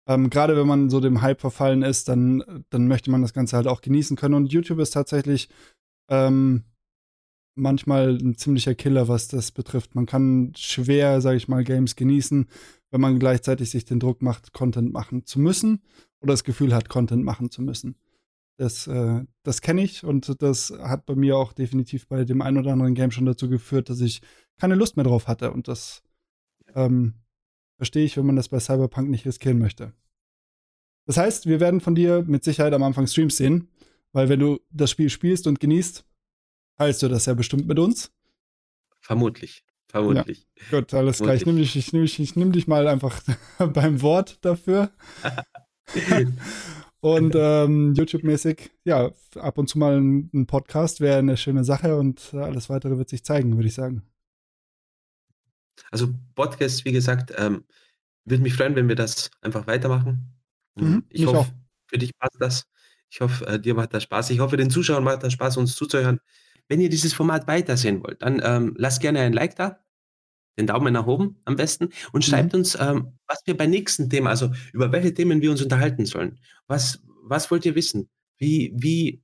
ähm, 0.07 0.29
gerade 0.29 0.57
wenn 0.57 0.67
man 0.67 0.91
so 0.91 1.01
dem 1.01 1.23
Hype 1.23 1.41
verfallen 1.41 1.83
ist, 1.83 2.09
dann, 2.09 2.65
dann 2.71 2.89
möchte 2.89 3.11
man 3.11 3.23
das 3.23 3.33
Ganze 3.33 3.57
halt 3.57 3.67
auch 3.67 3.81
genießen 3.81 4.17
können. 4.17 4.35
Und 4.35 4.53
YouTube 4.53 4.79
ist 4.79 4.91
tatsächlich 4.91 5.49
ähm, 6.11 6.65
manchmal 7.55 8.19
ein 8.19 8.37
ziemlicher 8.37 8.75
Killer, 8.75 9.09
was 9.09 9.29
das 9.29 9.51
betrifft. 9.53 9.95
Man 9.95 10.07
kann 10.07 10.53
schwer, 10.57 11.21
sage 11.21 11.37
ich 11.37 11.49
mal, 11.49 11.65
Games 11.65 11.97
genießen, 11.97 12.47
wenn 12.95 13.01
man 13.01 13.19
gleichzeitig 13.19 13.71
sich 13.71 13.85
den 13.85 13.99
Druck 13.99 14.23
macht, 14.23 14.53
Content 14.53 14.93
machen 14.93 15.27
zu 15.27 15.41
müssen 15.41 15.83
oder 16.21 16.33
das 16.33 16.45
Gefühl 16.45 16.73
hat, 16.73 16.89
Content 16.89 17.25
machen 17.25 17.51
zu 17.51 17.61
müssen. 17.61 17.97
Das, 18.57 18.87
äh, 18.87 19.25
das 19.43 19.63
kenne 19.63 19.83
ich 19.83 20.05
und 20.05 20.41
das 20.41 20.71
hat 20.71 21.05
bei 21.05 21.17
mir 21.17 21.37
auch 21.37 21.53
definitiv 21.53 22.07
bei 22.07 22.25
dem 22.25 22.41
einen 22.41 22.59
oder 22.59 22.73
anderen 22.73 22.95
Game 22.95 23.11
schon 23.11 23.27
dazu 23.27 23.49
geführt, 23.49 23.91
dass 23.91 24.01
ich 24.01 24.23
keine 24.59 24.77
Lust 24.77 24.97
mehr 24.97 25.05
drauf 25.05 25.27
hatte. 25.27 25.51
Und 25.51 25.67
das 25.67 26.05
ähm, 26.77 27.15
verstehe 27.79 28.05
ich, 28.05 28.17
wenn 28.17 28.27
man 28.27 28.37
das 28.37 28.49
bei 28.49 28.61
Cyberpunk 28.61 29.11
nicht 29.11 29.27
riskieren 29.27 29.59
möchte. 29.59 29.93
Das 31.05 31.17
heißt, 31.17 31.47
wir 31.47 31.59
werden 31.59 31.81
von 31.81 31.97
dir 31.97 32.23
mit 32.23 32.45
Sicherheit 32.45 32.75
am 32.75 32.85
Anfang 32.85 33.09
Streams 33.09 33.37
sehen. 33.37 33.71
Weil 34.13 34.29
wenn 34.29 34.39
du 34.39 34.61
das 34.71 34.93
Spiel 34.93 35.11
spielst 35.11 35.49
und 35.49 35.59
genießt, 35.59 36.07
teilst 36.79 37.03
du 37.03 37.09
das 37.09 37.27
ja 37.27 37.35
bestimmt 37.35 37.67
mit 37.67 37.81
uns. 37.81 38.13
Vermutlich. 39.01 39.65
Vermutlich. 39.95 40.45
Ja, 40.73 40.81
gut, 40.81 40.93
alles 40.93 41.19
klar. 41.19 41.37
Ich 41.37 41.47
nehme 41.47 41.61
dich, 41.61 41.77
ich 41.77 41.93
nehm, 41.93 42.03
ich 42.03 42.35
nehm 42.35 42.51
dich 42.51 42.67
mal 42.67 42.89
einfach 42.89 43.23
beim 43.73 44.03
Wort 44.03 44.45
dafür. 44.45 44.91
und 47.01 47.37
ähm, 47.37 47.95
YouTube-mäßig, 47.95 48.73
ja, 48.83 49.13
ab 49.37 49.57
und 49.57 49.69
zu 49.69 49.79
mal 49.79 50.01
ein, 50.01 50.31
ein 50.35 50.47
Podcast 50.49 51.01
wäre 51.01 51.19
eine 51.19 51.37
schöne 51.37 51.63
Sache 51.63 51.97
und 51.97 52.35
alles 52.35 52.69
weitere 52.69 52.99
wird 52.99 53.09
sich 53.09 53.23
zeigen, 53.23 53.55
würde 53.55 53.69
ich 53.69 53.75
sagen. 53.75 54.03
Also 55.93 56.13
Podcast, 56.35 56.85
wie 56.85 56.93
gesagt, 56.93 57.33
ähm, 57.37 57.63
würde 58.25 58.43
mich 58.43 58.55
freuen, 58.55 58.75
wenn 58.75 58.89
wir 58.89 58.97
das 58.97 59.31
einfach 59.43 59.69
weitermachen. 59.69 60.35
Mhm, 60.75 61.05
ich 61.09 61.25
hoffe, 61.25 61.39
auch. 61.39 61.47
für 61.87 61.99
dich 61.99 62.19
passt 62.19 62.41
das. 62.41 62.67
Ich 63.11 63.21
hoffe, 63.21 63.47
äh, 63.47 63.61
dir 63.61 63.75
macht 63.75 63.95
das 63.95 64.03
Spaß. 64.03 64.31
Ich 64.31 64.41
hoffe, 64.41 64.57
den 64.57 64.71
Zuschauern 64.71 65.05
macht 65.05 65.23
das 65.23 65.35
Spaß, 65.35 65.57
uns 65.57 65.77
zuzuhören. 65.77 66.19
Wenn 66.69 66.81
ihr 66.81 66.89
dieses 66.89 67.13
Format 67.15 67.47
weitersehen 67.47 68.03
wollt, 68.03 68.23
dann 68.23 68.41
ähm, 68.45 68.75
lasst 68.77 69.01
gerne 69.01 69.21
ein 69.21 69.33
Like 69.33 69.57
da, 69.57 69.85
den 70.59 70.67
Daumen 70.67 70.93
nach 70.93 71.07
oben 71.07 71.37
am 71.45 71.57
besten 71.57 71.91
und 72.13 72.25
schreibt 72.25 72.53
mhm. 72.53 72.61
uns, 72.61 72.79
ähm, 72.81 73.19
was 73.27 73.41
wir 73.45 73.57
beim 73.57 73.71
nächsten 73.71 74.09
Thema, 74.09 74.31
also 74.31 74.51
über 74.73 74.93
welche 74.93 75.13
Themen 75.13 75.43
wir 75.43 75.51
uns 75.51 75.63
unterhalten 75.63 76.07
sollen. 76.07 76.39
Was, 76.67 77.03
was 77.23 77.51
wollt 77.51 77.67
ihr 77.67 77.75
wissen? 77.75 78.09
Wie, 78.39 78.73
wie, 78.77 79.23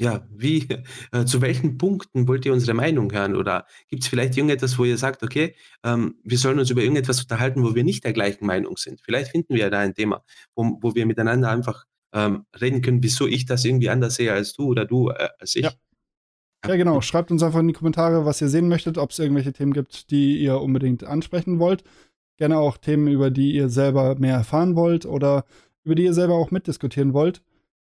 ja, 0.00 0.26
wie, 0.30 0.68
äh, 1.12 1.24
zu 1.24 1.40
welchen 1.40 1.78
Punkten 1.78 2.26
wollt 2.26 2.44
ihr 2.46 2.52
unsere 2.52 2.74
Meinung 2.74 3.12
hören? 3.12 3.36
Oder 3.36 3.66
gibt 3.88 4.02
es 4.02 4.08
vielleicht 4.08 4.36
irgendetwas, 4.36 4.78
wo 4.78 4.84
ihr 4.84 4.98
sagt, 4.98 5.22
okay, 5.22 5.54
ähm, 5.84 6.16
wir 6.24 6.38
sollen 6.38 6.58
uns 6.58 6.70
über 6.70 6.82
irgendetwas 6.82 7.20
unterhalten, 7.20 7.62
wo 7.62 7.74
wir 7.74 7.84
nicht 7.84 8.04
der 8.04 8.12
gleichen 8.12 8.46
Meinung 8.46 8.76
sind? 8.76 9.00
Vielleicht 9.02 9.30
finden 9.30 9.54
wir 9.54 9.70
da 9.70 9.80
ein 9.80 9.94
Thema, 9.94 10.24
wo, 10.54 10.78
wo 10.80 10.94
wir 10.94 11.06
miteinander 11.06 11.50
einfach 11.50 11.84
ähm, 12.12 12.44
reden 12.60 12.82
können, 12.82 13.02
wieso 13.02 13.26
ich 13.26 13.46
das 13.46 13.64
irgendwie 13.64 13.90
anders 13.90 14.16
sehe 14.16 14.32
als 14.32 14.54
du 14.54 14.66
oder 14.66 14.84
du 14.84 15.10
äh, 15.10 15.28
als 15.38 15.56
ich. 15.56 15.64
Ja. 15.64 15.72
Ja. 16.66 16.76
genau. 16.76 17.00
Schreibt 17.00 17.30
uns 17.30 17.42
einfach 17.42 17.60
in 17.60 17.68
die 17.68 17.74
Kommentare, 17.74 18.24
was 18.24 18.40
ihr 18.40 18.48
sehen 18.48 18.68
möchtet, 18.68 18.98
ob 18.98 19.10
es 19.10 19.18
irgendwelche 19.18 19.52
Themen 19.52 19.72
gibt, 19.72 20.10
die 20.10 20.38
ihr 20.38 20.60
unbedingt 20.60 21.04
ansprechen 21.04 21.58
wollt. 21.58 21.84
Gerne 22.36 22.58
auch 22.58 22.76
Themen, 22.76 23.08
über 23.08 23.30
die 23.30 23.54
ihr 23.54 23.68
selber 23.68 24.16
mehr 24.18 24.34
erfahren 24.34 24.76
wollt 24.76 25.06
oder 25.06 25.44
über 25.84 25.94
die 25.94 26.04
ihr 26.04 26.14
selber 26.14 26.34
auch 26.34 26.50
mitdiskutieren 26.50 27.12
wollt. 27.12 27.42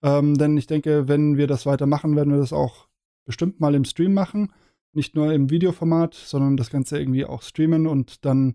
Ähm, 0.03 0.37
denn 0.39 0.57
ich 0.57 0.67
denke, 0.67 1.09
wenn 1.09 1.37
wir 1.37 1.47
das 1.47 1.67
weitermachen, 1.67 2.15
werden 2.15 2.33
wir 2.33 2.39
das 2.39 2.53
auch 2.53 2.89
bestimmt 3.25 3.61
mal 3.61 3.75
im 3.75 3.85
Stream 3.85 4.15
machen. 4.15 4.53
Nicht 4.93 5.15
nur 5.15 5.33
im 5.33 5.51
Videoformat, 5.51 6.15
sondern 6.15 6.57
das 6.57 6.71
Ganze 6.71 6.99
irgendwie 6.99 7.25
auch 7.25 7.43
streamen 7.43 7.87
und 7.87 8.25
dann 8.25 8.55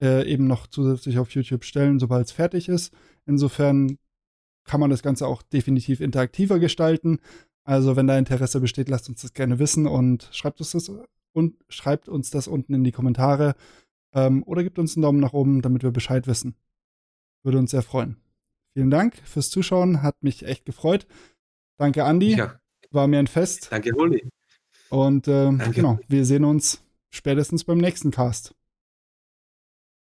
äh, 0.00 0.26
eben 0.30 0.46
noch 0.46 0.66
zusätzlich 0.66 1.18
auf 1.18 1.30
YouTube 1.30 1.64
stellen, 1.64 1.98
sobald 1.98 2.26
es 2.26 2.32
fertig 2.32 2.68
ist. 2.68 2.92
Insofern 3.26 3.98
kann 4.64 4.80
man 4.80 4.90
das 4.90 5.02
Ganze 5.02 5.26
auch 5.26 5.42
definitiv 5.42 6.00
interaktiver 6.00 6.58
gestalten. 6.58 7.18
Also, 7.64 7.96
wenn 7.96 8.06
da 8.06 8.18
Interesse 8.18 8.60
besteht, 8.60 8.88
lasst 8.88 9.08
uns 9.08 9.22
das 9.22 9.34
gerne 9.34 9.58
wissen 9.58 9.86
und 9.86 10.28
schreibt 10.32 10.60
uns 10.60 10.72
das 10.72 10.90
und 11.32 11.54
schreibt 11.68 12.08
uns 12.08 12.30
das 12.30 12.48
unten 12.48 12.74
in 12.74 12.84
die 12.84 12.92
Kommentare 12.92 13.54
ähm, 14.12 14.42
oder 14.44 14.62
gebt 14.62 14.78
uns 14.78 14.96
einen 14.96 15.02
Daumen 15.02 15.20
nach 15.20 15.32
oben, 15.32 15.62
damit 15.62 15.82
wir 15.82 15.90
Bescheid 15.90 16.26
wissen. 16.26 16.56
Würde 17.42 17.58
uns 17.58 17.70
sehr 17.70 17.82
freuen. 17.82 18.16
Vielen 18.74 18.90
Dank 18.90 19.16
fürs 19.24 19.50
Zuschauen, 19.50 20.02
hat 20.02 20.22
mich 20.22 20.44
echt 20.44 20.64
gefreut. 20.64 21.06
Danke, 21.78 22.04
Andi. 22.04 22.36
Ja. 22.36 22.58
War 22.90 23.06
mir 23.06 23.18
ein 23.18 23.26
Fest. 23.26 23.68
Danke, 23.70 23.94
Uli. 23.94 24.28
Und 24.90 25.28
äh, 25.28 25.50
genau, 25.72 25.98
wir 26.08 26.24
sehen 26.24 26.44
uns 26.44 26.82
spätestens 27.10 27.64
beim 27.64 27.78
nächsten 27.78 28.10
Cast. 28.10 28.54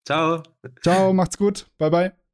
Ciao. 0.05 0.43
Ciao, 0.81 1.13
macht's 1.13 1.37
gut. 1.37 1.67
Bye, 1.77 1.91
bye. 1.91 2.28